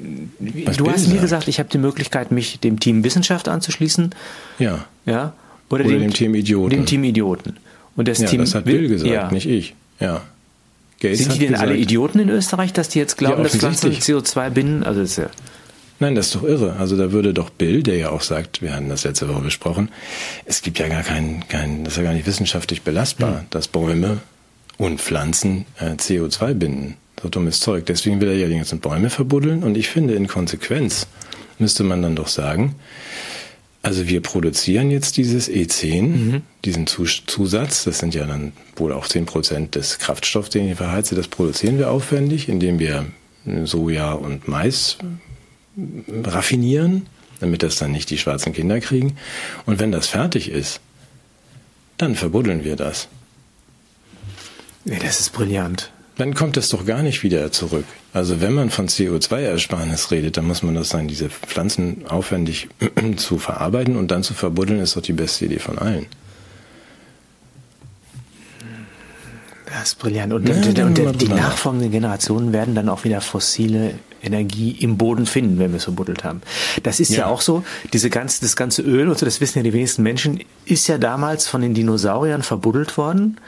du 0.00 0.90
hast 0.90 1.08
mir 1.08 1.20
gesagt, 1.20 1.48
ich 1.48 1.58
habe 1.58 1.68
die 1.68 1.78
Möglichkeit, 1.78 2.32
mich 2.32 2.60
dem 2.60 2.80
Team 2.80 3.04
Wissenschaft 3.04 3.48
anzuschließen. 3.48 4.14
Ja. 4.58 4.86
Ja. 5.06 5.32
Oder, 5.68 5.84
Oder 5.84 5.94
dem, 5.94 6.02
dem, 6.02 6.12
Team 6.12 6.34
Idioten. 6.34 6.70
Dem 6.70 6.86
Team 6.86 7.04
Idioten. 7.04 7.56
Und 7.96 8.08
das 8.08 8.18
ja, 8.18 8.28
Team 8.28 8.40
das 8.40 8.54
hat 8.54 8.64
Bill 8.64 8.88
gesagt, 8.88 9.10
ja. 9.10 9.30
nicht 9.30 9.46
ich. 9.46 9.74
Ja. 10.00 10.22
Gates 11.00 11.18
Sind 11.18 11.34
die 11.34 11.38
denn 11.40 11.48
gesagt, 11.48 11.68
alle 11.68 11.76
Idioten 11.76 12.20
in 12.20 12.28
Österreich, 12.28 12.72
dass 12.72 12.88
die 12.88 12.98
jetzt 12.98 13.16
glauben, 13.16 13.38
ja, 13.38 13.42
dass 13.42 13.56
Pflanzen 13.56 13.90
CO2 13.92 14.50
binden? 14.50 14.84
Also 14.84 15.00
das 15.00 15.10
ist 15.10 15.16
ja 15.16 15.30
Nein, 16.02 16.16
das 16.16 16.26
ist 16.26 16.34
doch 16.34 16.42
irre. 16.42 16.74
Also 16.80 16.96
da 16.96 17.12
würde 17.12 17.32
doch 17.32 17.48
Bill, 17.48 17.84
der 17.84 17.96
ja 17.96 18.10
auch 18.10 18.22
sagt, 18.22 18.60
wir 18.60 18.74
hatten 18.74 18.88
das 18.88 19.04
letzte 19.04 19.28
Woche 19.28 19.42
besprochen, 19.42 19.88
es 20.44 20.60
gibt 20.60 20.80
ja 20.80 20.88
gar 20.88 21.04
keinen, 21.04 21.46
kein, 21.46 21.84
das 21.84 21.92
ist 21.92 21.98
ja 21.98 22.02
gar 22.02 22.12
nicht 22.12 22.26
wissenschaftlich 22.26 22.82
belastbar, 22.82 23.38
hm. 23.38 23.46
dass 23.50 23.68
Bäume 23.68 24.18
und 24.78 25.00
Pflanzen 25.00 25.64
äh, 25.78 25.92
CO2 25.92 26.54
binden. 26.54 26.96
So 27.22 27.28
dummes 27.28 27.60
Zeug. 27.60 27.86
Deswegen 27.86 28.20
will 28.20 28.26
er 28.26 28.36
ja 28.36 28.48
die 28.48 28.56
ganzen 28.56 28.80
Bäume 28.80 29.10
verbuddeln. 29.10 29.62
Und 29.62 29.76
ich 29.76 29.90
finde, 29.90 30.14
in 30.14 30.26
Konsequenz 30.26 31.06
müsste 31.60 31.84
man 31.84 32.02
dann 32.02 32.16
doch 32.16 32.26
sagen, 32.26 32.74
also 33.82 34.08
wir 34.08 34.22
produzieren 34.22 34.90
jetzt 34.90 35.16
dieses 35.18 35.48
E10, 35.48 36.02
mhm. 36.02 36.42
diesen 36.64 36.88
Zusatz, 36.88 37.84
das 37.84 38.00
sind 38.00 38.12
ja 38.12 38.26
dann 38.26 38.54
wohl 38.74 38.92
auch 38.92 39.06
10 39.06 39.24
Prozent 39.26 39.76
des 39.76 40.00
Kraftstoffs, 40.00 40.50
den 40.50 40.68
ich 40.68 40.76
verheize, 40.76 41.14
das 41.14 41.28
produzieren 41.28 41.78
wir 41.78 41.92
aufwendig, 41.92 42.48
indem 42.48 42.80
wir 42.80 43.06
Soja 43.64 44.14
und 44.14 44.48
Mais 44.48 44.98
raffinieren, 46.24 47.06
damit 47.40 47.62
das 47.62 47.76
dann 47.76 47.92
nicht 47.92 48.10
die 48.10 48.18
schwarzen 48.18 48.52
Kinder 48.52 48.80
kriegen. 48.80 49.16
Und 49.66 49.80
wenn 49.80 49.92
das 49.92 50.06
fertig 50.06 50.50
ist, 50.50 50.80
dann 51.98 52.14
verbuddeln 52.14 52.64
wir 52.64 52.76
das. 52.76 53.08
Ja, 54.84 54.98
das 54.98 55.20
ist 55.20 55.32
brillant. 55.32 55.90
Dann 56.16 56.34
kommt 56.34 56.56
es 56.56 56.68
doch 56.68 56.84
gar 56.84 57.02
nicht 57.02 57.22
wieder 57.22 57.50
zurück. 57.52 57.86
Also 58.12 58.40
wenn 58.40 58.52
man 58.52 58.70
von 58.70 58.88
CO2-Ersparnis 58.88 60.10
redet, 60.10 60.36
dann 60.36 60.46
muss 60.46 60.62
man 60.62 60.74
das 60.74 60.90
sein, 60.90 61.08
diese 61.08 61.30
Pflanzen 61.30 62.04
aufwendig 62.06 62.68
zu 63.16 63.38
verarbeiten 63.38 63.96
und 63.96 64.10
dann 64.10 64.22
zu 64.22 64.34
verbuddeln, 64.34 64.80
ist 64.80 64.96
doch 64.96 65.02
die 65.02 65.14
beste 65.14 65.46
Idee 65.46 65.58
von 65.58 65.78
allen. 65.78 66.06
Das 69.72 69.88
ist 69.88 69.98
brillant. 69.98 70.32
Und, 70.32 70.48
ja, 70.48 70.54
und, 70.54 70.78
und, 70.78 70.98
und 70.98 71.20
die 71.22 71.28
nachfolgenden 71.28 71.90
Generationen 71.90 72.52
werden 72.52 72.74
dann 72.74 72.88
auch 72.88 73.04
wieder 73.04 73.20
fossile 73.22 73.94
Energie 74.22 74.72
im 74.72 74.98
Boden 74.98 75.24
finden, 75.24 75.58
wenn 75.58 75.70
wir 75.70 75.78
es 75.78 75.84
verbuddelt 75.84 76.24
haben. 76.24 76.42
Das 76.82 77.00
ist 77.00 77.10
ja. 77.10 77.20
ja, 77.20 77.26
auch 77.26 77.40
so, 77.40 77.64
diese 77.92 78.10
ganze, 78.10 78.42
das 78.42 78.54
ganze 78.54 78.82
Öl 78.82 79.08
und 79.08 79.18
so, 79.18 79.24
das 79.24 79.40
wissen 79.40 79.58
ja 79.58 79.62
die 79.62 79.72
wenigsten 79.72 80.02
Menschen, 80.02 80.40
ist 80.66 80.88
ja 80.88 80.98
damals 80.98 81.48
von 81.48 81.62
den 81.62 81.74
Dinosauriern 81.74 82.42
verbuddelt 82.42 82.96
worden. 82.96 83.38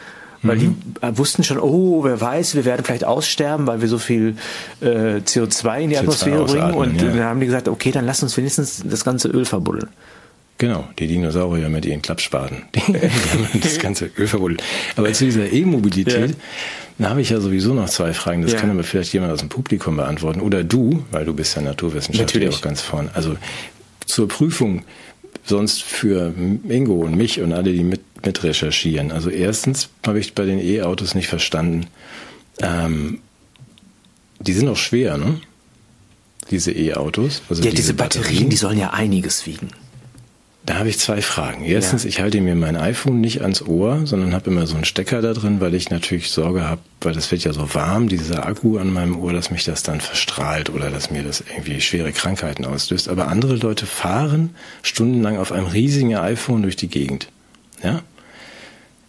Weil 0.42 0.56
mhm. 0.56 0.76
die 1.02 1.18
wussten 1.18 1.42
schon, 1.42 1.58
oh, 1.58 2.04
wer 2.04 2.20
weiß, 2.20 2.54
wir 2.54 2.66
werden 2.66 2.84
vielleicht 2.84 3.04
aussterben, 3.04 3.66
weil 3.66 3.80
wir 3.80 3.88
so 3.88 3.96
viel 3.96 4.36
äh, 4.82 5.20
CO2 5.20 5.80
in 5.80 5.90
die 5.90 5.96
CO2 5.96 6.00
Atmosphäre 6.00 6.44
bringen. 6.44 6.74
Und 6.74 7.00
ja. 7.00 7.08
dann 7.08 7.20
haben 7.24 7.40
die 7.40 7.46
gesagt, 7.46 7.66
okay, 7.66 7.92
dann 7.92 8.04
lass 8.04 8.22
uns 8.22 8.36
wenigstens 8.36 8.82
das 8.84 9.04
ganze 9.04 9.28
Öl 9.28 9.46
verbuddeln. 9.46 9.88
Genau, 10.58 10.88
die 10.98 11.08
Dinosaurier 11.08 11.68
mit 11.68 11.84
ihren 11.84 12.00
Klappspaten. 12.00 12.62
Die, 12.74 12.80
die 12.92 13.00
haben 13.00 13.60
das 13.60 13.78
ganze 13.78 14.10
Öl 14.16 14.26
verbuddelt. 14.26 14.62
Aber 14.96 15.12
zu 15.12 15.24
dieser 15.24 15.52
E-Mobilität, 15.52 16.30
ja. 16.30 16.36
da 16.98 17.10
habe 17.10 17.22
ich 17.22 17.30
ja 17.30 17.40
sowieso 17.40 17.74
noch 17.74 17.88
zwei 17.88 18.12
Fragen. 18.12 18.42
Das 18.42 18.52
ja. 18.52 18.60
kann 18.60 18.70
aber 18.70 18.84
vielleicht 18.84 19.12
jemand 19.12 19.32
aus 19.32 19.40
dem 19.40 19.48
Publikum 19.48 19.96
beantworten. 19.96 20.40
Oder 20.40 20.62
du, 20.62 21.04
weil 21.10 21.24
du 21.24 21.34
bist 21.34 21.56
ja 21.56 21.62
Naturwissenschaftler 21.62 22.50
auch 22.50 22.60
ganz 22.60 22.80
vorne. 22.80 23.10
Also 23.14 23.36
zur 24.06 24.28
Prüfung 24.28 24.84
sonst 25.44 25.82
für 25.82 26.32
Ingo 26.68 26.94
und 27.00 27.16
mich 27.16 27.40
und 27.40 27.52
alle, 27.52 27.72
die 27.72 27.82
mit, 27.82 28.02
mit 28.24 28.42
recherchieren. 28.44 29.10
Also 29.10 29.30
erstens 29.30 29.88
habe 30.06 30.20
ich 30.20 30.34
bei 30.34 30.44
den 30.44 30.60
E-Autos 30.60 31.14
nicht 31.14 31.26
verstanden, 31.26 31.86
ähm, 32.60 33.18
die 34.40 34.52
sind 34.52 34.68
auch 34.68 34.76
schwer, 34.76 35.18
ne? 35.18 35.40
Diese 36.50 36.72
E-Autos. 36.72 37.42
Also 37.48 37.62
ja, 37.62 37.70
diese, 37.70 37.82
diese 37.82 37.94
Batterien, 37.94 38.24
Batterien, 38.24 38.50
die 38.50 38.56
sollen 38.56 38.78
ja 38.78 38.90
einiges 38.90 39.46
wiegen. 39.46 39.68
Da 40.66 40.76
habe 40.76 40.88
ich 40.88 40.98
zwei 40.98 41.20
Fragen. 41.20 41.62
Erstens, 41.62 42.04
ja. 42.04 42.08
ich 42.08 42.20
halte 42.20 42.40
mir 42.40 42.54
mein 42.54 42.76
iPhone 42.76 43.20
nicht 43.20 43.42
ans 43.42 43.60
Ohr, 43.60 44.06
sondern 44.06 44.32
habe 44.32 44.50
immer 44.50 44.66
so 44.66 44.76
einen 44.76 44.86
Stecker 44.86 45.20
da 45.20 45.34
drin, 45.34 45.60
weil 45.60 45.74
ich 45.74 45.90
natürlich 45.90 46.30
Sorge 46.30 46.66
habe, 46.66 46.80
weil 47.02 47.12
das 47.12 47.30
wird 47.30 47.44
ja 47.44 47.52
so 47.52 47.74
warm, 47.74 48.08
dieser 48.08 48.46
Akku 48.46 48.78
an 48.78 48.90
meinem 48.90 49.18
Ohr, 49.18 49.34
dass 49.34 49.50
mich 49.50 49.64
das 49.64 49.82
dann 49.82 50.00
verstrahlt 50.00 50.70
oder 50.70 50.88
dass 50.88 51.10
mir 51.10 51.22
das 51.22 51.42
irgendwie 51.42 51.82
schwere 51.82 52.12
Krankheiten 52.12 52.64
auslöst. 52.64 53.10
Aber 53.10 53.28
andere 53.28 53.56
Leute 53.56 53.84
fahren 53.84 54.54
stundenlang 54.80 55.36
auf 55.36 55.52
einem 55.52 55.66
riesigen 55.66 56.16
iPhone 56.16 56.62
durch 56.62 56.76
die 56.76 56.88
Gegend. 56.88 57.28
Ja? 57.82 58.00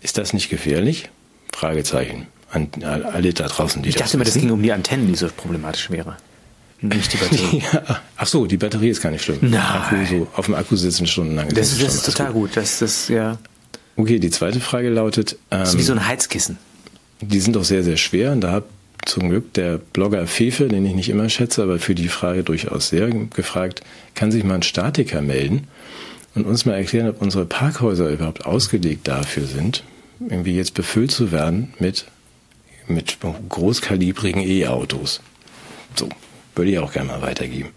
Ist 0.02 0.18
das 0.18 0.34
nicht 0.34 0.50
gefährlich? 0.50 1.10
Fragezeichen. 1.54 2.28
An 2.52 2.70
alle 2.84 3.34
da 3.34 3.48
draußen, 3.48 3.82
die 3.82 3.90
Ich 3.90 3.96
dachte 3.96 4.16
immer, 4.16 4.26
das 4.26 4.36
ging 4.36 4.52
um 4.52 4.62
die 4.62 4.74
Antennen, 4.74 5.08
die 5.08 5.16
so 5.16 5.30
problematisch 5.30 5.90
wäre. 5.90 6.18
Nicht 6.82 7.14
die 7.14 7.18
Batterie. 7.18 7.64
ja. 7.74 8.02
Ach 8.18 8.28
so, 8.28 8.46
die 8.46 8.58
Batterie 8.58 8.90
ist 8.90 9.02
gar 9.02 9.12
nicht 9.12 9.24
schlimm. 9.24 9.40
Nein. 9.42 9.62
Akku, 9.62 9.96
so, 10.06 10.28
auf 10.36 10.46
dem 10.46 10.56
Akku 10.56 10.76
sitzen 10.76 11.08
stundenlang. 11.08 11.50
Das, 11.50 11.72
ist, 11.72 11.82
das 11.82 11.96
ist 11.96 12.06
total 12.06 12.34
gut. 12.34 12.52
Das, 12.56 12.80
das, 12.80 13.08
ja. 13.08 13.38
Okay, 13.96 14.20
die 14.20 14.30
zweite 14.30 14.60
Frage 14.60 14.90
lautet. 14.90 15.34
Ähm, 15.52 15.60
das 15.60 15.70
ist 15.70 15.80
wie 15.80 15.84
so 15.84 15.94
ein 15.94 16.06
Heizkissen. 16.06 16.58
Die 17.22 17.40
sind 17.40 17.56
doch 17.56 17.64
sehr, 17.64 17.84
sehr 17.84 17.98
schwer 17.98 18.34
und 18.34 18.42
da 18.42 18.52
habe 18.52 18.66
zum 19.06 19.30
Glück 19.30 19.54
der 19.54 19.78
Blogger 19.78 20.28
Fefe, 20.28 20.68
den 20.68 20.86
ich 20.86 20.96
nicht 20.96 21.10
immer 21.10 21.30
schätze, 21.30 21.64
aber 21.64 21.80
für 21.80 21.96
die 21.96 22.10
Frage 22.10 22.44
durchaus 22.44 22.90
sehr 22.90 23.10
gefragt, 23.10 23.82
kann 24.16 24.32
sich 24.32 24.44
mal 24.44 24.56
ein 24.56 24.64
Statiker 24.64 25.22
melden 25.22 25.68
und 26.34 26.46
uns 26.46 26.66
mal 26.66 26.74
erklären, 26.74 27.10
ob 27.10 27.22
unsere 27.22 27.46
Parkhäuser 27.46 28.10
überhaupt 28.10 28.46
ausgelegt 28.46 29.08
dafür 29.08 29.46
sind, 29.46 29.84
irgendwie 30.20 30.56
jetzt 30.56 30.74
befüllt 30.74 31.12
zu 31.12 31.32
werden 31.32 31.74
mit, 31.80 32.06
mit 32.88 33.18
großkalibrigen 33.50 34.42
E-Autos. 34.42 35.22
So, 35.96 36.10
würde 36.56 36.72
ich 36.72 36.80
auch 36.80 36.92
gerne 36.92 37.10
mal 37.10 37.22
weitergeben. 37.22 37.70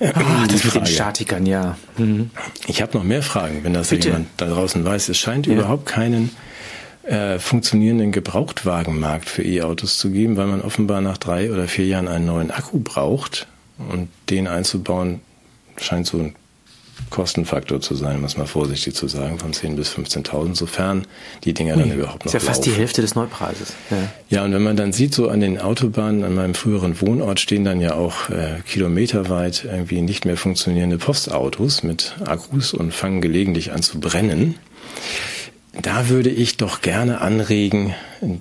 Ah, 0.00 0.46
das 0.46 0.64
mit 0.64 0.74
den 0.74 0.86
Statikern, 0.86 1.46
ja. 1.46 1.76
Mhm. 1.96 2.30
Ich 2.66 2.82
habe 2.82 2.96
noch 2.96 3.04
mehr 3.04 3.22
Fragen, 3.22 3.64
wenn 3.64 3.72
das 3.72 3.88
Bitte. 3.88 4.08
jemand 4.08 4.28
da 4.36 4.46
draußen 4.46 4.84
weiß. 4.84 5.08
Es 5.08 5.18
scheint 5.18 5.46
ja. 5.46 5.54
überhaupt 5.54 5.86
keinen 5.86 6.30
äh, 7.04 7.38
funktionierenden 7.38 8.12
Gebrauchtwagenmarkt 8.12 9.28
für 9.28 9.42
E-Autos 9.42 9.96
zu 9.98 10.10
geben, 10.10 10.36
weil 10.36 10.46
man 10.46 10.60
offenbar 10.60 11.00
nach 11.00 11.16
drei 11.16 11.50
oder 11.50 11.66
vier 11.66 11.86
Jahren 11.86 12.08
einen 12.08 12.26
neuen 12.26 12.50
Akku 12.50 12.78
braucht. 12.78 13.46
Und 13.78 14.08
den 14.30 14.48
einzubauen 14.48 15.20
scheint 15.78 16.06
so 16.06 16.18
ein 16.18 16.34
Kostenfaktor 17.10 17.80
zu 17.80 17.94
sein, 17.94 18.20
muss 18.20 18.36
man 18.36 18.46
vorsichtig 18.46 18.94
zu 18.94 19.08
sagen, 19.08 19.38
von 19.38 19.52
10.000 19.52 19.76
bis 19.76 19.90
15.000, 19.90 20.54
sofern 20.54 21.06
die 21.44 21.54
Dinger 21.54 21.76
dann 21.76 21.92
überhaupt 21.92 22.24
noch 22.24 22.26
Ist 22.26 22.32
ja 22.34 22.40
fast 22.40 22.66
laufen. 22.66 22.74
die 22.74 22.80
Hälfte 22.80 23.02
des 23.02 23.14
Neupreises. 23.14 23.74
Ja. 23.90 23.96
ja, 24.28 24.44
und 24.44 24.52
wenn 24.52 24.62
man 24.62 24.76
dann 24.76 24.92
sieht, 24.92 25.14
so 25.14 25.28
an 25.28 25.40
den 25.40 25.60
Autobahnen, 25.60 26.24
an 26.24 26.34
meinem 26.34 26.54
früheren 26.54 27.00
Wohnort 27.00 27.40
stehen 27.40 27.64
dann 27.64 27.80
ja 27.80 27.94
auch 27.94 28.28
äh, 28.30 28.60
kilometerweit 28.66 29.64
irgendwie 29.64 30.00
nicht 30.02 30.24
mehr 30.24 30.36
funktionierende 30.36 30.98
Postautos 30.98 31.82
mit 31.82 32.16
Akkus 32.24 32.74
und 32.74 32.92
fangen 32.92 33.20
gelegentlich 33.20 33.72
an 33.72 33.82
zu 33.82 34.00
brennen. 34.00 34.56
Da 35.80 36.08
würde 36.08 36.30
ich 36.30 36.56
doch 36.56 36.80
gerne 36.80 37.20
anregen, 37.20 37.94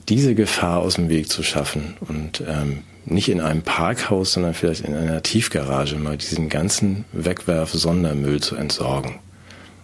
diese 0.09 0.35
Gefahr 0.35 0.79
aus 0.79 0.95
dem 0.95 1.09
Weg 1.09 1.29
zu 1.29 1.43
schaffen 1.43 1.95
und 2.07 2.41
ähm, 2.47 2.83
nicht 3.05 3.29
in 3.29 3.41
einem 3.41 3.61
Parkhaus, 3.61 4.33
sondern 4.33 4.53
vielleicht 4.53 4.81
in 4.81 4.95
einer 4.95 5.21
Tiefgarage 5.23 5.95
mal 5.95 6.17
diesen 6.17 6.49
ganzen 6.49 7.05
Wegwerf-Sondermüll 7.13 8.41
zu 8.41 8.55
entsorgen. 8.55 9.19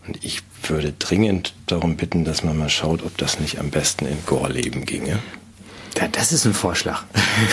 Und 0.08 0.24
ich 0.24 0.42
würde 0.64 0.94
dringend 0.98 1.54
darum 1.68 1.96
bitten, 1.96 2.26
dass 2.26 2.44
man 2.44 2.58
mal 2.58 2.70
schaut, 2.70 3.04
ob 3.04 3.18
das 3.18 3.40
nicht 3.40 3.60
am 3.60 3.70
besten 3.70 4.06
in 4.06 4.18
Gorleben 4.26 4.86
ginge. 4.86 5.20
Ja, 5.98 6.08
das 6.08 6.32
ist 6.32 6.46
ein 6.46 6.54
Vorschlag. 6.54 7.04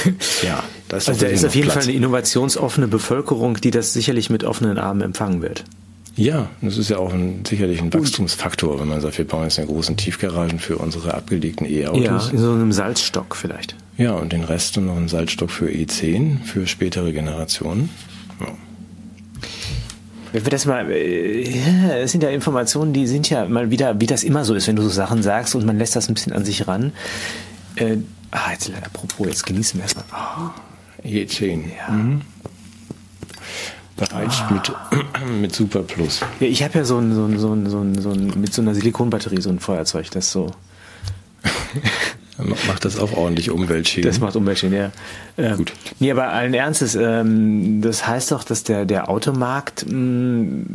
ja, 0.42 0.62
das 0.88 1.04
ist, 1.04 1.08
also 1.08 1.26
da 1.26 1.30
ist 1.30 1.44
auf 1.44 1.54
jeden 1.54 1.66
Platz. 1.66 1.84
Fall 1.84 1.88
eine 1.88 1.92
innovationsoffene 1.92 2.88
Bevölkerung, 2.88 3.60
die 3.60 3.70
das 3.70 3.92
sicherlich 3.92 4.30
mit 4.30 4.44
offenen 4.44 4.78
Armen 4.78 5.02
empfangen 5.02 5.42
wird. 5.42 5.64
Ja, 6.16 6.48
das 6.62 6.78
ist 6.78 6.88
ja 6.88 6.98
auch 6.98 7.12
ein, 7.12 7.44
sicherlich 7.46 7.80
ein 7.80 7.92
Wachstumsfaktor, 7.92 8.80
wenn 8.80 8.88
man 8.88 9.00
sagt, 9.00 9.18
wir 9.18 9.26
bauen 9.26 9.44
jetzt 9.44 9.58
eine 9.58 9.68
großen 9.68 9.96
Tiefgaragen 9.96 10.58
für 10.58 10.76
unsere 10.78 11.14
abgelegten 11.14 11.64
E-Autos. 11.64 12.02
Ja, 12.04 12.30
in 12.32 12.38
so 12.38 12.52
einem 12.52 12.72
Salzstock 12.72 13.36
vielleicht. 13.36 13.76
Ja, 13.99 14.12
und 14.12 14.32
den 14.32 14.44
Rest 14.44 14.76
dann 14.76 14.86
noch 14.86 14.96
einen 14.96 15.09
Salzstock 15.09 15.51
für 15.51 15.66
E10 15.66 16.42
für 16.44 16.66
spätere 16.66 17.12
Generationen. 17.12 17.90
Ja. 18.40 18.46
Wenn 20.32 20.44
wir 20.44 20.51
das 20.51 20.66
mal, 20.66 20.90
äh, 20.90 22.01
das 22.01 22.12
sind 22.12 22.22
ja 22.22 22.30
Informationen, 22.30 22.92
die 22.92 23.07
sind 23.07 23.28
ja 23.28 23.46
mal 23.46 23.70
wieder, 23.70 24.01
wie 24.01 24.07
das 24.07 24.22
immer 24.22 24.44
so 24.44 24.55
ist, 24.55 24.68
wenn 24.68 24.76
du 24.76 24.82
so 24.82 24.88
Sachen 24.88 25.22
sagst 25.22 25.55
und 25.55 25.66
man 25.66 25.78
lässt 25.78 25.96
das 25.96 26.09
ein 26.09 26.14
bisschen 26.14 26.32
an 26.32 26.44
sich 26.44 26.66
ran. 26.66 26.92
Äh, 27.74 27.96
ah, 28.30 28.53
jetzt, 28.53 28.70
apropos, 28.82 29.26
jetzt 29.26 29.44
genießen 29.44 29.78
wir 29.78 29.82
erstmal. 29.82 30.05
Oh. 30.12 31.07
E10. 31.07 31.64
Ja. 31.76 31.92
Mhm 31.92 32.22
bereits 33.99 34.40
ah. 34.40 34.53
mit, 34.53 35.30
mit 35.40 35.55
Super 35.55 35.82
Plus. 35.82 36.20
Ja, 36.40 36.46
ich 36.46 36.62
habe 36.62 36.78
ja 36.78 36.84
so 36.84 36.99
ein, 36.99 37.14
so 37.14 37.24
ein, 37.24 37.38
so 37.38 37.53
ein, 37.53 37.68
so 37.68 37.80
ein, 37.80 38.01
so 38.01 38.11
ein, 38.11 38.40
mit 38.40 38.55
so 38.55 38.62
einer 38.62 38.74
Silikonbatterie 38.74 39.40
so 39.42 39.51
ein 39.51 39.59
Feuerzeug, 39.59 40.11
das 40.12 40.32
so. 40.32 40.53
macht 42.39 42.84
das 42.84 42.99
auch 42.99 43.12
ordentlich 43.16 43.51
Umweltschäden. 43.51 44.09
Das 44.09 44.20
macht 44.20 44.36
Umweltschäden, 44.36 44.76
ja. 44.76 44.93
Ähm, 45.36 45.57
Gut. 45.59 45.72
Nee, 45.99 46.11
aber 46.11 46.28
allen 46.28 46.55
Ernstes, 46.55 46.95
ähm, 46.95 47.80
das 47.82 48.07
heißt 48.07 48.30
doch, 48.32 48.45
dass 48.45 48.62
der, 48.64 48.84
der 48.84 49.09
Automarkt 49.09 49.86
mh, 49.86 49.95
mm, 49.95 50.66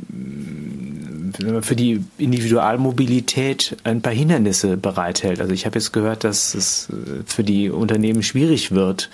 für 1.62 1.76
die 1.76 2.04
Individualmobilität 2.18 3.78
ein 3.84 4.02
paar 4.02 4.14
Hindernisse 4.14 4.78
bereithält. 4.78 5.40
Also 5.42 5.54
ich 5.54 5.66
habe 5.66 5.80
jetzt 5.80 5.92
gehört, 5.94 6.24
dass 6.24 6.54
es 6.54 6.90
äh, 6.90 7.24
für 7.26 7.44
die 7.44 7.70
Unternehmen 7.70 8.24
schwierig 8.24 8.72
wird, 8.72 9.10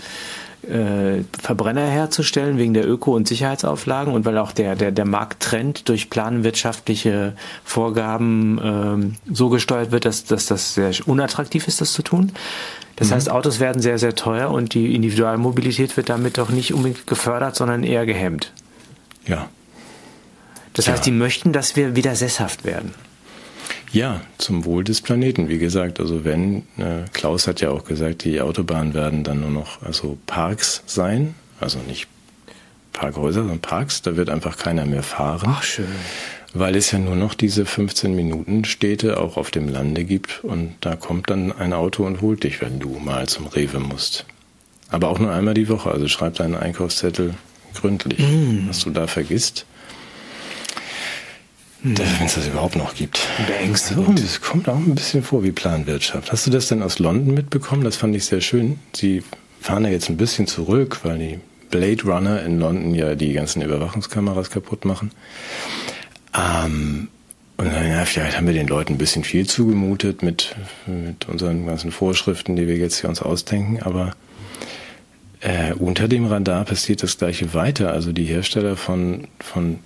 äh, 0.63 1.23
Verbrenner 1.41 1.85
herzustellen 1.85 2.57
wegen 2.57 2.73
der 2.73 2.87
Öko- 2.87 3.15
und 3.15 3.27
Sicherheitsauflagen 3.27 4.13
und 4.13 4.25
weil 4.25 4.37
auch 4.37 4.51
der, 4.51 4.75
der, 4.75 4.91
der 4.91 5.05
Markttrend 5.05 5.87
durch 5.87 6.09
planwirtschaftliche 6.09 7.33
Vorgaben 7.63 8.59
ähm, 8.63 9.15
so 9.31 9.49
gesteuert 9.49 9.91
wird, 9.91 10.05
dass, 10.05 10.25
dass 10.25 10.45
das 10.47 10.73
sehr 10.73 10.91
unattraktiv 11.05 11.67
ist, 11.67 11.81
das 11.81 11.93
zu 11.93 12.01
tun. 12.01 12.31
Das 12.95 13.09
mhm. 13.09 13.13
heißt, 13.15 13.31
Autos 13.31 13.59
werden 13.59 13.81
sehr, 13.81 13.97
sehr 13.97 14.15
teuer 14.15 14.51
und 14.51 14.73
die 14.73 14.95
Individualmobilität 14.95 15.95
wird 15.95 16.09
damit 16.09 16.37
doch 16.37 16.49
nicht 16.49 16.73
unbedingt 16.73 17.07
gefördert, 17.07 17.55
sondern 17.55 17.83
eher 17.83 18.05
gehemmt. 18.05 18.51
Ja. 19.25 19.47
Das 20.73 20.87
heißt, 20.87 21.05
ja. 21.05 21.11
die 21.11 21.17
möchten, 21.17 21.53
dass 21.53 21.75
wir 21.75 21.95
wieder 21.95 22.15
sesshaft 22.15 22.65
werden. 22.65 22.93
Ja, 23.91 24.21
zum 24.37 24.65
Wohl 24.65 24.83
des 24.83 25.01
Planeten, 25.01 25.49
wie 25.49 25.57
gesagt. 25.57 25.99
Also 25.99 26.23
wenn, 26.23 26.59
äh, 26.77 27.05
Klaus 27.13 27.47
hat 27.47 27.61
ja 27.61 27.71
auch 27.71 27.85
gesagt, 27.85 28.23
die 28.23 28.41
Autobahnen 28.41 28.93
werden 28.93 29.23
dann 29.23 29.41
nur 29.41 29.49
noch 29.49 29.81
also 29.81 30.17
Parks 30.27 30.83
sein, 30.85 31.35
also 31.59 31.79
nicht 31.87 32.07
Parkhäuser, 32.93 33.41
sondern 33.41 33.59
Parks, 33.59 34.01
da 34.01 34.15
wird 34.15 34.29
einfach 34.29 34.57
keiner 34.57 34.85
mehr 34.85 35.03
fahren. 35.03 35.49
Ach, 35.51 35.63
schön. 35.63 35.87
Weil 36.53 36.75
es 36.75 36.91
ja 36.91 36.99
nur 36.99 37.15
noch 37.15 37.33
diese 37.35 37.65
15 37.65 38.15
Minuten 38.15 38.65
Städte 38.65 39.19
auch 39.19 39.37
auf 39.37 39.51
dem 39.51 39.69
Lande 39.69 40.03
gibt 40.03 40.43
und 40.43 40.73
da 40.81 40.95
kommt 40.95 41.29
dann 41.29 41.51
ein 41.51 41.73
Auto 41.73 42.05
und 42.05 42.21
holt 42.21 42.43
dich, 42.43 42.61
wenn 42.61 42.79
du 42.79 42.99
mal 42.99 43.27
zum 43.27 43.47
Rewe 43.47 43.79
musst. 43.79 44.25
Aber 44.89 45.09
auch 45.09 45.19
nur 45.19 45.31
einmal 45.31 45.53
die 45.53 45.69
Woche, 45.69 45.91
also 45.91 46.07
schreib 46.07 46.35
deinen 46.35 46.55
Einkaufszettel 46.55 47.35
gründlich. 47.75 48.19
Mm. 48.19 48.67
Was 48.67 48.83
du 48.83 48.89
da 48.89 49.05
vergisst. 49.05 49.65
Wenn 51.81 52.25
es 52.25 52.35
das 52.35 52.47
überhaupt 52.47 52.75
noch 52.75 52.93
gibt. 52.93 53.19
Beängstigend. 53.47 54.19
Es 54.19 54.41
kommt 54.41 54.67
auch 54.67 54.75
ein 54.75 54.95
bisschen 54.95 55.23
vor 55.23 55.43
wie 55.43 55.51
Planwirtschaft. 55.51 56.31
Hast 56.31 56.45
du 56.45 56.51
das 56.51 56.67
denn 56.67 56.83
aus 56.83 56.99
London 56.99 57.33
mitbekommen? 57.33 57.83
Das 57.83 57.95
fand 57.95 58.15
ich 58.15 58.25
sehr 58.25 58.41
schön. 58.41 58.79
Sie 58.93 59.23
fahren 59.61 59.85
ja 59.85 59.91
jetzt 59.91 60.09
ein 60.09 60.17
bisschen 60.17 60.45
zurück, 60.45 60.99
weil 61.03 61.17
die 61.17 61.39
Blade 61.69 62.03
Runner 62.03 62.43
in 62.43 62.59
London 62.59 62.93
ja 62.95 63.15
die 63.15 63.31
ganzen 63.31 63.61
Überwachungskameras 63.61 64.49
kaputt 64.49 64.83
machen. 64.83 65.11
Ähm, 66.37 67.07
und 67.55 67.65
dann, 67.73 67.87
ja, 67.87 68.05
vielleicht 68.05 68.37
haben 68.37 68.47
wir 68.47 68.53
den 68.53 68.67
Leuten 68.67 68.93
ein 68.93 68.97
bisschen 68.97 69.23
viel 69.23 69.47
zugemutet 69.47 70.23
mit, 70.23 70.55
mit 70.85 71.27
unseren 71.27 71.65
ganzen 71.65 71.91
Vorschriften, 71.91 72.55
die 72.55 72.67
wir 72.67 72.77
jetzt 72.77 73.01
hier 73.01 73.09
uns 73.09 73.21
ausdenken, 73.21 73.81
aber 73.81 74.15
äh, 75.41 75.73
unter 75.73 76.07
dem 76.07 76.25
Radar 76.25 76.65
passiert 76.65 77.03
das 77.03 77.17
gleiche 77.17 77.53
weiter. 77.53 77.91
Also 77.91 78.11
die 78.11 78.25
Hersteller 78.25 78.75
von, 78.75 79.27
von 79.39 79.79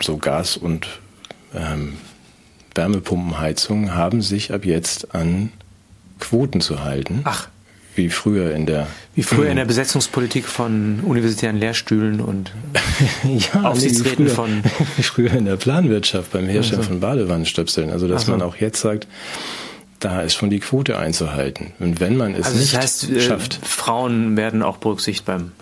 so 0.00 0.16
Gas- 0.16 0.56
und 0.56 0.88
ähm, 1.54 1.94
Wärmepumpenheizungen 2.74 3.94
haben 3.94 4.22
sich 4.22 4.52
ab 4.52 4.64
jetzt 4.64 5.14
an 5.14 5.52
Quoten 6.18 6.60
zu 6.60 6.84
halten. 6.84 7.22
Ach. 7.24 7.48
Wie 7.94 8.08
früher 8.08 8.54
in 8.54 8.64
der. 8.64 8.86
Wie 9.14 9.22
früher 9.22 9.50
in 9.50 9.56
der 9.56 9.66
Besetzungspolitik 9.66 10.46
von 10.46 11.00
universitären 11.00 11.58
Lehrstühlen 11.58 12.20
und 12.22 12.52
ja, 13.24 13.64
Aufsichtsräten 13.64 14.28
früher, 14.28 14.34
von. 14.34 14.62
früher 15.02 15.32
in 15.32 15.44
der 15.44 15.56
Planwirtschaft 15.56 16.32
beim 16.32 16.46
Herstellen 16.46 16.80
also. 16.80 16.90
von 16.90 17.00
Badewannenstöpseln. 17.00 17.90
Also, 17.90 18.08
dass 18.08 18.22
also. 18.22 18.32
man 18.32 18.42
auch 18.42 18.56
jetzt 18.56 18.80
sagt, 18.80 19.06
da 20.00 20.22
ist 20.22 20.34
schon 20.34 20.48
die 20.48 20.60
Quote 20.60 20.98
einzuhalten. 20.98 21.72
Und 21.80 22.00
wenn 22.00 22.16
man 22.16 22.34
es 22.34 22.46
also 22.46 22.58
nicht 22.58 22.76
heißt, 22.76 23.10
äh, 23.10 23.20
schafft. 23.20 23.60
Frauen 23.62 24.38
werden 24.38 24.62
auch 24.62 24.78
berücksichtigt 24.78 25.26
beim 25.26 25.52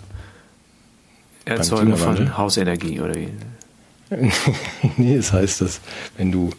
Erzeugen 1.43 1.97
von 1.97 2.37
Hausenergie 2.37 3.01
oder 3.01 3.15
wie? 3.15 3.29
nee, 4.97 5.17
das 5.17 5.33
heißt, 5.33 5.61
dass 5.61 5.81
wenn 6.17 6.31
du 6.31 6.51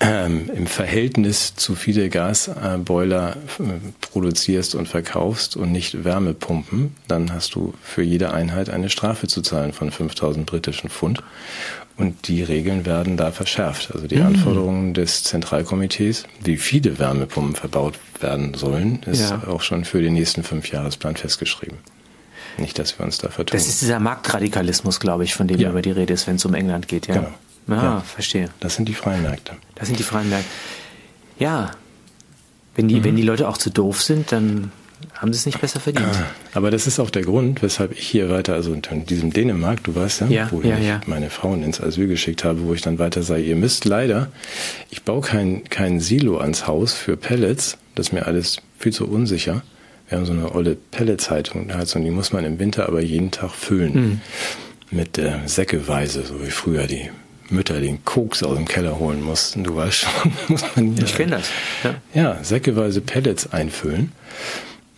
ähm, 0.00 0.50
im 0.54 0.66
Verhältnis 0.66 1.54
zu 1.54 1.74
viele 1.74 2.08
Gasboiler 2.08 3.36
äh, 3.36 3.62
produzierst 4.00 4.74
und 4.74 4.88
verkaufst 4.88 5.56
und 5.56 5.72
nicht 5.72 6.04
Wärmepumpen, 6.04 6.96
dann 7.06 7.32
hast 7.32 7.54
du 7.54 7.74
für 7.82 8.02
jede 8.02 8.32
Einheit 8.32 8.70
eine 8.70 8.88
Strafe 8.88 9.28
zu 9.28 9.42
zahlen 9.42 9.72
von 9.72 9.90
5000 9.90 10.46
britischen 10.46 10.88
Pfund. 10.88 11.22
Und 11.98 12.28
die 12.28 12.42
Regeln 12.42 12.86
werden 12.86 13.18
da 13.18 13.30
verschärft. 13.30 13.94
Also 13.94 14.06
die 14.06 14.16
mhm. 14.16 14.26
Anforderungen 14.26 14.94
des 14.94 15.22
Zentralkomitees, 15.22 16.24
wie 16.42 16.56
viele 16.56 16.98
Wärmepumpen 16.98 17.54
verbaut 17.54 17.98
werden 18.20 18.54
sollen, 18.54 19.02
ist 19.02 19.28
ja. 19.28 19.42
auch 19.46 19.60
schon 19.60 19.84
für 19.84 20.00
den 20.00 20.14
nächsten 20.14 20.42
Fünfjahresplan 20.42 21.16
festgeschrieben. 21.16 21.76
Nicht, 22.60 22.78
dass 22.78 22.98
wir 22.98 23.04
uns 23.06 23.18
da 23.18 23.28
vertun. 23.28 23.56
Das 23.56 23.66
ist 23.66 23.80
dieser 23.80 23.98
Marktradikalismus, 23.98 25.00
glaube 25.00 25.24
ich, 25.24 25.34
von 25.34 25.48
dem 25.48 25.58
ja. 25.58 25.70
über 25.70 25.82
die 25.82 25.90
Rede 25.90 26.12
ist, 26.12 26.26
wenn 26.26 26.36
es 26.36 26.44
um 26.44 26.54
England 26.54 26.88
geht, 26.88 27.06
ja. 27.06 27.14
Genau. 27.14 27.28
Ah, 27.68 27.82
ja. 27.82 28.00
verstehe. 28.00 28.50
Das 28.60 28.74
sind 28.74 28.88
die 28.88 28.94
freien 28.94 29.22
Märkte. 29.22 29.52
Das 29.74 29.86
sind 29.86 29.98
die 29.98 30.02
freien 30.02 30.28
Märkte. 30.28 30.48
Ja. 31.38 31.72
Wenn 32.74 32.88
die, 32.88 32.96
mhm. 32.96 33.04
wenn 33.04 33.16
die 33.16 33.22
Leute 33.22 33.48
auch 33.48 33.58
zu 33.58 33.70
doof 33.70 34.02
sind, 34.02 34.32
dann 34.32 34.72
haben 35.14 35.32
sie 35.32 35.38
es 35.38 35.46
nicht 35.46 35.60
besser 35.60 35.80
verdient. 35.80 36.08
Ah, 36.12 36.26
aber 36.54 36.70
das 36.70 36.86
ist 36.86 36.98
auch 36.98 37.10
der 37.10 37.22
Grund, 37.22 37.62
weshalb 37.62 37.92
ich 37.92 38.06
hier 38.06 38.28
weiter, 38.28 38.54
also 38.54 38.72
in 38.72 39.06
diesem 39.06 39.32
Dänemark, 39.32 39.82
du 39.84 39.94
weißt 39.94 40.22
ja, 40.22 40.26
ja 40.28 40.48
wo 40.50 40.60
ja, 40.62 40.76
ich 40.78 40.86
ja. 40.86 41.00
meine 41.06 41.30
Frauen 41.30 41.62
ins 41.62 41.80
Asyl 41.80 42.06
geschickt 42.06 42.44
habe, 42.44 42.62
wo 42.64 42.74
ich 42.74 42.82
dann 42.82 42.98
weiter 42.98 43.22
sage, 43.22 43.42
ihr 43.42 43.56
müsst 43.56 43.84
leider, 43.84 44.28
ich 44.90 45.02
baue 45.02 45.22
kein, 45.22 45.64
kein 45.64 46.00
Silo 46.00 46.38
ans 46.38 46.66
Haus 46.66 46.92
für 46.92 47.16
Pellets, 47.16 47.78
das 47.94 48.08
ist 48.08 48.12
mir 48.12 48.26
alles 48.26 48.58
viel 48.78 48.92
zu 48.92 49.06
unsicher 49.08 49.62
wir 50.10 50.18
haben 50.18 50.26
so 50.26 50.32
eine 50.32 50.52
olle 50.52 50.74
Pelletsheizung, 50.74 51.70
und 51.70 52.04
die 52.04 52.10
muss 52.10 52.32
man 52.32 52.44
im 52.44 52.58
Winter 52.58 52.86
aber 52.88 53.00
jeden 53.00 53.30
Tag 53.30 53.52
füllen. 53.52 53.94
Mhm. 53.94 54.20
Mit 54.90 55.18
äh, 55.18 55.38
Säckeweise, 55.46 56.24
so 56.24 56.44
wie 56.44 56.50
früher 56.50 56.88
die 56.88 57.10
Mütter 57.48 57.80
den 57.80 58.04
Koks 58.04 58.42
aus 58.42 58.56
dem 58.56 58.66
Keller 58.66 58.98
holen 58.98 59.22
mussten. 59.22 59.62
Du 59.62 59.76
weißt 59.76 59.98
schon, 59.98 60.32
muss 60.48 60.64
man 60.74 60.94
hier. 60.94 61.04
Ich 61.04 61.14
kenne 61.14 61.36
das. 61.36 61.48
Ja. 61.84 61.94
ja, 62.12 62.44
säckeweise 62.44 63.00
Pellets 63.00 63.52
einfüllen. 63.52 64.10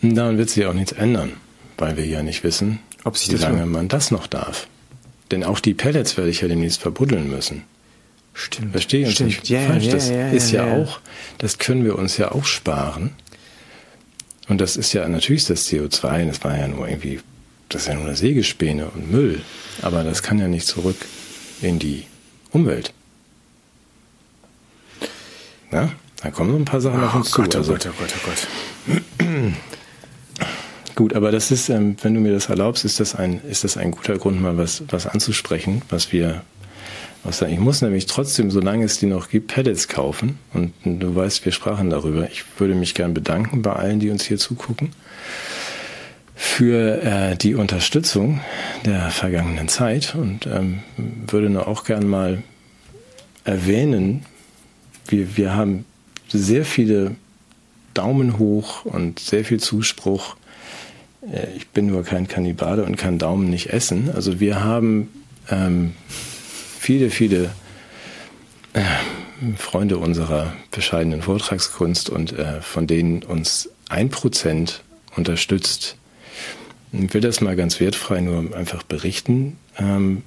Und 0.01 0.15
daran 0.15 0.39
wird 0.39 0.49
sich 0.49 0.65
auch 0.65 0.73
nichts 0.73 0.93
ändern, 0.93 1.33
weil 1.77 1.95
wir 1.95 2.07
ja 2.07 2.23
nicht 2.23 2.43
wissen, 2.43 2.79
Ob 3.03 3.15
sich 3.15 3.31
wie 3.31 3.41
lange 3.41 3.67
man 3.67 3.87
das 3.87 4.09
noch 4.09 4.25
darf. 4.25 4.67
Denn 5.29 5.43
auch 5.43 5.59
die 5.59 5.75
Pellets 5.75 6.17
werde 6.17 6.31
ich 6.31 6.41
ja 6.41 6.47
demnächst 6.47 6.81
verbuddeln 6.81 7.29
müssen. 7.29 7.63
Stimmt. 8.33 8.71
Verstehe 8.71 9.05
uns 9.05 9.13
Stimmt. 9.13 9.29
nicht 9.29 9.49
ja, 9.49 9.61
falsch. 9.61 9.85
Ja, 9.85 9.91
das 9.91 10.09
ja, 10.09 10.29
ist 10.29 10.51
ja, 10.51 10.67
ja, 10.67 10.83
auch, 10.83 10.99
das 11.37 11.59
können 11.59 11.85
wir 11.85 11.99
uns 11.99 12.17
ja 12.17 12.31
auch 12.31 12.45
sparen. 12.45 13.11
Und 14.47 14.59
das 14.59 14.75
ist 14.75 14.93
ja 14.93 15.07
natürlich 15.07 15.45
das 15.45 15.67
CO2, 15.67 16.27
das 16.27 16.43
war 16.43 16.57
ja 16.57 16.67
nur 16.67 16.87
irgendwie, 16.87 17.19
das 17.69 17.83
ist 17.83 17.87
ja 17.87 17.95
nur 17.95 18.05
eine 18.05 18.15
Sägespäne 18.15 18.87
und 18.87 19.11
Müll. 19.11 19.41
Aber 19.81 20.03
das 20.03 20.21
kann 20.21 20.39
ja 20.39 20.47
nicht 20.47 20.67
zurück 20.67 20.97
in 21.61 21.79
die 21.79 22.05
Umwelt. 22.51 22.93
Ja, 25.71 25.91
da 26.21 26.29
kommen 26.29 26.51
so 26.51 26.57
ein 26.57 26.65
paar 26.65 26.81
Sachen 26.81 27.01
oh 27.01 27.05
auf 27.05 27.15
uns 27.15 27.31
Gott, 27.31 27.53
zu. 27.53 27.59
Oh 27.59 27.63
Gott, 27.63 27.87
oh 27.87 27.93
Gott, 27.97 28.13
oh 28.15 28.29
Gott. 28.29 29.27
Gut, 30.95 31.15
aber 31.15 31.31
das 31.31 31.49
ist, 31.49 31.69
ähm, 31.69 31.95
wenn 32.03 32.13
du 32.13 32.19
mir 32.19 32.31
das 32.31 32.49
erlaubst, 32.49 32.85
ist 32.85 32.99
das 32.99 33.15
ein, 33.15 33.41
ist 33.49 33.63
das 33.63 33.77
ein 33.77 33.91
guter 33.91 34.17
Grund, 34.19 34.39
mal 34.39 34.57
was, 34.57 34.83
was 34.89 35.07
anzusprechen, 35.07 35.81
was 35.89 36.11
wir, 36.11 36.43
was 37.23 37.39
da, 37.39 37.47
ich 37.47 37.59
muss 37.59 37.81
nämlich 37.81 38.05
trotzdem, 38.05 38.51
solange 38.51 38.85
es 38.85 38.99
die 38.99 39.05
noch 39.05 39.29
gibt, 39.29 39.47
Pellets 39.47 39.87
kaufen. 39.87 40.39
Und 40.53 40.73
du 40.83 41.15
weißt, 41.15 41.45
wir 41.45 41.51
sprachen 41.51 41.89
darüber. 41.89 42.29
Ich 42.29 42.43
würde 42.57 42.75
mich 42.75 42.93
gern 42.93 43.13
bedanken 43.13 43.61
bei 43.61 43.73
allen, 43.73 43.99
die 43.99 44.09
uns 44.09 44.25
hier 44.25 44.37
zugucken, 44.37 44.91
für 46.35 47.01
äh, 47.01 47.35
die 47.37 47.55
Unterstützung 47.55 48.41
der 48.85 49.09
vergangenen 49.09 49.69
Zeit 49.69 50.15
und 50.15 50.47
ähm, 50.47 50.79
würde 50.97 51.49
nur 51.49 51.67
auch 51.67 51.85
gern 51.85 52.07
mal 52.07 52.43
erwähnen, 53.45 54.25
wir, 55.07 55.37
wir 55.37 55.55
haben 55.55 55.85
sehr 56.27 56.65
viele 56.65 57.15
Daumen 57.93 58.39
hoch 58.39 58.85
und 58.85 59.19
sehr 59.19 59.45
viel 59.45 59.59
Zuspruch 59.59 60.35
äh, 61.31 61.47
ich 61.55 61.69
bin 61.69 61.87
nur 61.87 62.03
kein 62.03 62.27
Kannibale 62.27 62.83
und 62.83 62.97
kann 62.97 63.17
Daumen 63.17 63.49
nicht 63.49 63.71
essen. 63.71 64.11
Also 64.13 64.39
wir 64.39 64.63
haben 64.63 65.09
ähm, 65.49 65.93
viele, 66.83 67.09
viele 67.09 67.49
äh, 68.73 68.81
Freunde 69.55 69.97
unserer 69.97 70.53
bescheidenen 70.69 71.21
Vortragskunst 71.21 72.09
und 72.09 72.33
äh, 72.33 72.59
von 72.59 72.87
denen 72.87 73.23
uns 73.23 73.69
ein 73.87 74.09
Prozent 74.09 74.83
unterstützt. 75.15 75.95
Ich 76.91 77.13
will 77.13 77.21
das 77.21 77.39
mal 77.39 77.55
ganz 77.55 77.79
wertfrei 77.79 78.19
nur 78.19 78.53
einfach 78.53 78.83
berichten, 78.83 79.57
ähm, 79.77 80.23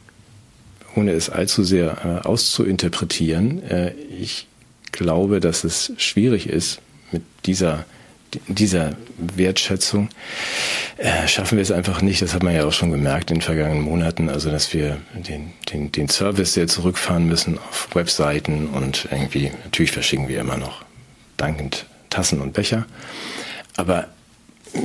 ohne 0.95 1.13
es 1.13 1.29
allzu 1.29 1.63
sehr 1.63 2.23
äh, 2.25 2.27
auszuinterpretieren. 2.27 3.63
Ich 4.19 4.47
glaube, 4.93 5.41
dass 5.41 5.63
es 5.63 5.93
schwierig 5.99 6.49
ist, 6.49 6.81
mit 7.13 7.23
dieser 7.45 7.85
dieser 8.49 8.97
Wertschätzung 9.19 10.09
äh, 10.97 11.27
schaffen 11.29 11.57
wir 11.57 11.63
es 11.63 11.71
einfach 11.71 12.03
nicht. 12.03 12.23
Das 12.23 12.35
hat 12.35 12.43
man 12.43 12.55
ja 12.55 12.65
auch 12.65 12.73
schon 12.73 12.91
gemerkt 12.91 13.31
in 13.31 13.37
den 13.37 13.43
vergangenen 13.43 13.83
Monaten. 13.83 14.29
Also, 14.29 14.51
dass 14.51 14.73
wir 14.73 14.99
den, 15.15 15.53
den, 15.73 15.93
den 15.93 16.09
Service 16.09 16.55
sehr 16.55 16.67
zurückfahren 16.67 17.27
müssen 17.27 17.59
auf 17.59 17.89
Webseiten 17.95 18.69
und 18.69 19.09
irgendwie, 19.11 19.53
natürlich 19.65 19.93
verschicken 19.93 20.29
wir 20.29 20.41
immer 20.41 20.57
noch 20.57 20.85
dankend 21.37 21.87
Tassen 22.11 22.41
und 22.41 22.53
Becher. 22.53 22.87
Aber 23.77 24.09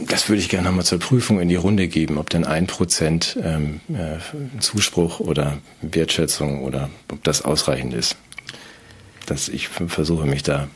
das 0.08 0.30
würde 0.30 0.42
ich 0.42 0.50
gerne 0.50 0.68
nochmal 0.68 0.86
zur 0.86 1.00
Prüfung 1.00 1.40
in 1.40 1.50
die 1.50 1.56
Runde 1.56 1.88
geben, 1.88 2.18
ob 2.18 2.30
denn 2.30 2.46
ein 2.46 2.68
Prozent 2.68 3.38
ähm, 3.44 3.82
äh, 3.90 4.18
Zuspruch 4.60 5.20
oder 5.20 5.58
Wertschätzung 5.82 6.64
oder 6.64 6.90
ob 7.10 7.24
das 7.24 7.42
ausreichend 7.42 7.94
ist. 7.94 8.16
Dass 9.26 9.50
ich 9.50 9.68
versuche 9.68 10.26
mich 10.26 10.44
da 10.44 10.68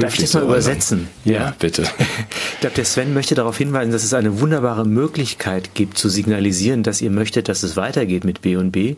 Darf 0.00 0.14
ich 0.14 0.20
das 0.20 0.34
mal 0.34 0.44
übersetzen? 0.44 1.08
Ja, 1.24 1.32
ja, 1.32 1.54
bitte. 1.58 1.82
Ich 1.82 2.60
glaube, 2.60 2.76
der 2.76 2.86
Sven 2.86 3.12
möchte 3.12 3.34
darauf 3.34 3.58
hinweisen, 3.58 3.92
dass 3.92 4.02
es 4.02 4.14
eine 4.14 4.40
wunderbare 4.40 4.86
Möglichkeit 4.86 5.74
gibt, 5.74 5.98
zu 5.98 6.08
signalisieren, 6.08 6.82
dass 6.82 7.02
ihr 7.02 7.10
möchtet, 7.10 7.48
dass 7.48 7.62
es 7.62 7.76
weitergeht 7.76 8.24
mit 8.24 8.40
B&B. 8.40 8.96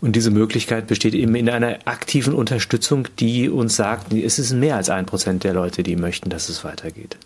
Und 0.00 0.16
diese 0.16 0.30
Möglichkeit 0.30 0.86
besteht 0.86 1.14
eben 1.14 1.34
in 1.34 1.50
einer 1.50 1.78
aktiven 1.84 2.32
Unterstützung, 2.34 3.08
die 3.18 3.50
uns 3.50 3.76
sagt, 3.76 4.12
es 4.12 4.38
ist 4.38 4.52
mehr 4.52 4.76
als 4.76 4.88
ein 4.88 5.04
Prozent 5.04 5.44
der 5.44 5.52
Leute, 5.52 5.82
die 5.82 5.96
möchten, 5.96 6.30
dass 6.30 6.48
es 6.48 6.64
weitergeht. 6.64 7.16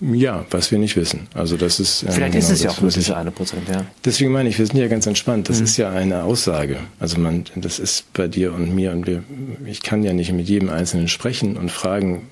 Ja, 0.00 0.46
was 0.50 0.70
wir 0.70 0.78
nicht 0.78 0.96
wissen. 0.96 1.28
Also 1.34 1.56
das 1.58 1.78
ist 1.78 2.02
ähm, 2.02 2.12
vielleicht 2.12 2.32
genau, 2.32 2.44
ist 2.44 2.50
es 2.50 2.62
ja 2.62 2.70
auch 2.70 2.80
nur 2.80 2.90
diese 2.90 3.16
eine 3.16 3.30
Prozent. 3.30 3.68
Ja. 3.68 3.84
Deswegen 4.04 4.32
meine 4.32 4.48
ich, 4.48 4.58
wir 4.58 4.66
sind 4.66 4.78
ja 4.78 4.88
ganz 4.88 5.06
entspannt. 5.06 5.48
Das 5.48 5.58
mhm. 5.58 5.64
ist 5.64 5.76
ja 5.76 5.90
eine 5.90 6.22
Aussage. 6.22 6.78
Also 6.98 7.20
man, 7.20 7.44
das 7.54 7.78
ist 7.78 8.10
bei 8.14 8.26
dir 8.26 8.54
und 8.54 8.74
mir 8.74 8.92
und 8.92 9.06
wir. 9.06 9.22
Ich 9.66 9.82
kann 9.82 10.02
ja 10.02 10.14
nicht 10.14 10.32
mit 10.32 10.48
jedem 10.48 10.70
Einzelnen 10.70 11.08
sprechen 11.08 11.58
und 11.58 11.70
fragen, 11.70 12.28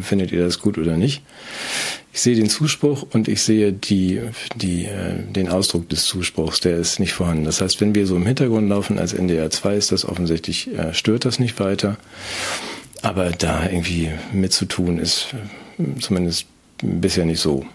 findet 0.00 0.30
ihr 0.30 0.44
das 0.44 0.60
gut 0.60 0.78
oder 0.78 0.96
nicht. 0.96 1.22
Ich 2.12 2.20
sehe 2.20 2.36
den 2.36 2.48
Zuspruch 2.48 3.06
und 3.12 3.26
ich 3.26 3.42
sehe 3.42 3.72
die, 3.72 4.20
die, 4.56 4.84
äh, 4.84 5.22
den 5.30 5.48
Ausdruck 5.48 5.88
des 5.88 6.04
Zuspruchs, 6.04 6.60
der 6.60 6.76
ist 6.76 7.00
nicht 7.00 7.12
vorhanden. 7.12 7.44
Das 7.44 7.60
heißt, 7.60 7.80
wenn 7.80 7.94
wir 7.94 8.06
so 8.06 8.16
im 8.16 8.26
Hintergrund 8.26 8.68
laufen 8.68 8.98
als 8.98 9.12
NDR 9.12 9.50
2, 9.50 9.76
ist 9.76 9.92
das 9.92 10.04
offensichtlich, 10.04 10.68
äh, 10.76 10.94
stört 10.94 11.24
das 11.24 11.38
nicht 11.38 11.58
weiter. 11.58 11.96
Aber 13.02 13.30
da 13.30 13.64
irgendwie 13.64 14.10
mitzutun 14.32 14.98
ist 14.98 15.28
äh, 15.78 16.00
zumindest 16.00 16.46
bisher 16.82 17.24
nicht 17.24 17.40
so. 17.40 17.66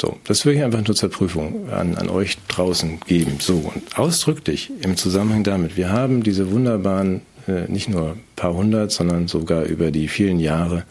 So, 0.00 0.16
das 0.24 0.46
würde 0.46 0.58
ich 0.58 0.64
einfach 0.64 0.86
nur 0.86 0.96
zur 0.96 1.10
Prüfung 1.10 1.68
an, 1.70 1.94
an 1.96 2.08
euch 2.08 2.38
draußen 2.48 3.00
geben. 3.06 3.36
So, 3.38 3.70
und 3.74 3.98
ausdrücklich 3.98 4.70
im 4.80 4.96
Zusammenhang 4.96 5.44
damit, 5.44 5.76
wir 5.76 5.90
haben 5.90 6.22
diese 6.22 6.50
wunderbaren, 6.50 7.20
äh, 7.46 7.70
nicht 7.70 7.90
nur 7.90 8.16
paar 8.34 8.54
hundert, 8.54 8.92
sondern 8.92 9.28
sogar 9.28 9.64
über 9.64 9.90
die 9.90 10.08
vielen 10.08 10.40
Jahre 10.40 10.84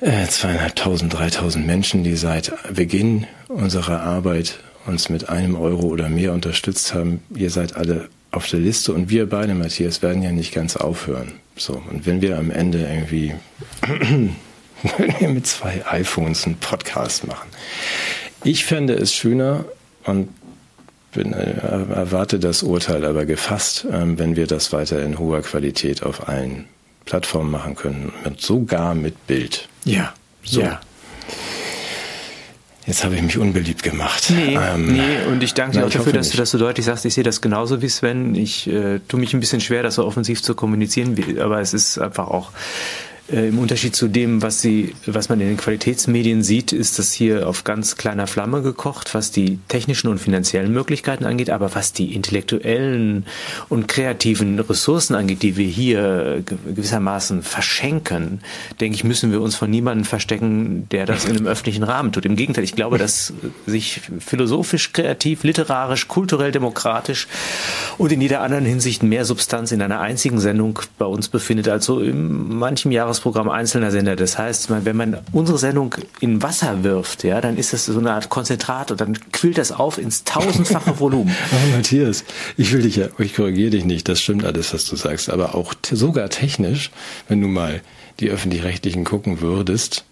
äh, 0.00 0.26
zweieinhalbtausend, 0.26 1.14
dreitausend 1.14 1.66
Menschen, 1.66 2.04
die 2.04 2.16
seit 2.16 2.52
Beginn 2.74 3.26
unserer 3.48 4.02
Arbeit 4.02 4.60
uns 4.86 5.08
mit 5.08 5.30
einem 5.30 5.54
Euro 5.54 5.86
oder 5.86 6.10
mehr 6.10 6.34
unterstützt 6.34 6.92
haben. 6.94 7.20
Ihr 7.34 7.50
seid 7.50 7.74
alle 7.74 8.08
auf 8.30 8.46
der 8.48 8.60
Liste 8.60 8.92
und 8.92 9.08
wir 9.08 9.28
beide, 9.28 9.54
Matthias, 9.54 10.02
werden 10.02 10.22
ja 10.22 10.30
nicht 10.30 10.52
ganz 10.52 10.76
aufhören. 10.76 11.32
So, 11.56 11.82
und 11.90 12.06
wenn 12.06 12.20
wir 12.20 12.38
am 12.38 12.50
Ende 12.50 12.80
irgendwie 12.80 13.34
mit 15.20 15.46
zwei 15.46 15.84
iPhones 15.86 16.46
einen 16.46 16.56
Podcast 16.56 17.26
machen. 17.26 17.48
Ich 18.44 18.64
fände 18.64 18.94
es 18.94 19.12
schöner 19.12 19.64
und 20.04 20.28
bin, 21.12 21.32
äh, 21.32 21.54
erwarte 21.60 22.38
das 22.38 22.62
Urteil 22.62 23.04
aber 23.04 23.26
gefasst, 23.26 23.84
äh, 23.84 24.18
wenn 24.18 24.36
wir 24.36 24.46
das 24.46 24.72
weiter 24.72 25.02
in 25.02 25.18
hoher 25.18 25.42
Qualität 25.42 26.02
auf 26.02 26.28
allen 26.28 26.66
Plattformen 27.04 27.50
machen 27.50 27.74
können, 27.74 28.12
mit, 28.24 28.40
sogar 28.40 28.94
mit 28.94 29.26
Bild. 29.26 29.68
Ja, 29.84 30.12
so. 30.44 30.60
ja. 30.60 30.80
Jetzt 32.86 33.04
habe 33.04 33.16
ich 33.16 33.22
mich 33.22 33.36
unbeliebt 33.36 33.82
gemacht. 33.82 34.30
Nee, 34.30 34.56
ähm, 34.56 34.92
nee 34.92 35.26
und 35.30 35.42
ich 35.42 35.52
danke 35.52 35.76
dir 35.76 35.84
auch 35.84 35.90
dafür, 35.90 36.14
dass 36.14 36.30
du 36.30 36.38
das 36.38 36.50
so 36.50 36.56
deutlich 36.56 36.86
sagst. 36.86 37.04
Ich 37.04 37.12
sehe 37.12 37.24
das 37.24 37.42
genauso 37.42 37.82
wie 37.82 37.88
Sven. 37.88 38.34
Ich 38.34 38.66
äh, 38.66 39.00
tue 39.08 39.20
mich 39.20 39.34
ein 39.34 39.40
bisschen 39.40 39.60
schwer, 39.60 39.82
das 39.82 39.96
so 39.96 40.06
offensiv 40.06 40.42
zu 40.42 40.54
kommunizieren, 40.54 41.14
aber 41.38 41.60
es 41.60 41.74
ist 41.74 41.98
einfach 41.98 42.28
auch 42.28 42.50
äh, 43.30 43.48
Im 43.48 43.58
Unterschied 43.58 43.94
zu 43.94 44.08
dem, 44.08 44.40
was 44.40 44.62
sie, 44.62 44.94
was 45.04 45.28
man 45.28 45.40
in 45.40 45.48
den 45.48 45.56
Qualitätsmedien 45.58 46.42
sieht, 46.42 46.72
ist 46.72 46.98
das 46.98 47.12
hier 47.12 47.46
auf 47.46 47.62
ganz 47.64 47.96
kleiner 47.96 48.26
Flamme 48.26 48.62
gekocht, 48.62 49.14
was 49.14 49.30
die 49.30 49.58
technischen 49.68 50.08
und 50.08 50.18
finanziellen 50.18 50.72
Möglichkeiten 50.72 51.26
angeht, 51.26 51.50
aber 51.50 51.74
was 51.74 51.92
die 51.92 52.14
intellektuellen 52.14 53.26
und 53.68 53.86
kreativen 53.86 54.58
Ressourcen 54.58 55.14
angeht, 55.14 55.42
die 55.42 55.56
wir 55.58 55.66
hier 55.66 56.42
gewissermaßen 56.46 57.42
verschenken, 57.42 58.40
denke 58.80 58.94
ich, 58.94 59.04
müssen 59.04 59.30
wir 59.30 59.42
uns 59.42 59.56
von 59.56 59.68
niemandem 59.68 60.06
verstecken, 60.06 60.88
der 60.90 61.04
das 61.04 61.26
in 61.26 61.36
einem 61.36 61.46
öffentlichen 61.48 61.82
Rahmen 61.82 62.12
tut. 62.12 62.24
Im 62.24 62.36
Gegenteil, 62.36 62.64
ich 62.64 62.74
glaube, 62.74 62.96
dass 62.96 63.34
sich 63.66 64.00
philosophisch, 64.20 64.94
kreativ, 64.94 65.44
literarisch, 65.44 66.08
kulturell, 66.08 66.50
demokratisch 66.50 67.28
und 67.98 68.10
in 68.10 68.22
jeder 68.22 68.40
anderen 68.40 68.64
Hinsicht 68.64 69.02
mehr 69.02 69.26
Substanz 69.26 69.70
in 69.70 69.82
einer 69.82 70.00
einzigen 70.00 70.40
Sendung 70.40 70.78
bei 70.96 71.04
uns 71.04 71.28
befindet, 71.28 71.68
als 71.68 71.84
so 71.84 72.00
in 72.00 72.56
manchem 72.56 72.90
Jahres 72.90 73.17
Jahresprogramm 73.18 73.48
einzelner 73.48 73.90
Sender. 73.90 74.14
Das 74.16 74.38
heißt, 74.38 74.70
wenn 74.84 74.96
man 74.96 75.18
unsere 75.32 75.58
Sendung 75.58 75.94
in 76.20 76.42
Wasser 76.42 76.84
wirft, 76.84 77.24
ja, 77.24 77.40
dann 77.40 77.56
ist 77.56 77.72
das 77.72 77.86
so 77.86 77.98
eine 77.98 78.12
Art 78.12 78.28
Konzentrat 78.28 78.90
und 78.92 79.00
dann 79.00 79.18
quillt 79.32 79.58
das 79.58 79.72
auf 79.72 79.98
ins 79.98 80.24
tausendfache 80.24 81.00
Volumen. 81.00 81.34
oh, 81.52 81.76
Matthias, 81.76 82.24
ich 82.56 82.72
will 82.72 82.82
dich 82.82 82.96
ja, 82.96 83.08
ich 83.18 83.34
korrigiere 83.34 83.70
dich 83.70 83.84
nicht, 83.84 84.08
das 84.08 84.20
stimmt 84.20 84.44
alles, 84.44 84.72
was 84.72 84.84
du 84.84 84.94
sagst, 84.96 85.30
aber 85.30 85.54
auch 85.54 85.74
sogar 85.90 86.28
technisch, 86.28 86.90
wenn 87.28 87.40
du 87.40 87.48
mal 87.48 87.82
die 88.20 88.30
öffentlich-rechtlichen 88.30 89.04
gucken 89.04 89.40
würdest, 89.40 90.04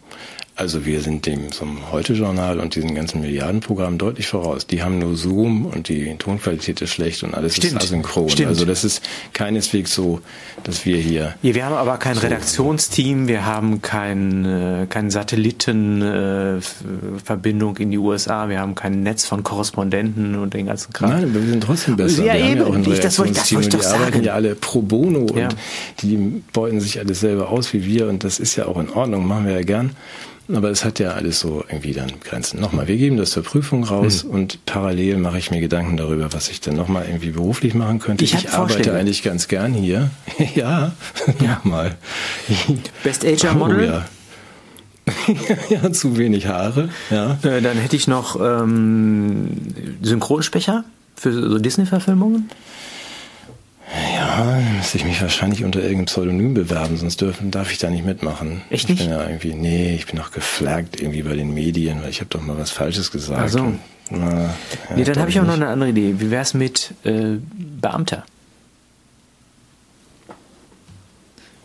Also 0.58 0.86
wir 0.86 1.02
sind 1.02 1.26
dem 1.26 1.52
zum 1.52 1.92
Heute-Journal 1.92 2.60
und 2.60 2.76
diesen 2.76 2.94
ganzen 2.94 3.20
Milliardenprogrammen 3.20 3.98
deutlich 3.98 4.26
voraus. 4.28 4.66
Die 4.66 4.82
haben 4.82 4.98
nur 4.98 5.14
Zoom 5.14 5.66
und 5.66 5.88
die 5.90 6.14
Tonqualität 6.18 6.80
ist 6.80 6.94
schlecht 6.94 7.22
und 7.24 7.34
alles 7.34 7.56
Stimmt. 7.56 7.74
ist 7.74 7.82
asynchron. 7.82 8.30
Stimmt. 8.30 8.48
Also 8.48 8.64
das 8.64 8.82
ist 8.82 9.02
keineswegs 9.34 9.94
so, 9.94 10.22
dass 10.64 10.86
wir 10.86 10.96
hier 10.96 11.34
Ja, 11.42 11.54
wir 11.54 11.66
haben 11.66 11.74
aber 11.74 11.98
kein 11.98 12.16
Redaktionsteam, 12.16 13.28
wir 13.28 13.44
haben 13.44 13.82
kein, 13.82 14.46
äh, 14.46 14.86
kein 14.88 15.10
Satellitenverbindung 15.10 17.76
in 17.76 17.90
die 17.90 17.98
USA, 17.98 18.48
wir 18.48 18.58
haben 18.60 18.74
kein 18.74 19.02
Netz 19.02 19.26
von 19.26 19.42
Korrespondenten 19.42 20.36
und 20.36 20.54
den 20.54 20.64
ganzen 20.66 20.90
Kram. 20.94 21.10
Nein, 21.10 21.34
wir 21.34 21.42
sind 21.42 21.62
trotzdem 21.62 21.96
besser. 21.96 22.24
Ja, 22.24 22.32
wir 22.32 22.40
eben. 22.40 22.48
haben 22.48 22.56
ja 22.58 22.64
auch 22.66 22.74
ein 22.74 22.80
Ich- 22.92 23.00
das 23.00 23.18
wollte- 23.18 23.34
das 23.34 23.52
wollte 23.52 23.58
ich 23.60 23.64
und 23.74 23.74
die 23.74 23.76
doch 23.76 23.84
arbeiten 23.94 24.12
sagen. 24.14 24.24
ja 24.24 24.32
alle 24.32 24.54
pro 24.54 24.80
bono 24.80 25.26
Ja. 25.36 25.48
und 25.48 25.56
die 26.00 26.16
beuten 26.54 26.80
sich 26.80 26.98
alles 26.98 27.20
selber 27.20 27.50
aus 27.50 27.74
wie 27.74 27.84
wir 27.84 28.08
und 28.08 28.24
das 28.24 28.38
ist 28.38 28.56
ja 28.56 28.64
auch 28.66 28.78
in 28.78 28.88
Ordnung, 28.90 29.26
machen 29.26 29.44
wir 29.44 29.52
ja 29.52 29.62
gern. 29.62 29.90
Aber 30.54 30.70
es 30.70 30.84
hat 30.84 30.98
ja 31.00 31.10
alles 31.10 31.40
so 31.40 31.64
irgendwie 31.68 31.92
dann 31.92 32.12
Grenzen. 32.20 32.60
Nochmal, 32.60 32.86
wir 32.86 32.96
geben 32.96 33.16
das 33.16 33.30
zur 33.32 33.42
Prüfung 33.42 33.82
raus 33.84 34.22
Hm. 34.22 34.30
und 34.30 34.64
parallel 34.66 35.16
mache 35.18 35.38
ich 35.38 35.50
mir 35.50 35.60
Gedanken 35.60 35.96
darüber, 35.96 36.32
was 36.32 36.48
ich 36.48 36.60
dann 36.60 36.76
nochmal 36.76 37.06
irgendwie 37.06 37.30
beruflich 37.30 37.74
machen 37.74 37.98
könnte. 37.98 38.24
Ich 38.24 38.34
hab 38.36 38.58
arbeite 38.60 38.92
eigentlich 38.94 39.22
ganz 39.22 39.48
gern 39.48 39.74
hier. 39.74 40.10
ja, 40.54 40.92
ja. 41.40 41.60
mal. 41.64 41.96
Best 43.02 43.24
Ager 43.24 43.54
Model? 43.54 43.78
Oh, 43.78 43.82
ja. 43.82 44.04
ja, 45.82 45.92
zu 45.92 46.16
wenig 46.18 46.46
Haare. 46.46 46.88
Ja. 47.10 47.38
Äh, 47.42 47.62
dann 47.62 47.76
hätte 47.76 47.96
ich 47.96 48.08
noch 48.08 48.40
ähm, 48.40 49.50
Synchronsprecher 50.02 50.84
für 51.14 51.32
so 51.32 51.58
Disney-Verfilmungen. 51.58 52.50
Ja, 53.94 54.60
müsste 54.76 54.98
ich 54.98 55.04
mich 55.04 55.22
wahrscheinlich 55.22 55.64
unter 55.64 55.80
irgendeinem 55.80 56.06
Pseudonym 56.06 56.54
bewerben, 56.54 56.96
sonst 56.96 57.20
dürfen, 57.20 57.50
darf 57.50 57.70
ich 57.70 57.78
da 57.78 57.88
nicht 57.88 58.04
mitmachen. 58.04 58.62
Echt 58.68 58.84
ich 58.84 58.90
nicht? 58.90 59.02
bin 59.02 59.10
ja 59.10 59.26
irgendwie, 59.26 59.54
nee, 59.54 59.94
ich 59.94 60.06
bin 60.06 60.18
auch 60.20 60.32
geflaggt 60.32 61.00
irgendwie 61.00 61.22
bei 61.22 61.34
den 61.34 61.54
Medien, 61.54 62.02
weil 62.02 62.10
ich 62.10 62.20
habe 62.20 62.30
doch 62.30 62.42
mal 62.42 62.58
was 62.58 62.70
Falsches 62.70 63.12
gesagt. 63.12 63.42
Ach 63.44 63.48
so. 63.48 63.60
Und, 63.60 63.78
na, 64.10 64.42
ja, 64.42 64.50
nee, 64.96 65.04
dann 65.04 65.18
habe 65.18 65.30
ich 65.30 65.38
auch 65.38 65.44
noch 65.44 65.54
nicht. 65.54 65.62
eine 65.62 65.72
andere 65.72 65.90
Idee. 65.90 66.14
Wie 66.18 66.30
wäre 66.30 66.42
es 66.42 66.54
mit 66.54 66.94
äh, 67.04 67.38
Beamter? 67.80 68.24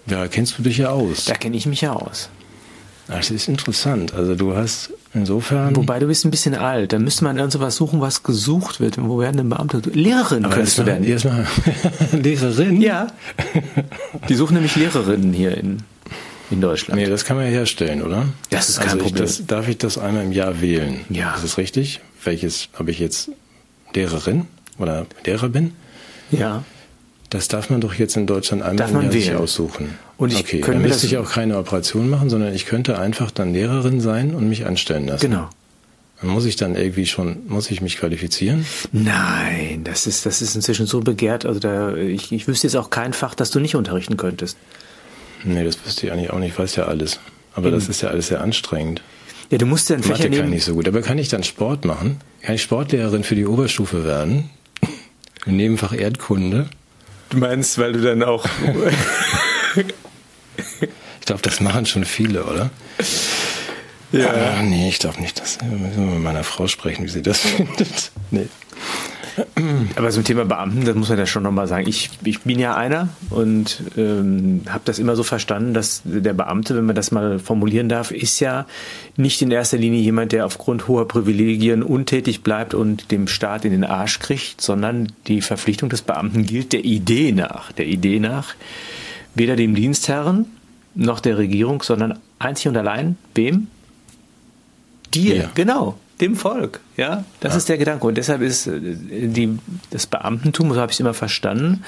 Ja, 0.07 0.27
kennst 0.27 0.57
du 0.57 0.63
dich 0.63 0.77
ja 0.77 0.89
aus. 0.89 1.25
Da 1.25 1.35
kenne 1.35 1.57
ich 1.57 1.65
mich 1.65 1.81
ja 1.81 1.93
aus. 1.93 2.29
Das 3.07 3.29
ist 3.29 3.47
interessant. 3.47 4.13
Also 4.13 4.35
du 4.35 4.55
hast 4.55 4.91
insofern. 5.13 5.75
Wobei 5.75 5.99
du 5.99 6.07
bist 6.07 6.23
ein 6.25 6.31
bisschen 6.31 6.55
alt. 6.55 6.93
Da 6.93 6.99
müsste 6.99 7.23
man 7.23 7.37
irgend 7.37 7.51
sowas 7.51 7.75
suchen, 7.75 7.99
was 7.99 8.23
gesucht 8.23 8.79
wird. 8.79 8.97
Wo 9.01 9.19
werden 9.19 9.37
denn 9.37 9.49
Beamte? 9.49 9.81
Lehrerin 9.89 10.45
aber 10.45 10.55
könntest 10.55 10.77
du 10.77 10.85
werden. 10.85 11.03
erstmal 11.05 11.45
Lehrerin? 12.13 12.81
Ja. 12.81 13.07
Die 14.29 14.35
suchen 14.35 14.53
nämlich 14.53 14.75
Lehrerinnen 14.75 15.33
hier 15.33 15.57
in, 15.57 15.83
in 16.51 16.61
Deutschland. 16.61 17.01
Nee, 17.01 17.07
das 17.09 17.25
kann 17.25 17.37
man 17.37 17.45
ja 17.45 17.51
herstellen, 17.51 18.01
oder? 18.01 18.25
Das 18.49 18.69
ist 18.69 18.77
kein 18.77 18.85
also 18.85 18.97
ich 18.97 19.03
Problem. 19.03 19.25
Das, 19.25 19.45
darf 19.45 19.67
ich 19.67 19.77
das 19.77 19.97
einmal 19.97 20.23
im 20.23 20.31
Jahr 20.31 20.61
wählen? 20.61 21.01
Ja. 21.09 21.35
Ist 21.35 21.43
das 21.43 21.57
richtig? 21.57 21.99
Welches, 22.23 22.69
ob 22.77 22.87
ich 22.87 22.99
jetzt 22.99 23.31
Lehrerin 23.93 24.47
oder 24.77 25.05
Lehrer 25.25 25.49
bin? 25.49 25.73
Ja. 26.31 26.63
Das 27.31 27.47
darf 27.47 27.69
man 27.69 27.79
doch 27.79 27.93
jetzt 27.93 28.17
in 28.17 28.27
Deutschland 28.27 28.61
einmal 28.61 28.75
Darf 28.75 28.91
man 28.91 29.09
sich 29.09 29.33
aussuchen. 29.33 29.97
Und 30.17 30.33
ich 30.33 30.39
okay, 30.41 30.59
könnte 30.59 30.81
dann 30.81 30.89
müsste 30.89 31.07
ich 31.07 31.17
auch 31.17 31.31
keine 31.31 31.57
Operation 31.57 32.09
machen, 32.09 32.29
sondern 32.29 32.53
ich 32.53 32.65
könnte 32.65 32.99
einfach 32.99 33.31
dann 33.31 33.53
Lehrerin 33.53 34.01
sein 34.01 34.35
und 34.35 34.49
mich 34.49 34.65
anstellen 34.65 35.07
lassen. 35.07 35.21
Genau. 35.21 35.49
Dann 36.19 36.29
muss 36.29 36.43
ich 36.43 36.57
dann 36.57 36.75
irgendwie 36.75 37.05
schon, 37.05 37.47
muss 37.47 37.71
ich 37.71 37.79
mich 37.79 37.97
qualifizieren? 37.97 38.65
Nein, 38.91 39.85
das 39.85 40.07
ist, 40.07 40.25
das 40.25 40.41
ist 40.41 40.55
inzwischen 40.55 40.87
so 40.87 40.99
begehrt. 40.99 41.45
Also 41.45 41.61
da, 41.61 41.95
ich, 41.95 42.33
ich 42.33 42.49
wüsste 42.49 42.67
jetzt 42.67 42.75
auch 42.75 42.89
kein 42.89 43.13
Fach, 43.13 43.33
das 43.33 43.49
du 43.49 43.61
nicht 43.61 43.75
unterrichten 43.75 44.17
könntest. 44.17 44.57
Nee, 45.45 45.63
das 45.63 45.77
wüsste 45.85 46.07
ich 46.07 46.11
eigentlich 46.11 46.31
auch 46.31 46.39
nicht, 46.39 46.51
ich 46.51 46.59
weiß 46.59 46.75
ja 46.75 46.85
alles. 46.87 47.21
Aber 47.53 47.71
das 47.71 47.87
ist 47.87 48.01
ja 48.01 48.09
alles 48.09 48.27
sehr 48.27 48.41
anstrengend. 48.41 49.01
Ja, 49.49 49.57
du 49.57 49.65
musst 49.65 49.89
ja 49.89 49.95
ein 49.95 50.03
Fächer 50.03 50.15
Mathe 50.15 50.23
kann 50.23 50.33
ich 50.33 50.39
nehmen. 50.39 50.49
nicht 50.49 50.65
so 50.65 50.73
gut. 50.73 50.85
Aber 50.85 51.01
kann 51.01 51.17
ich 51.17 51.29
dann 51.29 51.43
Sport 51.43 51.85
machen? 51.85 52.17
Kann 52.41 52.55
ich 52.55 52.61
Sportlehrerin 52.61 53.23
für 53.23 53.35
die 53.35 53.45
Oberstufe 53.45 54.03
werden? 54.03 54.49
Im 55.45 55.55
Nebenfach 55.55 55.93
Erdkunde? 55.93 56.67
Du 57.31 57.37
meinst, 57.37 57.77
weil 57.77 57.93
du 57.93 58.01
dann 58.01 58.23
auch. 58.23 58.45
Ich 61.19 61.25
glaube, 61.25 61.41
das 61.41 61.59
machen 61.61 61.85
schon 61.85 62.03
viele, 62.05 62.43
oder? 62.43 62.69
Ja. 64.11 64.29
Ah, 64.33 64.63
nee, 64.63 64.89
ich 64.89 64.99
glaube 64.99 65.21
nicht. 65.21 65.39
Das 65.39 65.57
müssen 65.61 66.05
wir 66.05 66.13
mit 66.15 66.23
meiner 66.23 66.43
Frau 66.43 66.67
sprechen, 66.67 67.05
wie 67.05 67.09
sie 67.09 67.21
das 67.21 67.39
findet. 67.39 68.11
Nee. 68.31 68.47
Aber 69.95 70.09
zum 70.09 70.23
Thema 70.23 70.45
Beamten, 70.45 70.85
das 70.85 70.95
muss 70.95 71.09
man 71.09 71.17
ja 71.17 71.25
schon 71.25 71.43
nochmal 71.43 71.67
sagen. 71.67 71.87
Ich, 71.87 72.09
ich 72.23 72.41
bin 72.41 72.59
ja 72.59 72.75
einer 72.75 73.09
und 73.29 73.81
ähm, 73.97 74.61
habe 74.67 74.81
das 74.85 74.99
immer 74.99 75.15
so 75.15 75.23
verstanden, 75.23 75.73
dass 75.73 76.01
der 76.05 76.33
Beamte, 76.33 76.75
wenn 76.75 76.85
man 76.85 76.95
das 76.95 77.11
mal 77.11 77.39
formulieren 77.39 77.89
darf, 77.89 78.11
ist 78.11 78.39
ja 78.39 78.65
nicht 79.17 79.41
in 79.41 79.51
erster 79.51 79.77
Linie 79.77 80.01
jemand, 80.01 80.31
der 80.31 80.45
aufgrund 80.45 80.87
hoher 80.87 81.07
Privilegien 81.07 81.83
untätig 81.83 82.43
bleibt 82.43 82.73
und 82.73 83.11
dem 83.11 83.27
Staat 83.27 83.65
in 83.65 83.71
den 83.71 83.83
Arsch 83.83 84.19
kriegt, 84.19 84.61
sondern 84.61 85.11
die 85.27 85.41
Verpflichtung 85.41 85.89
des 85.89 86.01
Beamten 86.01 86.45
gilt 86.45 86.73
der 86.73 86.83
Idee 86.85 87.31
nach. 87.31 87.71
Der 87.71 87.87
Idee 87.87 88.19
nach, 88.19 88.55
weder 89.35 89.55
dem 89.55 89.75
Dienstherren 89.75 90.45
noch 90.95 91.19
der 91.19 91.37
Regierung, 91.37 91.83
sondern 91.83 92.19
einzig 92.39 92.67
und 92.67 92.77
allein 92.77 93.17
wem? 93.35 93.67
Dir, 95.13 95.35
Ja. 95.35 95.49
genau, 95.53 95.97
dem 96.21 96.35
Volk. 96.35 96.79
Ja, 96.97 97.25
das 97.39 97.55
ist 97.55 97.67
der 97.69 97.77
Gedanke. 97.77 98.05
Und 98.07 98.17
deshalb 98.17 98.41
ist 98.41 98.67
äh, 98.67 98.79
die, 98.79 99.57
das 99.89 100.05
Beamtentum, 100.07 100.73
so 100.73 100.79
habe 100.79 100.91
ich 100.91 100.97
es 100.97 100.99
immer 100.99 101.13
verstanden, 101.13 101.83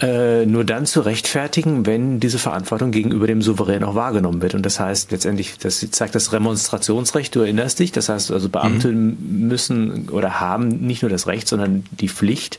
äh, 0.00 0.44
nur 0.44 0.64
dann 0.64 0.86
zu 0.86 1.00
rechtfertigen, 1.00 1.86
wenn 1.86 2.18
diese 2.18 2.38
Verantwortung 2.38 2.90
gegenüber 2.90 3.28
dem 3.28 3.42
Souverän 3.42 3.84
auch 3.84 3.94
wahrgenommen 3.94 4.42
wird. 4.42 4.54
Und 4.54 4.66
das 4.66 4.80
heißt 4.80 5.12
letztendlich, 5.12 5.56
das 5.58 5.88
zeigt 5.92 6.14
das 6.16 6.32
Remonstrationsrecht, 6.32 7.34
du 7.34 7.40
erinnerst 7.40 7.78
dich, 7.78 7.92
das 7.92 8.08
heißt 8.08 8.32
also 8.32 8.48
Beamte 8.48 8.88
müssen 8.90 10.08
oder 10.08 10.40
haben 10.40 10.68
nicht 10.68 11.02
nur 11.02 11.10
das 11.10 11.28
Recht, 11.28 11.46
sondern 11.46 11.84
die 11.92 12.08
Pflicht, 12.08 12.58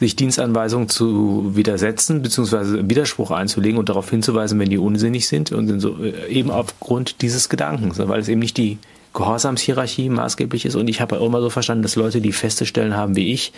sich 0.00 0.16
Dienstanweisungen 0.16 0.88
zu 0.88 1.52
widersetzen, 1.54 2.22
beziehungsweise 2.22 2.88
Widerspruch 2.88 3.30
einzulegen 3.30 3.78
und 3.78 3.88
darauf 3.88 4.10
hinzuweisen, 4.10 4.58
wenn 4.58 4.70
die 4.70 4.78
unsinnig 4.78 5.28
sind 5.28 5.52
und 5.52 5.80
so, 5.80 6.02
äh, 6.02 6.26
eben 6.28 6.50
aufgrund 6.50 7.22
dieses 7.22 7.48
Gedankens, 7.48 7.98
weil 7.98 8.20
es 8.20 8.28
eben 8.28 8.40
nicht 8.40 8.56
die 8.56 8.78
Gehorsamshierarchie 9.18 10.08
maßgeblich 10.08 10.64
ist. 10.64 10.76
Und 10.76 10.88
ich 10.88 11.00
habe 11.00 11.20
auch 11.20 11.26
immer 11.26 11.40
so 11.40 11.50
verstanden, 11.50 11.82
dass 11.82 11.96
Leute, 11.96 12.20
die 12.20 12.32
feste 12.32 12.64
Stellen 12.66 12.96
haben 12.96 13.16
wie 13.16 13.32
ich, 13.32 13.52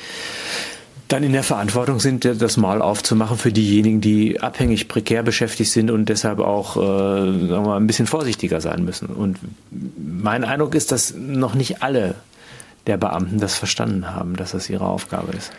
dann 1.09 1.23
in 1.23 1.33
der 1.33 1.43
Verantwortung 1.43 1.99
sind, 2.01 2.25
das 2.25 2.57
Maul 2.57 2.81
aufzumachen 2.83 3.37
für 3.37 3.53
diejenigen, 3.53 4.01
die 4.01 4.41
abhängig 4.41 4.89
prekär 4.89 5.23
beschäftigt 5.23 5.71
sind 5.71 5.91
und 5.91 6.09
deshalb 6.09 6.39
auch 6.39 6.77
äh, 6.77 6.81
sagen 6.81 7.49
wir 7.49 7.61
mal, 7.61 7.77
ein 7.77 7.87
bisschen 7.87 8.07
vorsichtiger 8.07 8.61
sein 8.61 8.85
müssen. 8.85 9.07
Und 9.09 9.39
mein 9.99 10.45
Eindruck 10.45 10.75
ist, 10.75 10.93
dass 10.93 11.13
noch 11.15 11.55
nicht 11.55 11.83
alle 11.83 12.15
der 12.87 12.97
Beamten 12.97 13.39
das 13.39 13.57
verstanden 13.57 14.11
haben, 14.15 14.37
dass 14.37 14.53
das 14.53 14.71
ihre 14.71 14.87
Aufgabe 14.87 15.33
ist. 15.37 15.51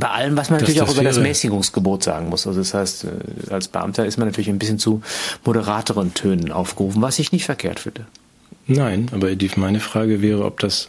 Bei 0.00 0.08
allem, 0.08 0.36
was 0.36 0.50
man 0.50 0.58
Das- 0.58 0.68
natürlich 0.68 0.82
auch 0.82 0.92
über 0.92 1.04
das 1.04 1.18
Mäßigungsgebot 1.20 2.02
sagen 2.02 2.28
muss. 2.30 2.46
Also 2.46 2.58
das 2.60 2.74
heißt, 2.74 3.04
äh, 3.04 3.52
als 3.52 3.68
Beamter 3.68 4.06
ist 4.06 4.16
man 4.18 4.26
natürlich 4.26 4.48
ein 4.48 4.58
bisschen 4.58 4.78
zu 4.78 5.02
moderateren 5.44 6.14
Tönen 6.14 6.50
aufgerufen, 6.50 7.00
was 7.02 7.18
ich 7.20 7.30
nicht 7.32 7.44
verkehrt 7.44 7.78
finde. 7.80 8.06
Nein, 8.66 9.08
aber 9.12 9.34
die, 9.34 9.50
meine 9.56 9.80
Frage 9.80 10.22
wäre, 10.22 10.44
ob 10.44 10.60
das, 10.60 10.88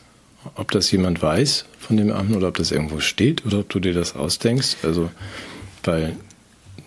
ob 0.55 0.71
das 0.71 0.91
jemand 0.91 1.21
weiß 1.21 1.65
von 1.79 1.97
dem 1.97 2.07
Beamten 2.07 2.35
oder 2.35 2.47
ob 2.47 2.57
das 2.57 2.71
irgendwo 2.71 2.99
steht 2.99 3.45
oder 3.45 3.59
ob 3.59 3.69
du 3.69 3.79
dir 3.79 3.93
das 3.93 4.15
ausdenkst. 4.15 4.77
Also, 4.83 5.09
weil 5.83 6.15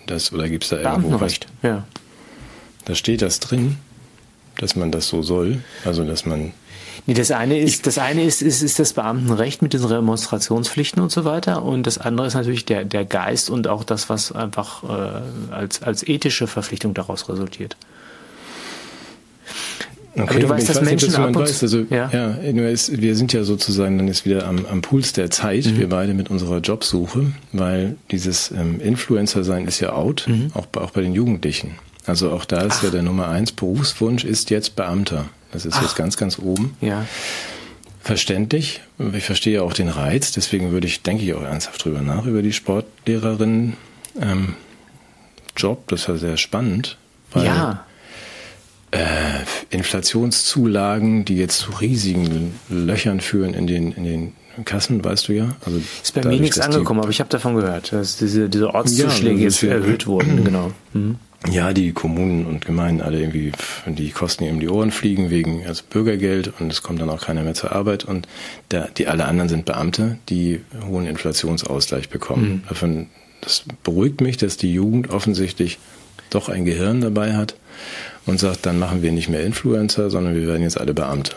das, 0.06 0.32
oder 0.32 0.48
gibt 0.48 0.64
es 0.64 0.70
da 0.70 0.76
irgendwo 0.76 1.20
was? 1.20 1.38
Beamtenrecht, 1.38 1.46
ja. 1.62 1.86
Da 2.86 2.94
steht 2.94 3.20
das 3.20 3.40
drin, 3.40 3.76
dass 4.56 4.76
man 4.76 4.90
das 4.90 5.08
so 5.08 5.22
soll. 5.22 5.62
Also, 5.84 6.04
dass 6.04 6.24
man, 6.24 6.52
Nee, 7.08 7.14
das 7.14 7.30
eine 7.30 7.58
ist, 7.58 7.86
das 7.86 7.96
eine 7.96 8.22
ist, 8.22 8.42
ist, 8.42 8.60
ist 8.60 8.78
das 8.78 8.92
Beamtenrecht 8.92 9.62
mit 9.62 9.72
diesen 9.72 9.86
Remonstrationspflichten 9.86 11.02
und 11.02 11.10
so 11.10 11.24
weiter. 11.24 11.62
Und 11.62 11.86
das 11.86 11.96
andere 11.96 12.26
ist 12.26 12.34
natürlich 12.34 12.66
der, 12.66 12.84
der 12.84 13.06
Geist 13.06 13.48
und 13.48 13.66
auch 13.66 13.82
das, 13.82 14.10
was 14.10 14.30
einfach 14.30 14.82
äh, 14.84 15.52
als, 15.52 15.82
als 15.82 16.06
ethische 16.06 16.46
Verpflichtung 16.46 16.92
daraus 16.92 17.28
resultiert. 17.30 17.78
Okay, 20.16 20.40
du 20.40 20.48
weißt, 20.48 20.68
dass 20.68 20.76
weiß 20.76 20.82
nicht, 20.82 20.90
Menschen 20.90 21.10
jemand 21.12 21.36
ab 21.36 21.42
und 21.42 21.48
weiß. 21.48 21.62
Also, 21.62 21.84
Ja. 21.90 22.10
ja, 22.12 22.52
nur 22.52 22.66
ist, 22.68 23.00
wir 23.00 23.14
sind 23.14 23.32
ja 23.32 23.44
sozusagen 23.44 23.98
dann 23.98 24.08
jetzt 24.08 24.24
wieder 24.24 24.46
am, 24.46 24.66
am 24.66 24.82
Puls 24.82 25.12
der 25.12 25.30
Zeit, 25.30 25.66
Mhm. 25.66 25.78
wir 25.78 25.88
beide 25.88 26.14
mit 26.14 26.30
unserer 26.30 26.58
Jobsuche, 26.58 27.26
weil 27.52 27.96
dieses 28.10 28.50
ähm, 28.50 28.80
Influencer-Sein 28.80 29.66
ist 29.66 29.80
ja 29.80 29.92
out, 29.92 30.24
Mhm. 30.26 30.50
auch, 30.54 30.66
bei- 30.66 30.80
auch 30.80 30.90
bei 30.90 31.02
den 31.02 31.12
Jugendlichen. 31.14 31.76
Also 32.06 32.30
auch 32.30 32.44
da 32.46 32.62
ist 32.62 32.82
ja 32.82 32.90
der 32.90 33.02
Nummer 33.02 33.28
eins 33.28 33.52
Berufswunsch 33.52 34.24
ist 34.24 34.50
jetzt 34.50 34.74
Beamter. 34.76 35.26
Das 35.52 35.66
ist 35.66 35.80
jetzt 35.80 35.94
ganz, 35.94 36.16
ganz 36.16 36.38
oben. 36.38 36.74
Ja. 36.80 37.04
Verständlich. 38.00 38.80
Ich 39.14 39.24
verstehe 39.24 39.54
ja 39.56 39.62
auch 39.62 39.72
den 39.72 39.88
Reiz. 39.88 40.32
Deswegen 40.32 40.70
würde 40.72 40.86
ich, 40.86 41.02
denke 41.02 41.24
ich 41.24 41.34
auch 41.34 41.42
ernsthaft 41.42 41.84
drüber 41.84 42.00
nach, 42.00 42.24
über 42.26 42.42
die 42.42 42.52
Sportlehrerin 42.52 43.74
ähm, 44.20 44.54
Job. 45.56 45.88
Das 45.88 46.00
ist 46.02 46.08
ja 46.08 46.16
sehr 46.16 46.36
spannend. 46.36 46.96
Weil 47.32 47.44
ja. 47.46 47.84
Äh, 48.90 48.98
Inflationszulagen, 49.70 51.24
die 51.24 51.36
jetzt 51.36 51.58
zu 51.58 51.72
riesigen 51.72 52.54
Löchern 52.68 53.20
führen 53.20 53.54
in 53.54 53.66
den, 53.66 53.92
in 53.92 54.04
den 54.04 54.32
Kassen, 54.64 55.04
weißt 55.04 55.28
du 55.28 55.32
ja. 55.34 55.56
Also 55.64 55.78
Ist 56.02 56.14
bei 56.14 56.20
mir 56.20 56.24
dadurch, 56.24 56.40
nichts 56.40 56.56
dass 56.56 56.68
die- 56.68 56.74
angekommen, 56.74 57.00
aber 57.00 57.10
ich 57.10 57.20
habe 57.20 57.30
davon 57.30 57.54
gehört, 57.54 57.92
dass 57.92 58.16
diese, 58.16 58.48
diese 58.48 58.74
Ortszuschläge 58.74 59.36
Ja, 59.38 59.42
jetzt 59.44 59.62
ja- 59.62 59.70
erhöht 59.72 60.06
wurden. 60.06 60.44
Genau. 60.44 60.72
Mhm. 60.94 61.16
ja, 61.52 61.72
die 61.72 61.92
Kommunen 61.92 62.44
und 62.46 62.66
Gemeinden 62.66 63.00
alle 63.00 63.20
irgendwie, 63.20 63.52
die 63.86 64.10
Kosten 64.10 64.44
ihm 64.44 64.58
die 64.58 64.68
Ohren 64.68 64.90
fliegen 64.90 65.30
wegen 65.30 65.64
also 65.66 65.84
Bürgergeld 65.88 66.52
und 66.58 66.72
es 66.72 66.82
kommt 66.82 67.00
dann 67.00 67.10
auch 67.10 67.20
keiner 67.24 67.42
mehr 67.44 67.54
zur 67.54 67.70
Arbeit 67.72 68.04
und 68.04 68.26
der, 68.72 68.88
die 68.88 69.06
alle 69.06 69.26
anderen 69.26 69.48
sind 69.48 69.64
Beamte, 69.64 70.18
die 70.28 70.60
hohen 70.84 71.06
Inflationsausgleich 71.06 72.08
bekommen. 72.08 72.64
Mhm. 72.80 73.06
Das 73.40 73.62
beruhigt 73.84 74.20
mich, 74.20 74.36
dass 74.36 74.56
die 74.56 74.72
Jugend 74.72 75.10
offensichtlich 75.10 75.78
doch 76.30 76.48
ein 76.48 76.64
Gehirn 76.64 77.00
dabei 77.00 77.36
hat 77.36 77.54
und 78.28 78.38
sagt, 78.38 78.66
dann 78.66 78.78
machen 78.78 79.02
wir 79.02 79.10
nicht 79.10 79.28
mehr 79.28 79.42
Influencer, 79.42 80.10
sondern 80.10 80.34
wir 80.34 80.46
werden 80.46 80.62
jetzt 80.62 80.78
alle 80.78 80.94
Beamte. 80.94 81.32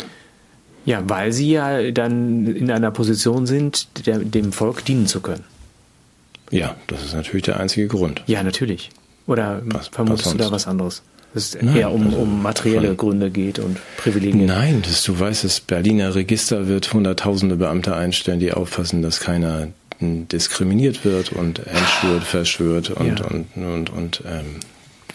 Ja, 0.86 1.02
weil 1.08 1.32
sie 1.32 1.52
ja 1.52 1.92
dann 1.92 2.48
in 2.48 2.70
einer 2.70 2.92
Position 2.92 3.46
sind, 3.46 4.06
der, 4.06 4.20
dem 4.20 4.52
Volk 4.52 4.84
dienen 4.84 5.08
zu 5.08 5.22
können. 5.22 5.44
Ja, 6.50 6.76
das 6.88 7.04
ist 7.04 7.14
natürlich 7.14 7.44
der 7.44 7.60
einzige 7.60 7.88
Grund. 7.88 8.24
Ja, 8.28 8.44
natürlich. 8.44 8.90
Oder 9.26 9.62
was, 9.66 9.88
vermutest 9.88 10.26
was 10.26 10.32
du 10.34 10.38
da 10.38 10.52
was 10.52 10.68
anderes? 10.68 11.02
Dass 11.34 11.56
es 11.56 11.62
Nein, 11.62 11.78
eher 11.78 11.92
um, 11.92 12.08
also 12.08 12.18
um 12.18 12.42
materielle 12.42 12.88
von, 12.88 12.98
Gründe 12.98 13.32
geht 13.32 13.60
und 13.60 13.78
Privilegien. 13.98 14.48
Nein, 14.48 14.82
das, 14.86 15.04
du 15.04 15.18
weißt, 15.18 15.46
das 15.46 15.62
Berliner 15.62 16.14
Register 16.14 16.68
wird 16.68 16.92
hunderttausende 16.92 17.56
Beamte 17.56 17.96
einstellen, 17.96 18.42
die 18.42 18.52
aufpassen, 18.52 19.02
dass 19.02 19.22
keiner 19.22 19.70
diskriminiert 20.02 21.06
wird 21.06 21.32
und 21.32 21.60
entschwört, 21.60 22.24
verschwört 22.24 22.90
und, 22.90 23.20
ja. 23.20 23.26
und, 23.28 23.46
und, 23.56 23.66
und, 23.66 23.90
und 23.92 24.24
ähm, 24.28 24.56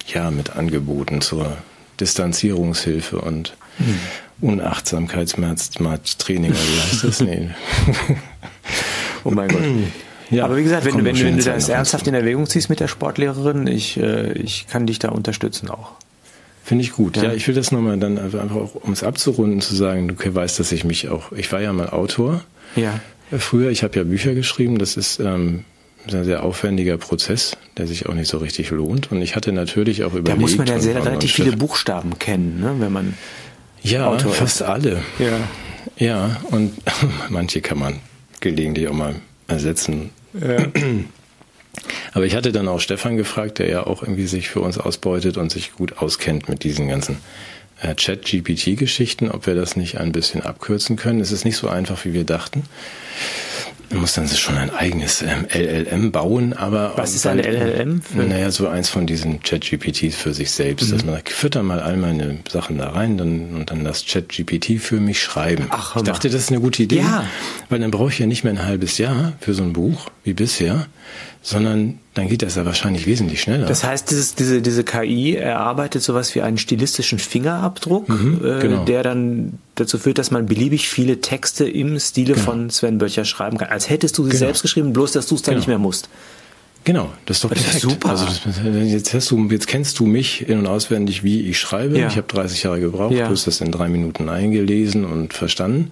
ja, 0.06 0.30
mit 0.30 0.56
Angeboten 0.56 1.20
zur 1.20 1.58
Distanzierungshilfe 2.00 3.18
und 3.18 3.54
hm. 3.78 3.98
Unachtsamkeitsmaßtraining, 4.40 6.52
wie 6.52 6.80
heißt 6.80 7.04
das? 7.04 7.20
Nee. 7.20 7.50
oh 9.24 9.30
mein 9.30 9.48
Gott. 9.48 9.62
Ja, 10.30 10.44
aber 10.44 10.56
wie 10.56 10.62
gesagt, 10.62 10.84
wenn, 10.84 11.04
wenn, 11.04 11.18
wenn 11.18 11.38
du 11.38 11.44
das 11.44 11.68
ernsthaft 11.68 12.06
in 12.06 12.14
Erwägung 12.14 12.46
ziehst 12.46 12.68
mit 12.68 12.80
der 12.80 12.88
Sportlehrerin, 12.88 13.66
ich, 13.66 13.96
äh, 13.96 14.32
ich 14.32 14.66
kann 14.66 14.86
dich 14.86 14.98
da 14.98 15.10
unterstützen 15.10 15.70
auch. 15.70 15.92
Finde 16.64 16.82
ich 16.82 16.92
gut. 16.92 17.16
Ja. 17.16 17.24
ja, 17.24 17.32
ich 17.32 17.46
will 17.46 17.54
das 17.54 17.70
nochmal 17.70 17.96
dann 17.96 18.18
einfach 18.18 18.50
auch, 18.50 18.74
um 18.74 18.92
es 18.92 19.04
abzurunden, 19.04 19.60
zu 19.60 19.76
sagen, 19.76 20.08
du 20.08 20.34
weißt, 20.34 20.58
dass 20.58 20.72
ich 20.72 20.84
mich 20.84 21.08
auch, 21.08 21.30
ich 21.30 21.50
war 21.52 21.60
ja 21.60 21.72
mal 21.72 21.90
Autor. 21.90 22.42
Ja. 22.74 23.00
Früher, 23.38 23.70
ich 23.70 23.84
habe 23.84 23.96
ja 23.96 24.04
Bücher 24.04 24.34
geschrieben, 24.34 24.78
das 24.78 24.96
ist 24.96 25.20
ähm, 25.20 25.64
ein 26.12 26.24
sehr 26.24 26.42
aufwendiger 26.42 26.96
Prozess, 26.98 27.56
der 27.76 27.86
sich 27.86 28.06
auch 28.06 28.14
nicht 28.14 28.28
so 28.28 28.38
richtig 28.38 28.70
lohnt. 28.70 29.10
Und 29.12 29.22
ich 29.22 29.36
hatte 29.36 29.52
natürlich 29.52 30.04
auch 30.04 30.12
überlegt... 30.12 30.28
Da 30.28 30.36
muss 30.40 30.56
man 30.56 30.66
ja 30.66 30.78
sehr 30.78 31.04
relativ 31.04 31.32
viele 31.32 31.56
Buchstaben 31.56 32.18
kennen, 32.18 32.60
ne, 32.60 32.74
wenn 32.78 32.92
man 32.92 33.14
Ja, 33.82 34.06
Autor 34.08 34.32
fast 34.32 34.60
ist. 34.60 34.66
alle. 34.66 35.02
Ja. 35.18 35.38
Ja, 35.98 36.40
und 36.50 36.74
manche 37.30 37.60
kann 37.60 37.78
man 37.78 38.00
gelegentlich 38.40 38.88
auch 38.88 38.94
mal 38.94 39.16
ersetzen. 39.48 40.10
Ja. 40.34 40.58
Aber 42.14 42.24
ich 42.24 42.34
hatte 42.34 42.52
dann 42.52 42.68
auch 42.68 42.80
Stefan 42.80 43.16
gefragt, 43.16 43.58
der 43.58 43.68
ja 43.68 43.86
auch 43.86 44.02
irgendwie 44.02 44.26
sich 44.26 44.48
für 44.48 44.60
uns 44.60 44.78
ausbeutet 44.78 45.36
und 45.36 45.50
sich 45.52 45.72
gut 45.72 45.98
auskennt 45.98 46.48
mit 46.48 46.64
diesen 46.64 46.88
ganzen 46.88 47.18
äh, 47.82 47.94
Chat-GPT-Geschichten, 47.94 49.30
ob 49.30 49.46
wir 49.46 49.54
das 49.54 49.76
nicht 49.76 49.98
ein 49.98 50.12
bisschen 50.12 50.42
abkürzen 50.42 50.96
können. 50.96 51.20
Es 51.20 51.32
ist 51.32 51.44
nicht 51.44 51.56
so 51.58 51.68
einfach, 51.68 52.04
wie 52.04 52.14
wir 52.14 52.24
dachten. 52.24 52.64
Man 53.90 54.00
muss 54.00 54.14
dann 54.14 54.28
schon 54.28 54.56
ein 54.56 54.70
eigenes 54.70 55.22
ähm, 55.22 55.46
LLM 55.52 56.10
bauen, 56.10 56.52
aber. 56.52 56.94
Was 56.96 57.14
ist 57.14 57.26
ein 57.26 57.38
LLM? 57.38 58.02
Für? 58.02 58.24
Naja, 58.24 58.50
so 58.50 58.66
eins 58.66 58.88
von 58.88 59.06
diesen 59.06 59.42
Chat-GPTs 59.42 60.16
für 60.16 60.34
sich 60.34 60.50
selbst. 60.50 60.88
Mhm. 60.88 60.92
Dass 60.92 61.04
man 61.04 61.14
sagt, 61.14 61.28
fütter 61.28 61.62
mal 61.62 61.80
all 61.80 61.96
meine 61.96 62.38
Sachen 62.48 62.78
da 62.78 62.90
rein 62.90 63.16
dann, 63.16 63.54
und 63.54 63.70
dann 63.70 63.82
lass 63.82 64.04
Chat-GPT 64.04 64.80
für 64.80 64.98
mich 64.98 65.22
schreiben. 65.22 65.66
Ach, 65.70 65.94
ich 65.96 66.02
dachte, 66.02 66.28
das 66.28 66.42
ist 66.42 66.50
eine 66.50 66.60
gute 66.60 66.82
Idee. 66.82 66.98
Ja. 66.98 67.26
Weil 67.68 67.78
dann 67.78 67.92
brauche 67.92 68.10
ich 68.10 68.18
ja 68.18 68.26
nicht 68.26 68.42
mehr 68.42 68.52
ein 68.54 68.64
halbes 68.64 68.98
Jahr 68.98 69.34
für 69.40 69.54
so 69.54 69.62
ein 69.62 69.72
Buch 69.72 70.08
wie 70.24 70.34
bisher, 70.34 70.86
sondern 71.46 72.00
dann 72.14 72.26
geht 72.26 72.42
das 72.42 72.56
ja 72.56 72.66
wahrscheinlich 72.66 73.06
wesentlich 73.06 73.40
schneller. 73.40 73.66
Das 73.66 73.84
heißt, 73.84 74.10
dieses, 74.10 74.34
diese, 74.34 74.60
diese 74.60 74.82
KI 74.82 75.36
erarbeitet 75.36 76.02
sowas 76.02 76.34
wie 76.34 76.42
einen 76.42 76.58
stilistischen 76.58 77.20
Fingerabdruck, 77.20 78.08
mhm, 78.08 78.40
äh, 78.44 78.58
genau. 78.58 78.84
der 78.84 79.04
dann 79.04 79.60
dazu 79.76 79.96
führt, 79.96 80.18
dass 80.18 80.32
man 80.32 80.46
beliebig 80.46 80.88
viele 80.88 81.20
Texte 81.20 81.68
im 81.68 82.00
Stile 82.00 82.34
genau. 82.34 82.44
von 82.44 82.70
Sven 82.70 82.98
Böttcher 82.98 83.24
schreiben 83.24 83.58
kann. 83.58 83.68
Als 83.68 83.88
hättest 83.88 84.18
du 84.18 84.24
sie 84.24 84.30
genau. 84.30 84.40
selbst 84.40 84.62
geschrieben, 84.62 84.92
bloß 84.92 85.12
dass 85.12 85.28
du 85.28 85.36
es 85.36 85.42
dann 85.42 85.52
genau. 85.52 85.60
nicht 85.60 85.68
mehr 85.68 85.78
musst. 85.78 86.08
Genau, 86.86 87.12
das 87.26 87.38
ist 87.38 87.44
doch 87.44 87.48
perfekt. 87.48 87.68
Das 87.68 87.74
ist 87.74 87.82
super. 87.82 88.10
Also 88.10 88.26
das, 88.26 88.60
jetzt, 88.92 89.12
hast 89.12 89.32
du, 89.32 89.48
jetzt 89.50 89.66
kennst 89.66 89.98
du 89.98 90.06
mich 90.06 90.48
in- 90.48 90.60
und 90.60 90.68
auswendig, 90.68 91.24
wie 91.24 91.40
ich 91.50 91.58
schreibe. 91.58 91.98
Ja. 91.98 92.06
Ich 92.06 92.16
habe 92.16 92.28
30 92.28 92.62
Jahre 92.62 92.78
gebraucht, 92.78 93.12
ja. 93.12 93.26
du 93.26 93.32
hast 93.32 93.48
das 93.48 93.60
in 93.60 93.72
drei 93.72 93.88
Minuten 93.88 94.28
eingelesen 94.28 95.04
und 95.04 95.34
verstanden. 95.34 95.90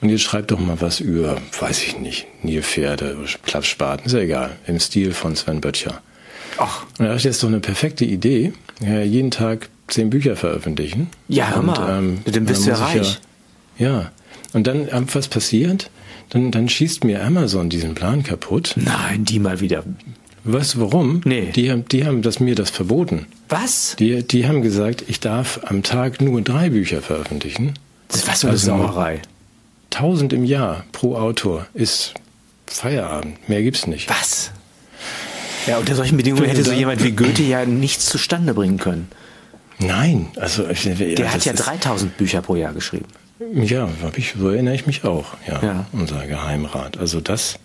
Und 0.00 0.10
jetzt 0.10 0.22
schreib 0.22 0.46
doch 0.46 0.60
mal 0.60 0.80
was 0.80 1.00
über, 1.00 1.38
weiß 1.58 1.82
ich 1.82 1.98
nicht, 1.98 2.28
Nilpferde, 2.44 3.16
Klappspaten, 3.46 4.06
ist 4.06 4.12
ja 4.12 4.20
egal, 4.20 4.52
im 4.68 4.78
Stil 4.78 5.10
von 5.10 5.34
Sven 5.34 5.60
Böttcher. 5.60 6.00
Ach. 6.58 6.84
Und 6.84 7.00
da 7.00 7.04
dachte 7.06 7.16
ich, 7.16 7.22
das 7.24 7.34
ist 7.34 7.42
doch 7.42 7.48
eine 7.48 7.58
perfekte 7.58 8.04
Idee. 8.04 8.52
Ja, 8.80 9.00
jeden 9.00 9.32
Tag 9.32 9.68
zehn 9.88 10.08
Bücher 10.08 10.36
veröffentlichen. 10.36 11.08
Ja, 11.26 11.50
hör 11.50 11.62
mal. 11.62 11.98
Ähm, 11.98 12.18
dann 12.24 12.44
bist 12.44 12.64
du 12.64 12.70
ja 12.70 12.76
reich. 12.76 13.18
Ja, 13.76 13.88
ja. 13.88 14.12
Und 14.52 14.68
dann, 14.68 14.88
ähm, 14.92 15.06
was 15.12 15.26
passiert? 15.26 15.90
Dann, 16.30 16.52
dann 16.52 16.68
schießt 16.68 17.02
mir 17.02 17.24
Amazon 17.24 17.70
diesen 17.70 17.96
Plan 17.96 18.22
kaputt. 18.22 18.74
Nein, 18.76 19.24
die 19.24 19.40
mal 19.40 19.60
wieder. 19.60 19.82
Du 20.48 20.80
warum? 20.80 21.20
Nee. 21.26 21.52
Die 21.54 21.70
haben, 21.70 21.86
die 21.88 22.06
haben 22.06 22.22
das 22.22 22.40
mir 22.40 22.54
das 22.54 22.70
verboten. 22.70 23.26
Was? 23.50 23.96
Die, 23.98 24.26
die 24.26 24.48
haben 24.48 24.62
gesagt, 24.62 25.04
ich 25.06 25.20
darf 25.20 25.60
am 25.64 25.82
Tag 25.82 26.22
nur 26.22 26.40
drei 26.40 26.70
Bücher 26.70 27.02
veröffentlichen. 27.02 27.74
Das 28.08 28.22
ist 28.22 28.28
was 28.28 28.40
für 28.40 28.46
eine 28.46 28.52
also 28.52 28.66
Sauerei. 28.68 29.20
Tausend 29.90 30.32
im 30.32 30.44
Jahr 30.44 30.84
pro 30.92 31.16
Autor 31.16 31.66
ist 31.74 32.14
Feierabend. 32.66 33.46
Mehr 33.46 33.62
gibt's 33.62 33.86
nicht. 33.86 34.08
Was? 34.08 34.52
Ja, 35.66 35.76
unter 35.76 35.94
solchen 35.94 36.16
Bedingungen 36.16 36.46
hätte 36.46 36.64
so 36.64 36.72
jemand 36.72 37.04
wie 37.04 37.12
Goethe 37.12 37.42
ja 37.42 37.66
nichts 37.66 38.06
zustande 38.06 38.54
bringen 38.54 38.78
können. 38.78 39.08
Nein, 39.78 40.28
also 40.36 40.62
der 40.62 41.30
hat 41.30 41.44
ja 41.44 41.52
3000 41.52 42.16
Bücher 42.16 42.40
pro 42.40 42.56
Jahr 42.56 42.72
geschrieben. 42.72 43.04
Ja, 43.52 43.90
ich, 44.16 44.34
so 44.38 44.48
erinnere 44.48 44.74
ich 44.74 44.86
mich 44.86 45.04
auch. 45.04 45.26
Ja, 45.46 45.62
ja. 45.62 45.86
unser 45.92 46.26
Geheimrat. 46.26 46.96
Also 46.96 47.20
das 47.20 47.58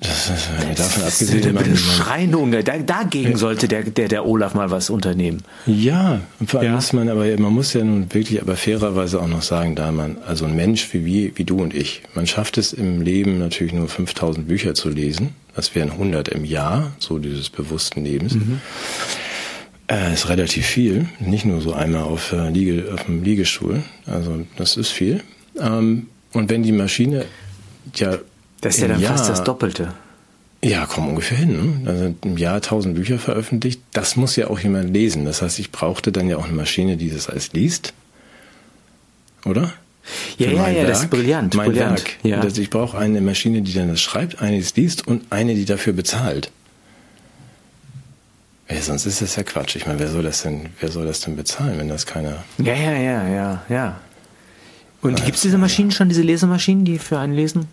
das 0.00 0.30
ist, 0.30 0.48
äh, 0.48 0.74
davon 0.74 0.76
das 0.76 1.02
abgesehen, 1.02 1.40
ist 1.40 1.46
eine 1.46 1.60
Beschreibung. 1.60 2.52
Dagegen 2.52 3.36
sollte 3.36 3.68
der, 3.68 3.82
der, 3.82 4.08
der 4.08 4.24
Olaf 4.24 4.54
mal 4.54 4.70
was 4.70 4.88
unternehmen. 4.88 5.42
Ja, 5.66 6.22
vor 6.46 6.60
allem 6.60 6.70
ja. 6.70 6.74
muss 6.74 6.94
man 6.94 7.10
aber, 7.10 7.26
man 7.38 7.52
muss 7.52 7.74
ja 7.74 7.84
nun 7.84 8.12
wirklich 8.12 8.40
aber 8.40 8.56
fairerweise 8.56 9.20
auch 9.20 9.28
noch 9.28 9.42
sagen, 9.42 9.74
da 9.74 9.92
man, 9.92 10.16
also 10.26 10.46
ein 10.46 10.56
Mensch 10.56 10.92
wie, 10.94 11.04
wie, 11.04 11.32
wie 11.36 11.44
du 11.44 11.60
und 11.60 11.74
ich, 11.74 12.02
man 12.14 12.26
schafft 12.26 12.56
es 12.56 12.72
im 12.72 13.02
Leben 13.02 13.38
natürlich 13.38 13.74
nur 13.74 13.88
5000 13.88 14.48
Bücher 14.48 14.74
zu 14.74 14.88
lesen. 14.88 15.34
Das 15.54 15.74
wären 15.74 15.90
100 15.90 16.28
im 16.28 16.46
Jahr, 16.46 16.92
so 16.98 17.18
dieses 17.18 17.50
bewussten 17.50 18.02
Lebens. 18.02 18.34
Mhm. 18.34 18.60
Äh, 19.86 20.14
ist 20.14 20.30
relativ 20.30 20.64
viel, 20.64 21.08
nicht 21.18 21.44
nur 21.44 21.60
so 21.60 21.74
einmal 21.74 22.04
auf, 22.04 22.32
äh, 22.32 22.48
Liege, 22.48 22.90
auf 22.94 23.04
dem 23.04 23.22
Liegestuhl. 23.22 23.82
Also 24.06 24.46
das 24.56 24.78
ist 24.78 24.88
viel. 24.88 25.22
Ähm, 25.60 26.06
und 26.32 26.48
wenn 26.48 26.62
die 26.62 26.72
Maschine 26.72 27.26
ja 27.94 28.16
das 28.60 28.76
ist 28.76 28.80
ja 28.82 28.88
dann 28.88 29.00
Jahr, 29.00 29.16
fast 29.16 29.30
das 29.30 29.44
Doppelte. 29.44 29.92
Ja, 30.62 30.86
komm 30.86 31.08
ungefähr 31.08 31.38
hin. 31.38 31.82
Ne? 31.82 31.90
Also 31.90 32.14
im 32.22 32.36
Jahr 32.36 32.56
1000 32.56 32.94
Bücher 32.94 33.18
veröffentlicht. 33.18 33.80
Das 33.92 34.16
muss 34.16 34.36
ja 34.36 34.48
auch 34.48 34.58
jemand 34.58 34.92
lesen. 34.92 35.24
Das 35.24 35.40
heißt, 35.40 35.58
ich 35.58 35.72
brauchte 35.72 36.12
dann 36.12 36.28
ja 36.28 36.36
auch 36.36 36.44
eine 36.44 36.52
Maschine, 36.52 36.96
die 36.96 37.10
das 37.10 37.28
alles 37.28 37.52
liest. 37.52 37.94
Oder? 39.46 39.72
Ja, 40.38 40.50
ja, 40.50 40.68
ja, 40.68 40.74
Werk, 40.76 40.86
das 40.88 41.02
ist 41.02 41.10
brillant. 41.10 41.54
Mein 41.54 41.70
brillant. 41.70 42.04
Werk. 42.04 42.24
Ja. 42.24 42.40
Also 42.40 42.60
ich 42.60 42.68
brauche 42.68 42.98
eine 42.98 43.20
Maschine, 43.20 43.62
die 43.62 43.72
dann 43.72 43.88
das 43.88 44.00
schreibt, 44.00 44.42
eine, 44.42 44.56
die 44.56 44.62
es 44.62 44.76
liest 44.76 45.06
und 45.06 45.24
eine, 45.30 45.54
die 45.54 45.64
dafür 45.64 45.92
bezahlt. 45.92 46.50
Ja, 48.68 48.80
sonst 48.82 49.06
ist 49.06 49.20
das 49.20 49.36
ja 49.36 49.42
Quatsch. 49.42 49.76
Ich 49.76 49.86
meine, 49.86 49.98
wer 49.98 50.08
soll 50.08 50.22
das 50.22 50.42
denn, 50.42 50.66
wer 50.78 50.90
soll 50.90 51.06
das 51.06 51.20
denn 51.20 51.36
bezahlen, 51.36 51.78
wenn 51.78 51.88
das 51.88 52.06
keiner. 52.06 52.44
Ja, 52.58 52.74
ja, 52.74 52.92
ja, 52.92 53.28
ja, 53.28 53.62
ja. 53.68 54.00
Und 55.02 55.24
gibt 55.24 55.36
es 55.36 55.42
diese 55.42 55.58
Maschinen 55.58 55.90
schon, 55.90 56.08
diese 56.08 56.22
Lesemaschinen, 56.22 56.84
die 56.84 56.98
für 56.98 57.18
einen 57.18 57.32
lesen? 57.32 57.66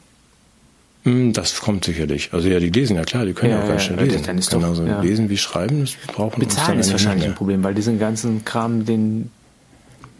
Hm, 1.07 1.31
das 1.31 1.61
kommt 1.61 1.85
sicherlich. 1.85 2.33
Also 2.33 2.49
ja, 2.49 2.59
die 2.59 2.69
lesen 2.69 2.97
ja 2.97 3.03
klar, 3.03 3.25
die 3.25 3.31
können 3.31 3.53
ja, 3.53 3.63
auch 3.63 3.67
ganz 3.67 3.83
schnell 3.83 4.05
lesen. 4.05 4.23
Dann 4.25 4.37
ist 4.37 4.49
Genauso 4.49 4.83
doch, 4.83 4.89
ja. 4.89 5.01
lesen 5.01 5.29
wie 5.29 5.37
schreiben, 5.37 5.79
das 5.79 5.93
brauchen 6.13 6.41
Bezahlen 6.41 6.79
ist 6.79 6.91
wahrscheinlich 6.91 7.25
ein 7.25 7.35
Problem, 7.35 7.63
weil 7.63 7.73
diesen 7.73 7.97
ganzen 7.97 8.43
Kram, 8.43 8.85
den, 8.85 9.31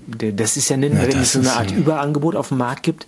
der, 0.05 0.31
das 0.31 0.55
ist 0.55 0.69
ja 0.69 0.77
nicht, 0.77 0.93
Na, 0.95 1.01
wenn 1.01 1.19
es 1.19 1.33
so 1.33 1.39
eine 1.39 1.51
Art 1.51 1.73
ein, 1.73 1.77
Überangebot 1.79 2.37
auf 2.37 2.47
dem 2.47 2.59
Markt 2.59 2.83
gibt. 2.83 3.05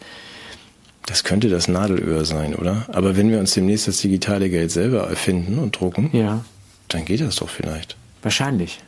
Das 1.06 1.24
könnte 1.24 1.48
das 1.48 1.70
Nadelöhr 1.70 2.26
sein, 2.26 2.54
oder? 2.54 2.86
Aber 2.90 3.16
wenn 3.16 3.32
wir 3.32 3.40
uns 3.40 3.54
demnächst 3.54 3.88
das 3.88 4.00
digitale 4.00 4.50
Geld 4.50 4.72
selber 4.72 5.10
erfinden 5.10 5.58
und 5.58 5.80
drucken, 5.80 6.10
ja. 6.12 6.44
dann 6.90 7.06
geht 7.06 7.22
das 7.22 7.38
doch 7.38 7.50
vielleicht. 7.50 7.96
Wahrscheinlich. 8.24 8.82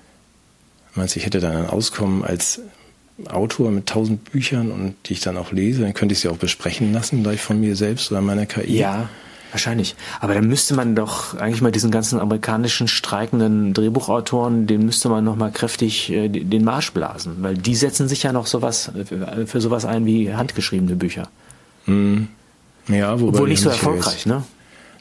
Meinst 0.95 1.15
du, 1.15 1.19
ich 1.19 1.25
hätte 1.25 1.39
dann 1.39 1.55
ein 1.55 1.65
Auskommen 1.67 2.25
als 2.25 2.59
Autor 3.27 3.71
mit 3.71 3.87
tausend 3.87 4.31
Büchern 4.31 4.71
und 4.71 4.95
die 5.05 5.13
ich 5.13 5.21
dann 5.21 5.37
auch 5.37 5.51
lese, 5.51 5.81
dann 5.81 5.93
könnte 5.93 6.13
ich 6.13 6.19
sie 6.19 6.29
auch 6.29 6.37
besprechen 6.37 6.93
lassen, 6.93 7.23
gleich 7.23 7.41
von 7.41 7.59
mir 7.59 7.75
selbst 7.75 8.11
oder 8.11 8.21
meiner 8.21 8.45
KI. 8.45 8.77
Ja, 8.77 9.09
wahrscheinlich. 9.51 9.95
Aber 10.19 10.33
dann 10.33 10.47
müsste 10.47 10.73
man 10.73 10.95
doch 10.95 11.35
eigentlich 11.37 11.61
mal 11.61 11.71
diesen 11.71 11.91
ganzen 11.91 12.19
amerikanischen 12.19 12.87
streikenden 12.87 13.73
Drehbuchautoren, 13.73 14.67
den 14.67 14.85
müsste 14.85 15.09
man 15.09 15.23
noch 15.23 15.35
mal 15.35 15.51
kräftig 15.51 16.11
äh, 16.11 16.29
den 16.29 16.63
Marsch 16.63 16.91
blasen, 16.91 17.37
weil 17.39 17.55
die 17.55 17.75
setzen 17.75 18.07
sich 18.07 18.23
ja 18.23 18.33
noch 18.33 18.47
sowas 18.47 18.91
äh, 18.95 19.45
für 19.45 19.61
sowas 19.61 19.85
ein 19.85 20.05
wie 20.05 20.33
handgeschriebene 20.33 20.95
Bücher. 20.95 21.27
Hm. 21.85 22.27
Ja, 22.87 23.19
wobei 23.19 23.33
Obwohl 23.33 23.49
nicht 23.49 23.61
so 23.61 23.69
erfolgreich, 23.69 24.13
jetzt, 24.13 24.25
ne? 24.25 24.43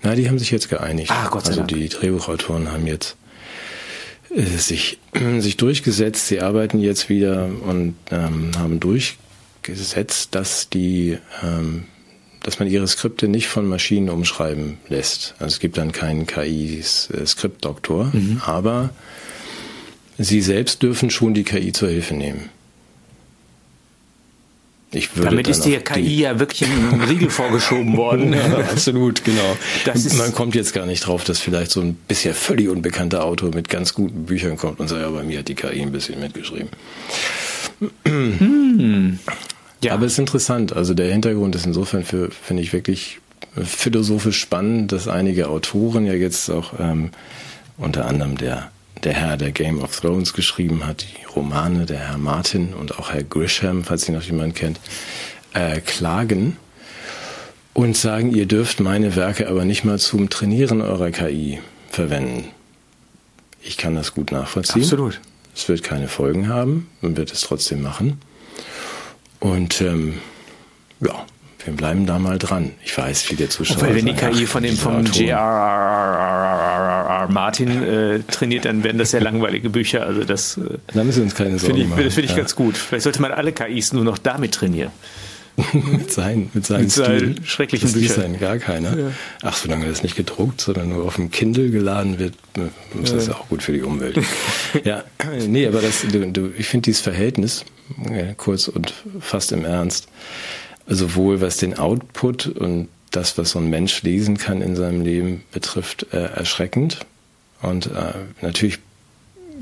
Na, 0.02 0.14
die 0.14 0.28
haben 0.28 0.38
sich 0.38 0.50
jetzt 0.50 0.68
geeinigt. 0.68 1.10
Ah, 1.10 1.28
Gott 1.30 1.44
sei 1.44 1.50
also 1.50 1.60
Dank. 1.60 1.68
die 1.68 1.88
Drehbuchautoren 1.88 2.72
haben 2.72 2.86
jetzt 2.86 3.16
sich, 4.34 4.98
sich 5.38 5.56
durchgesetzt. 5.56 6.28
Sie 6.28 6.40
arbeiten 6.40 6.78
jetzt 6.78 7.08
wieder 7.08 7.46
und 7.46 7.94
ähm, 8.10 8.52
haben 8.56 8.80
durchgesetzt, 8.80 10.34
dass 10.34 10.68
die, 10.68 11.18
ähm, 11.42 11.84
dass 12.42 12.58
man 12.58 12.68
ihre 12.68 12.86
Skripte 12.86 13.28
nicht 13.28 13.48
von 13.48 13.66
Maschinen 13.66 14.08
umschreiben 14.08 14.78
lässt. 14.88 15.34
Also 15.38 15.54
es 15.54 15.60
gibt 15.60 15.76
dann 15.78 15.92
keinen 15.92 16.26
KI-Skriptdoktor, 16.26 18.10
mhm. 18.12 18.40
aber 18.44 18.90
sie 20.18 20.40
selbst 20.40 20.82
dürfen 20.82 21.10
schon 21.10 21.34
die 21.34 21.44
KI 21.44 21.72
zur 21.72 21.88
Hilfe 21.88 22.14
nehmen. 22.14 22.48
Damit 25.14 25.46
ist 25.46 25.64
die 25.64 25.76
KI 25.76 26.02
die 26.02 26.18
ja 26.18 26.38
wirklich 26.40 26.62
im 26.62 27.00
Riegel 27.00 27.30
vorgeschoben 27.30 27.96
worden. 27.96 28.32
ja, 28.34 28.58
absolut, 28.58 29.24
genau. 29.24 29.56
Man 30.18 30.34
kommt 30.34 30.56
jetzt 30.56 30.72
gar 30.72 30.84
nicht 30.84 31.06
drauf, 31.06 31.22
dass 31.22 31.38
vielleicht 31.38 31.70
so 31.70 31.80
ein 31.80 31.94
bisher 32.08 32.34
völlig 32.34 32.68
unbekannter 32.68 33.24
Autor 33.24 33.54
mit 33.54 33.68
ganz 33.68 33.94
guten 33.94 34.24
Büchern 34.24 34.56
kommt 34.56 34.80
und 34.80 34.88
sagt, 34.88 35.02
ja, 35.02 35.08
bei 35.10 35.22
mir 35.22 35.38
hat 35.38 35.48
die 35.48 35.54
KI 35.54 35.82
ein 35.82 35.92
bisschen 35.92 36.18
mitgeschrieben. 36.18 36.70
Hm. 38.04 39.20
Ja. 39.82 39.94
Aber 39.94 40.06
es 40.06 40.12
ist 40.14 40.18
interessant. 40.18 40.74
Also 40.74 40.92
der 40.92 41.10
Hintergrund 41.10 41.54
ist 41.54 41.66
insofern 41.66 42.04
für, 42.04 42.30
finde 42.30 42.62
ich 42.62 42.72
wirklich 42.72 43.20
philosophisch 43.54 44.38
spannend, 44.38 44.92
dass 44.92 45.08
einige 45.08 45.48
Autoren 45.48 46.04
ja 46.04 46.14
jetzt 46.14 46.50
auch 46.50 46.74
ähm, 46.78 47.10
unter 47.78 48.06
anderem 48.06 48.36
der 48.36 48.70
der 49.04 49.14
Herr, 49.14 49.36
der 49.36 49.52
Game 49.52 49.80
of 49.82 49.98
Thrones 49.98 50.32
geschrieben 50.32 50.86
hat, 50.86 51.02
die 51.02 51.24
Romane, 51.24 51.86
der 51.86 51.98
Herr 51.98 52.18
Martin 52.18 52.74
und 52.74 52.98
auch 52.98 53.12
Herr 53.12 53.22
Grisham, 53.22 53.84
falls 53.84 54.08
ihn 54.08 54.14
noch 54.14 54.22
jemand 54.22 54.54
kennt, 54.54 54.80
äh, 55.54 55.80
klagen 55.80 56.56
und 57.72 57.96
sagen, 57.96 58.34
ihr 58.34 58.46
dürft 58.46 58.80
meine 58.80 59.16
Werke 59.16 59.48
aber 59.48 59.64
nicht 59.64 59.84
mal 59.84 59.98
zum 59.98 60.28
Trainieren 60.28 60.80
eurer 60.80 61.10
KI 61.10 61.60
verwenden. 61.90 62.48
Ich 63.62 63.76
kann 63.76 63.94
das 63.94 64.14
gut 64.14 64.32
nachvollziehen. 64.32 64.82
Absolut. 64.82 65.20
Es 65.54 65.68
wird 65.68 65.82
keine 65.82 66.08
Folgen 66.08 66.48
haben, 66.48 66.88
man 67.00 67.16
wird 67.16 67.32
es 67.32 67.42
trotzdem 67.42 67.82
machen. 67.82 68.20
Und 69.40 69.80
ähm, 69.80 70.18
ja, 71.00 71.26
wir 71.64 71.72
bleiben 71.74 72.06
da 72.06 72.18
mal 72.18 72.38
dran. 72.38 72.72
Ich 72.84 72.96
weiß, 72.96 73.22
viele 73.22 73.48
Zuschauer. 73.48 73.82
Weil 73.82 73.96
wenn 73.96 74.06
die 74.06 74.14
KI 74.14 74.46
von 74.46 74.62
dem 74.62 74.76
vom 74.76 75.04
J.R.R. 75.04 75.38
Martin 77.28 77.82
äh, 77.82 78.20
trainiert, 78.20 78.64
dann 78.64 78.82
werden 78.82 78.98
das 78.98 79.10
sehr 79.10 79.20
langweilige 79.20 79.68
Bücher. 79.70 80.06
Also 80.06 80.24
das. 80.24 80.56
Äh, 80.56 80.78
da 80.94 81.04
müssen 81.04 81.18
wir 81.18 81.24
uns 81.24 81.34
keine 81.34 81.58
Sorgen 81.58 81.76
ich, 81.76 81.88
machen. 81.88 82.04
Das 82.04 82.14
finde 82.14 82.26
ich 82.26 82.32
ja. 82.32 82.38
ganz 82.38 82.54
gut. 82.54 82.76
Vielleicht 82.76 83.04
sollte 83.04 83.20
man 83.20 83.32
alle 83.32 83.52
KIs 83.52 83.92
nur 83.92 84.04
noch 84.04 84.18
damit 84.18 84.54
trainieren. 84.54 84.90
mit 85.72 86.10
seinen, 86.12 86.50
mit 86.54 86.64
seinen, 86.64 86.82
mit 86.82 86.92
seinen 86.92 87.44
schrecklichen 87.44 87.92
das 87.92 88.00
Büchern. 88.00 88.38
gar 88.38 88.58
keiner. 88.58 88.98
Ja. 88.98 89.10
Ach, 89.42 89.56
solange 89.56 89.86
das 89.86 90.02
nicht 90.02 90.16
gedruckt, 90.16 90.60
sondern 90.60 90.88
nur 90.90 91.04
auf 91.04 91.16
dem 91.16 91.30
Kindle 91.30 91.70
geladen 91.70 92.18
wird, 92.18 92.34
ist 93.02 93.12
das 93.12 93.26
ja. 93.26 93.34
auch 93.34 93.48
gut 93.48 93.62
für 93.62 93.72
die 93.72 93.82
Umwelt. 93.82 94.18
ja, 94.84 95.04
nee, 95.46 95.66
aber 95.66 95.82
das, 95.82 96.02
du, 96.10 96.30
du, 96.30 96.50
ich 96.56 96.66
finde 96.66 96.84
dieses 96.84 97.02
Verhältnis, 97.02 97.64
kurz 98.36 98.68
und 98.68 98.94
fast 99.20 99.52
im 99.52 99.64
Ernst, 99.64 100.08
sowohl 100.86 101.40
was 101.40 101.56
den 101.56 101.78
Output 101.78 102.46
und 102.46 102.88
das, 103.10 103.36
was 103.38 103.50
so 103.50 103.58
ein 103.58 103.68
Mensch 103.68 104.02
lesen 104.02 104.38
kann 104.38 104.62
in 104.62 104.76
seinem 104.76 105.02
Leben 105.02 105.42
betrifft, 105.52 106.06
äh, 106.12 106.26
erschreckend. 106.26 106.98
Und 107.62 107.86
äh, 107.86 108.14
natürlich 108.40 108.78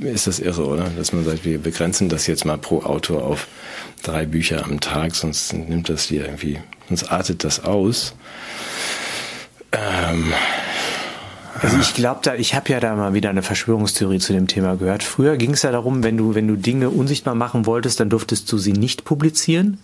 ist 0.00 0.26
das 0.26 0.38
irre, 0.38 0.66
oder? 0.66 0.90
Dass 0.96 1.12
man 1.12 1.24
sagt, 1.24 1.44
wir 1.44 1.58
begrenzen 1.58 2.08
das 2.08 2.26
jetzt 2.26 2.44
mal 2.44 2.58
pro 2.58 2.82
Autor 2.82 3.24
auf 3.24 3.48
drei 4.02 4.26
Bücher 4.26 4.64
am 4.64 4.80
Tag, 4.80 5.14
sonst 5.14 5.52
nimmt 5.52 5.88
das 5.88 6.04
hier 6.04 6.24
irgendwie, 6.24 6.58
sonst 6.88 7.10
artet 7.10 7.42
das 7.42 7.64
aus. 7.64 8.14
Ähm, 9.72 10.32
also 11.60 11.78
ich 11.78 11.94
glaube 11.94 12.20
da, 12.22 12.34
ich 12.34 12.54
habe 12.54 12.70
ja 12.70 12.78
da 12.78 12.94
mal 12.94 13.14
wieder 13.14 13.30
eine 13.30 13.42
Verschwörungstheorie 13.42 14.20
zu 14.20 14.32
dem 14.32 14.46
Thema 14.46 14.76
gehört. 14.76 15.02
Früher 15.02 15.36
ging 15.36 15.52
es 15.52 15.62
ja 15.62 15.72
darum, 15.72 16.04
wenn 16.04 16.16
du, 16.16 16.34
wenn 16.34 16.46
du 16.46 16.56
Dinge 16.56 16.90
unsichtbar 16.90 17.34
machen 17.34 17.66
wolltest, 17.66 17.98
dann 17.98 18.10
durftest 18.10 18.50
du 18.52 18.58
sie 18.58 18.72
nicht 18.72 19.04
publizieren. 19.04 19.80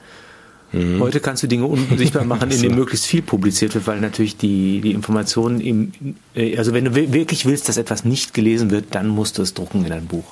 Mhm. 0.75 1.01
Heute 1.01 1.20
kannst 1.20 1.43
du 1.43 1.47
Dinge 1.47 1.66
unsichtbar 1.66 2.25
machen, 2.25 2.51
in 2.51 2.61
denen 2.61 2.75
möglichst 2.75 3.07
viel 3.07 3.22
publiziert 3.22 3.75
wird, 3.75 3.87
weil 3.87 4.01
natürlich 4.01 4.37
die, 4.37 4.81
die 4.81 4.91
Informationen 4.91 5.61
im, 5.61 5.93
äh, 6.35 6.57
also 6.57 6.75
wenn 6.75 6.85
du 6.85 6.95
wirklich 6.95 7.47
willst, 7.47 7.68
dass 7.68 7.77
etwas 7.77 8.05
nicht 8.05 8.35
gelesen 8.35 8.70
wird, 8.70 8.87
dann 8.91 9.09
musst 9.09 9.39
du 9.39 9.43
es 9.43 9.55
drucken 9.55 9.85
in 9.85 9.93
ein 9.93 10.07
Buch. 10.07 10.25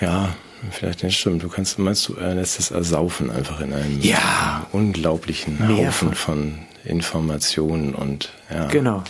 Ja, 0.00 0.34
vielleicht 0.70 1.02
nicht 1.02 1.18
stimmt. 1.18 1.42
Du 1.42 1.48
kannst, 1.48 1.78
meinst 1.78 2.08
du, 2.08 2.14
er 2.14 2.34
lässt 2.34 2.58
es 2.58 2.70
ersaufen 2.70 3.30
einfach 3.30 3.60
in 3.60 3.72
einem 3.72 4.00
ja. 4.00 4.66
unglaublichen 4.72 5.68
Haufen 5.68 6.14
von 6.14 6.58
Informationen 6.84 7.94
und 7.94 8.32
ja. 8.50 8.66
Genau. 8.66 9.04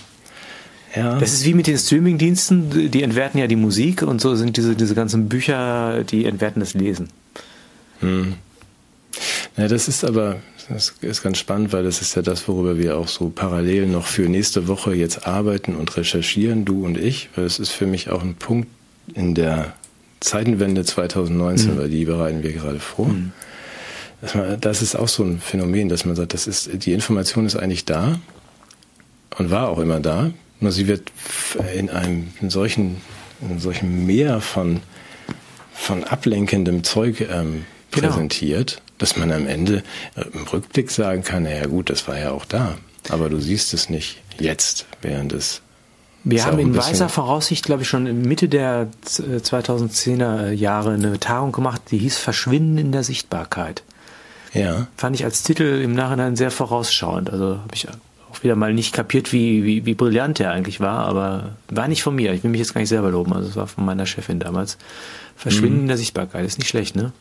Ja. 0.96 1.18
Das 1.18 1.32
ist 1.32 1.44
wie 1.44 1.52
mit 1.52 1.66
den 1.66 1.76
Streamingdiensten, 1.76 2.90
die 2.90 3.02
entwerten 3.02 3.38
ja 3.38 3.46
die 3.46 3.56
Musik 3.56 4.02
und 4.02 4.20
so 4.20 4.34
sind 4.34 4.56
diese, 4.56 4.74
diese 4.74 4.94
ganzen 4.94 5.28
Bücher, 5.28 6.02
die 6.04 6.24
entwerten 6.24 6.60
das 6.60 6.74
Lesen. 6.74 7.08
Hm. 8.00 8.34
Ja, 9.56 9.68
das 9.68 9.88
ist 9.88 10.04
aber, 10.04 10.36
das 10.68 10.94
ist 11.00 11.22
ganz 11.22 11.38
spannend, 11.38 11.72
weil 11.72 11.82
das 11.82 12.00
ist 12.00 12.14
ja 12.14 12.22
das, 12.22 12.46
worüber 12.46 12.78
wir 12.78 12.96
auch 12.96 13.08
so 13.08 13.28
parallel 13.28 13.86
noch 13.86 14.06
für 14.06 14.28
nächste 14.28 14.68
Woche 14.68 14.94
jetzt 14.94 15.26
arbeiten 15.26 15.74
und 15.74 15.96
recherchieren, 15.96 16.64
du 16.64 16.84
und 16.84 16.98
ich, 16.98 17.28
weil 17.34 17.44
es 17.44 17.58
ist 17.58 17.70
für 17.70 17.86
mich 17.86 18.10
auch 18.10 18.22
ein 18.22 18.34
Punkt 18.34 18.68
in 19.14 19.34
der 19.34 19.74
Zeitenwende 20.20 20.84
2019, 20.84 21.74
mhm. 21.74 21.78
weil 21.78 21.88
die 21.88 22.04
bereiten 22.04 22.42
wir 22.42 22.52
gerade 22.52 22.80
vor. 22.80 23.08
Mhm. 23.08 23.32
Das 24.60 24.82
ist 24.82 24.96
auch 24.96 25.06
so 25.06 25.22
ein 25.22 25.38
Phänomen, 25.40 25.88
dass 25.88 26.04
man 26.04 26.16
sagt, 26.16 26.34
das 26.34 26.48
ist, 26.48 26.84
die 26.84 26.92
Information 26.92 27.46
ist 27.46 27.54
eigentlich 27.54 27.84
da 27.84 28.18
und 29.38 29.50
war 29.50 29.68
auch 29.68 29.78
immer 29.78 30.00
da, 30.00 30.32
nur 30.60 30.72
sie 30.72 30.88
wird 30.88 31.12
in 31.76 31.88
einem 31.88 32.28
in 32.40 32.50
solchen, 32.50 33.00
in 33.40 33.60
solchen 33.60 34.06
Meer 34.06 34.40
von, 34.40 34.80
von 35.72 36.02
ablenkendem 36.02 36.82
Zeug 36.82 37.20
ähm, 37.30 37.64
genau. 37.92 38.08
Dass 38.98 39.16
man 39.16 39.32
am 39.32 39.46
Ende 39.46 39.82
äh, 40.16 40.24
im 40.32 40.44
Rückblick 40.44 40.90
sagen 40.90 41.22
kann, 41.22 41.44
naja 41.44 41.66
gut, 41.66 41.90
das 41.90 42.06
war 42.08 42.18
ja 42.18 42.30
auch 42.32 42.44
da. 42.44 42.76
Aber 43.08 43.28
du 43.30 43.40
siehst 43.40 43.72
es 43.74 43.88
nicht 43.88 44.20
jetzt, 44.38 44.86
während 45.00 45.32
es 45.32 45.62
wir 46.24 46.44
haben 46.44 46.58
in 46.58 46.76
weiser 46.76 47.08
Voraussicht, 47.08 47.64
glaube 47.64 47.82
ich, 47.82 47.88
schon 47.88 48.22
Mitte 48.22 48.48
der 48.48 48.88
2010er 49.06 50.48
äh, 50.48 50.52
Jahre 50.52 50.92
eine 50.92 51.18
Tagung 51.18 51.52
gemacht, 51.52 51.80
die 51.90 51.98
hieß 51.98 52.18
Verschwinden 52.18 52.76
in 52.76 52.92
der 52.92 53.02
Sichtbarkeit. 53.02 53.82
Ja. 54.52 54.88
Fand 54.96 55.16
ich 55.16 55.24
als 55.24 55.42
Titel 55.42 55.80
im 55.82 55.94
Nachhinein 55.94 56.36
sehr 56.36 56.50
vorausschauend. 56.50 57.30
Also 57.30 57.58
habe 57.58 57.74
ich 57.74 57.86
auch 57.88 58.42
wieder 58.42 58.56
mal 58.56 58.74
nicht 58.74 58.92
kapiert, 58.92 59.32
wie, 59.32 59.64
wie, 59.64 59.86
wie 59.86 59.94
brillant 59.94 60.38
der 60.38 60.50
eigentlich 60.50 60.80
war, 60.80 61.06
aber 61.06 61.56
war 61.70 61.88
nicht 61.88 62.02
von 62.02 62.14
mir. 62.14 62.32
Ich 62.32 62.42
will 62.42 62.50
mich 62.50 62.60
jetzt 62.60 62.74
gar 62.74 62.80
nicht 62.80 62.90
selber 62.90 63.10
loben. 63.10 63.32
Also 63.32 63.48
es 63.48 63.56
war 63.56 63.66
von 63.66 63.84
meiner 63.84 64.04
Chefin 64.04 64.38
damals. 64.38 64.76
Verschwinden 65.36 65.76
mhm. 65.76 65.82
in 65.82 65.88
der 65.88 65.98
Sichtbarkeit 65.98 66.44
ist 66.44 66.58
nicht 66.58 66.68
schlecht, 66.68 66.96
ne? 66.96 67.12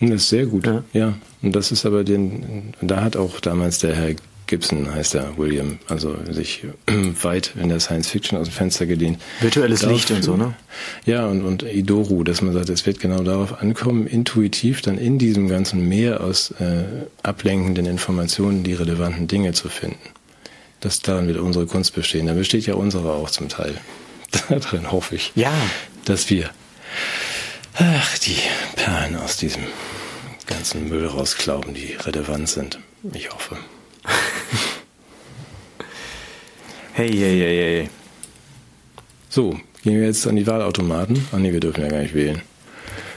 Das 0.00 0.10
ist 0.10 0.28
sehr 0.28 0.46
gut, 0.46 0.66
ja. 0.66 0.84
ja. 0.92 1.14
Und 1.42 1.56
das 1.56 1.72
ist 1.72 1.86
aber 1.86 2.04
den, 2.04 2.74
da 2.80 3.02
hat 3.02 3.16
auch 3.16 3.40
damals 3.40 3.78
der 3.78 3.94
Herr 3.94 4.14
Gibson, 4.46 4.94
heißt 4.94 5.14
er, 5.16 5.36
William, 5.38 5.78
also 5.88 6.16
sich 6.30 6.64
weit 7.22 7.54
in 7.60 7.68
der 7.68 7.80
Science 7.80 8.08
Fiction 8.08 8.38
aus 8.38 8.48
dem 8.48 8.52
Fenster 8.52 8.86
gelehnt. 8.86 9.18
Virtuelles 9.40 9.80
Darauf, 9.80 9.96
Licht 9.96 10.10
und 10.12 10.22
so, 10.22 10.36
ne? 10.36 10.54
Ja, 11.04 11.26
und, 11.26 11.42
und 11.42 11.62
Idoru, 11.62 12.22
dass 12.22 12.42
man 12.42 12.52
sagt, 12.52 12.68
es 12.68 12.86
wird 12.86 13.00
genau 13.00 13.22
darauf 13.22 13.60
ankommen, 13.60 14.06
intuitiv 14.06 14.82
dann 14.82 14.98
in 14.98 15.18
diesem 15.18 15.48
ganzen 15.48 15.88
Meer 15.88 16.20
aus 16.22 16.52
äh, 16.52 16.84
ablenkenden 17.22 17.86
Informationen 17.86 18.62
die 18.62 18.74
relevanten 18.74 19.26
Dinge 19.26 19.52
zu 19.52 19.68
finden. 19.68 19.98
Das 20.80 21.00
daran 21.00 21.26
wird 21.26 21.38
unsere 21.38 21.66
Kunst 21.66 21.94
bestehen. 21.94 22.26
Da 22.26 22.34
besteht 22.34 22.66
ja 22.66 22.74
unsere 22.74 23.12
auch 23.12 23.30
zum 23.30 23.48
Teil. 23.48 23.74
Darin 24.48 24.92
hoffe 24.92 25.16
ich, 25.16 25.32
ja. 25.34 25.52
dass 26.04 26.30
wir 26.30 26.50
Ach, 27.78 28.18
die 28.18 28.36
Perlen 28.74 29.16
aus 29.16 29.36
diesem 29.36 29.62
ganzen 30.46 30.88
Müll 30.88 31.06
rausklauben, 31.06 31.74
die 31.74 31.92
relevant 31.92 32.48
sind. 32.48 32.78
Ich 33.12 33.30
hoffe. 33.30 33.56
hey, 36.94 37.08
hey, 37.08 37.38
hey, 37.38 37.56
hey. 37.58 37.90
So, 39.28 39.50
gehen 39.82 40.00
wir 40.00 40.06
jetzt 40.06 40.26
an 40.26 40.36
die 40.36 40.46
Wahlautomaten? 40.46 41.26
Ah 41.32 41.36
nee, 41.36 41.52
wir 41.52 41.60
dürfen 41.60 41.82
ja 41.82 41.88
gar 41.88 42.00
nicht 42.00 42.14
wählen. 42.14 42.40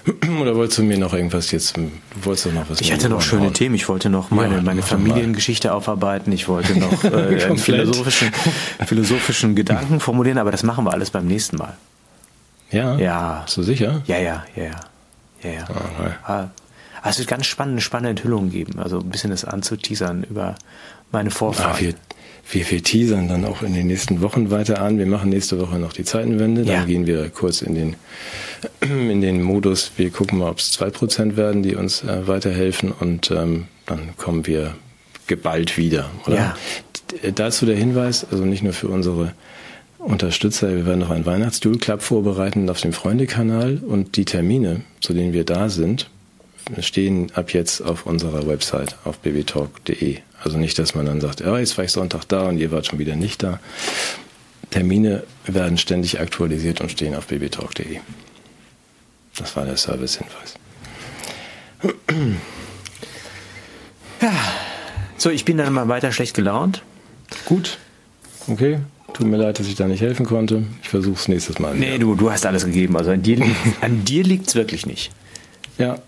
Oder 0.42 0.56
wolltest 0.56 0.80
du 0.80 0.84
mir 0.84 0.98
noch 0.98 1.14
irgendwas 1.14 1.52
jetzt, 1.52 1.76
wolltest 2.22 2.54
noch 2.54 2.70
was 2.70 2.82
Ich 2.82 2.92
hatte 2.92 3.08
noch 3.08 3.22
schöne 3.22 3.46
hauen. 3.46 3.54
Themen. 3.54 3.76
Ich 3.76 3.88
wollte 3.88 4.10
noch 4.10 4.30
meine, 4.30 4.56
ja, 4.56 4.62
meine 4.62 4.82
Familiengeschichte 4.82 5.74
aufarbeiten. 5.74 6.34
Ich 6.34 6.50
wollte 6.50 6.78
noch 6.78 7.04
äh, 7.06 7.44
einen 7.46 7.58
philosophischen, 7.58 8.32
philosophischen 8.86 9.56
Gedanken 9.56 10.02
formulieren, 10.02 10.38
aber 10.38 10.52
das 10.52 10.64
machen 10.64 10.84
wir 10.84 10.92
alles 10.92 11.12
beim 11.12 11.28
nächsten 11.28 11.56
Mal. 11.56 11.78
Ja? 12.72 12.98
Ja. 12.98 13.46
So 13.48 13.64
sicher? 13.64 14.02
Ja, 14.06 14.18
ja, 14.18 14.46
ja, 14.56 14.64
ja. 14.64 14.80
ja, 15.44 15.50
ja. 15.52 15.64
Okay. 15.70 16.12
Ah, 16.24 16.50
ah, 17.02 17.10
es 17.10 17.18
wird 17.18 17.28
ganz 17.28 17.46
spannende, 17.46 17.82
spannende 17.82 18.12
Enthüllungen 18.12 18.52
geben. 18.52 18.80
Also 18.80 19.00
ein 19.00 19.10
bisschen 19.10 19.32
das 19.32 19.46
anzuteasern 19.46 20.24
über 20.24 20.56
meine 21.12 21.32
Vorfahren. 21.32 21.76
Ah, 21.76 21.80
wir, 21.80 21.94
wir, 22.52 22.70
wir 22.70 22.84
teasern 22.84 23.28
dann 23.28 23.46
auch 23.46 23.62
in 23.64 23.74
den 23.74 23.88
nächsten 23.88 24.22
Wochen 24.22 24.52
weiter 24.52 24.82
an. 24.82 24.98
Wir 24.98 25.06
machen 25.06 25.30
nächste 25.30 25.60
Woche 25.60 25.80
noch 25.80 25.94
die 25.94 26.04
Zeitenwende. 26.04 26.64
Dann 26.64 26.76
ja. 26.76 26.86
gehen 26.86 27.08
wir 27.08 27.30
kurz 27.30 27.62
in 27.62 27.76
den, 27.76 27.96
in 28.82 29.22
den 29.22 29.42
Modus. 29.42 29.92
Wir 29.98 30.12
gucken 30.12 30.40
mal, 30.40 30.50
ob 30.50 30.60
es 30.60 30.72
zwei 30.72 30.90
Prozent 30.90 31.38
werden, 31.38 31.64
die 31.64 31.76
uns 31.76 32.04
äh, 32.04 32.28
weiterhelfen. 32.28 32.92
Und 32.92 33.32
ähm, 33.32 33.68
dann 33.86 34.16
kommen 34.18 34.46
wir 34.46 34.76
geballt 35.28 35.78
wieder. 35.78 36.10
Oder? 36.28 36.36
Ja. 36.36 36.56
Dazu 37.34 37.66
der 37.66 37.76
Hinweis, 37.76 38.26
also 38.32 38.46
nicht 38.46 38.62
nur 38.62 38.74
für 38.74 38.88
unsere 38.88 39.34
Unterstützer. 40.00 40.76
Wir 40.76 40.86
werden 40.86 41.00
noch 41.00 41.10
einen 41.10 41.26
Weihnachtsduel 41.26 41.78
Club 41.78 42.02
vorbereiten 42.02 42.70
auf 42.70 42.80
dem 42.82 42.94
Freundekanal 42.94 43.78
und 43.86 44.16
die 44.16 44.26
Termine, 44.26 44.82
zu 45.02 45.14
denen 45.14 45.34
wir 45.34 45.44
da 45.44 45.70
sind, 45.70 46.10
stehen 46.80 47.32
ab 47.34 47.54
jetzt 47.54 47.82
auf 47.82 48.06
unserer 48.06 48.48
Website 48.48 48.96
auf 49.04 49.20
babytalk.de. 49.20 50.20
Also 50.42 50.58
nicht, 50.58 50.80
dass 50.80 50.96
man 50.96 51.06
dann 51.06 51.20
sagt, 51.20 51.42
ja, 51.42 51.58
jetzt 51.60 51.78
war 51.78 51.84
ich 51.84 51.92
Sonntag 51.92 52.26
da 52.26 52.48
und 52.48 52.58
ihr 52.58 52.72
wart 52.72 52.86
schon 52.86 53.00
wieder 53.00 53.16
nicht 53.16 53.44
da. 53.44 53.60
Termine 54.70 55.24
werden 55.46 55.78
ständig 55.78 56.20
aktualisiert 56.20 56.80
und 56.80 56.92
stehen 56.92 57.16
auf 57.16 57.28
babytalk.de. 57.28 58.00
Das 59.38 59.56
war 59.56 59.66
der 59.66 59.78
Service-Hinweis. 59.78 60.56
Ja. 64.22 64.32
So, 65.18 65.30
ich 65.30 65.44
bin 65.44 65.58
dann 65.58 65.74
mal 65.74 65.88
weiter 65.88 66.12
schlecht 66.12 66.36
gelaunt. 66.36 66.84
Gut. 67.46 67.78
Okay. 68.48 68.80
Tut 69.20 69.28
mir 69.28 69.36
leid, 69.36 69.60
dass 69.60 69.68
ich 69.68 69.76
da 69.76 69.86
nicht 69.86 70.00
helfen 70.00 70.26
konnte. 70.26 70.64
Ich 70.82 70.88
versuche 70.88 71.16
es 71.20 71.28
nächstes 71.28 71.60
Mal. 71.60 71.76
Nee, 71.76 71.98
du, 71.98 72.16
du 72.16 72.32
hast 72.32 72.46
alles 72.46 72.64
gegeben. 72.64 72.96
Also 72.96 73.12
an 73.12 73.22
dir, 73.22 73.46
an 73.82 74.06
dir 74.06 74.24
liegt 74.24 74.48
es 74.48 74.56
wirklich 74.56 74.86
nicht. 74.86 75.12
Ja, 75.78 76.00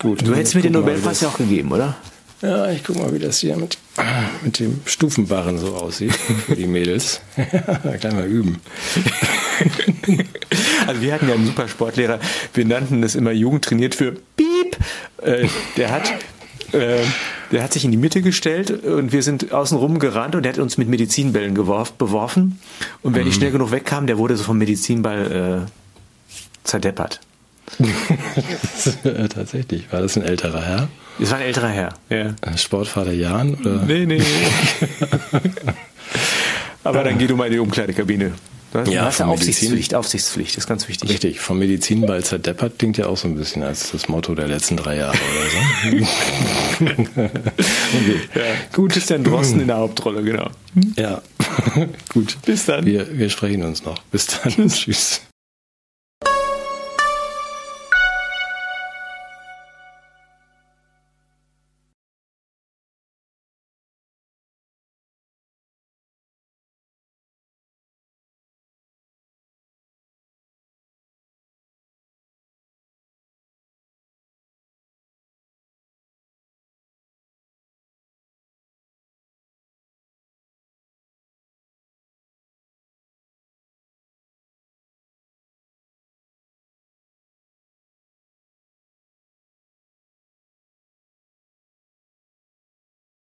gut. 0.00 0.26
Du 0.26 0.34
hättest 0.34 0.56
mir 0.56 0.62
den 0.62 0.72
Nobelpreis 0.72 1.20
ja 1.20 1.28
auch 1.28 1.38
gegeben, 1.38 1.70
oder? 1.70 1.96
Ja, 2.42 2.68
ich 2.72 2.82
guck 2.82 2.98
mal, 2.98 3.14
wie 3.14 3.20
das 3.20 3.38
hier 3.38 3.56
mit, 3.56 3.78
mit 4.42 4.58
dem 4.58 4.80
Stufenbarren 4.84 5.58
so 5.58 5.76
aussieht 5.76 6.12
für 6.12 6.56
die 6.56 6.66
Mädels. 6.66 7.20
da 7.36 7.98
kann 7.98 8.16
man 8.16 8.26
üben. 8.26 8.60
Also 10.88 11.02
wir 11.02 11.14
hatten 11.14 11.28
ja 11.28 11.34
einen 11.34 11.46
super 11.46 11.68
Sportlehrer, 11.68 12.18
wir 12.52 12.64
nannten 12.64 13.00
das 13.00 13.14
immer 13.14 13.30
Jugend 13.30 13.64
trainiert 13.64 13.94
für 13.94 14.16
Piep. 14.36 14.76
Äh, 15.22 15.46
der 15.76 15.92
hat 15.92 16.12
äh, 16.72 16.98
der 17.54 17.62
hat 17.62 17.72
sich 17.72 17.84
in 17.84 17.92
die 17.92 17.96
Mitte 17.96 18.20
gestellt 18.20 18.84
und 18.84 19.12
wir 19.12 19.22
sind 19.22 19.52
außen 19.52 19.78
rum 19.78 20.00
gerannt 20.00 20.34
und 20.34 20.42
der 20.42 20.52
hat 20.52 20.58
uns 20.58 20.76
mit 20.76 20.88
Medizinbällen 20.88 21.54
geworf, 21.54 21.92
beworfen. 21.92 22.58
Und 23.00 23.14
wer 23.14 23.20
mhm. 23.20 23.28
nicht 23.28 23.36
schnell 23.36 23.52
genug 23.52 23.70
wegkam, 23.70 24.08
der 24.08 24.18
wurde 24.18 24.36
so 24.36 24.42
vom 24.42 24.58
Medizinball 24.58 25.68
äh, 25.68 25.70
zerdeppert. 26.64 27.20
Tatsächlich. 29.34 29.92
War 29.92 30.02
das 30.02 30.16
ein 30.16 30.24
älterer 30.24 30.62
Herr? 30.62 30.88
Es 31.20 31.30
war 31.30 31.38
ein 31.38 31.44
älterer 31.44 31.68
Herr, 31.68 31.94
ja. 32.10 32.34
Sportvater 32.56 33.12
Jan? 33.12 33.54
Oder? 33.54 33.84
Nee, 33.84 34.04
nee. 34.04 34.20
Aber 36.82 37.04
dann 37.04 37.18
geh 37.18 37.28
du 37.28 37.36
mal 37.36 37.46
in 37.46 37.52
die 37.52 37.60
Umkleidekabine. 37.60 38.32
Hast, 38.74 38.88
ja, 38.88 39.08
ja 39.08 39.26
Aufsichtspflicht, 39.26 39.94
Aufsichtspflicht, 39.94 40.56
ist 40.58 40.66
ganz 40.66 40.88
wichtig. 40.88 41.08
Richtig, 41.08 41.40
vom 41.40 41.58
Medizinball 41.58 42.22
zerdeppert 42.24 42.78
klingt 42.78 42.96
ja 42.96 43.06
auch 43.06 43.16
so 43.16 43.28
ein 43.28 43.36
bisschen 43.36 43.62
als 43.62 43.92
das 43.92 44.08
Motto 44.08 44.34
der 44.34 44.48
letzten 44.48 44.76
drei 44.76 44.96
Jahre 44.96 45.16
oder 45.16 45.50
so. 45.50 46.06
okay. 46.84 48.20
ja, 48.34 48.42
gut, 48.72 48.92
Christian 48.92 49.24
Drosten 49.24 49.60
in 49.60 49.68
der 49.68 49.76
Hauptrolle, 49.76 50.22
genau. 50.22 50.50
Ja, 50.96 51.22
gut. 52.12 52.36
Bis 52.44 52.66
dann. 52.66 52.84
Wir, 52.84 53.16
wir 53.16 53.30
sprechen 53.30 53.62
uns 53.62 53.84
noch. 53.84 54.00
Bis 54.10 54.26
dann. 54.26 54.68
Tschüss. 54.68 55.20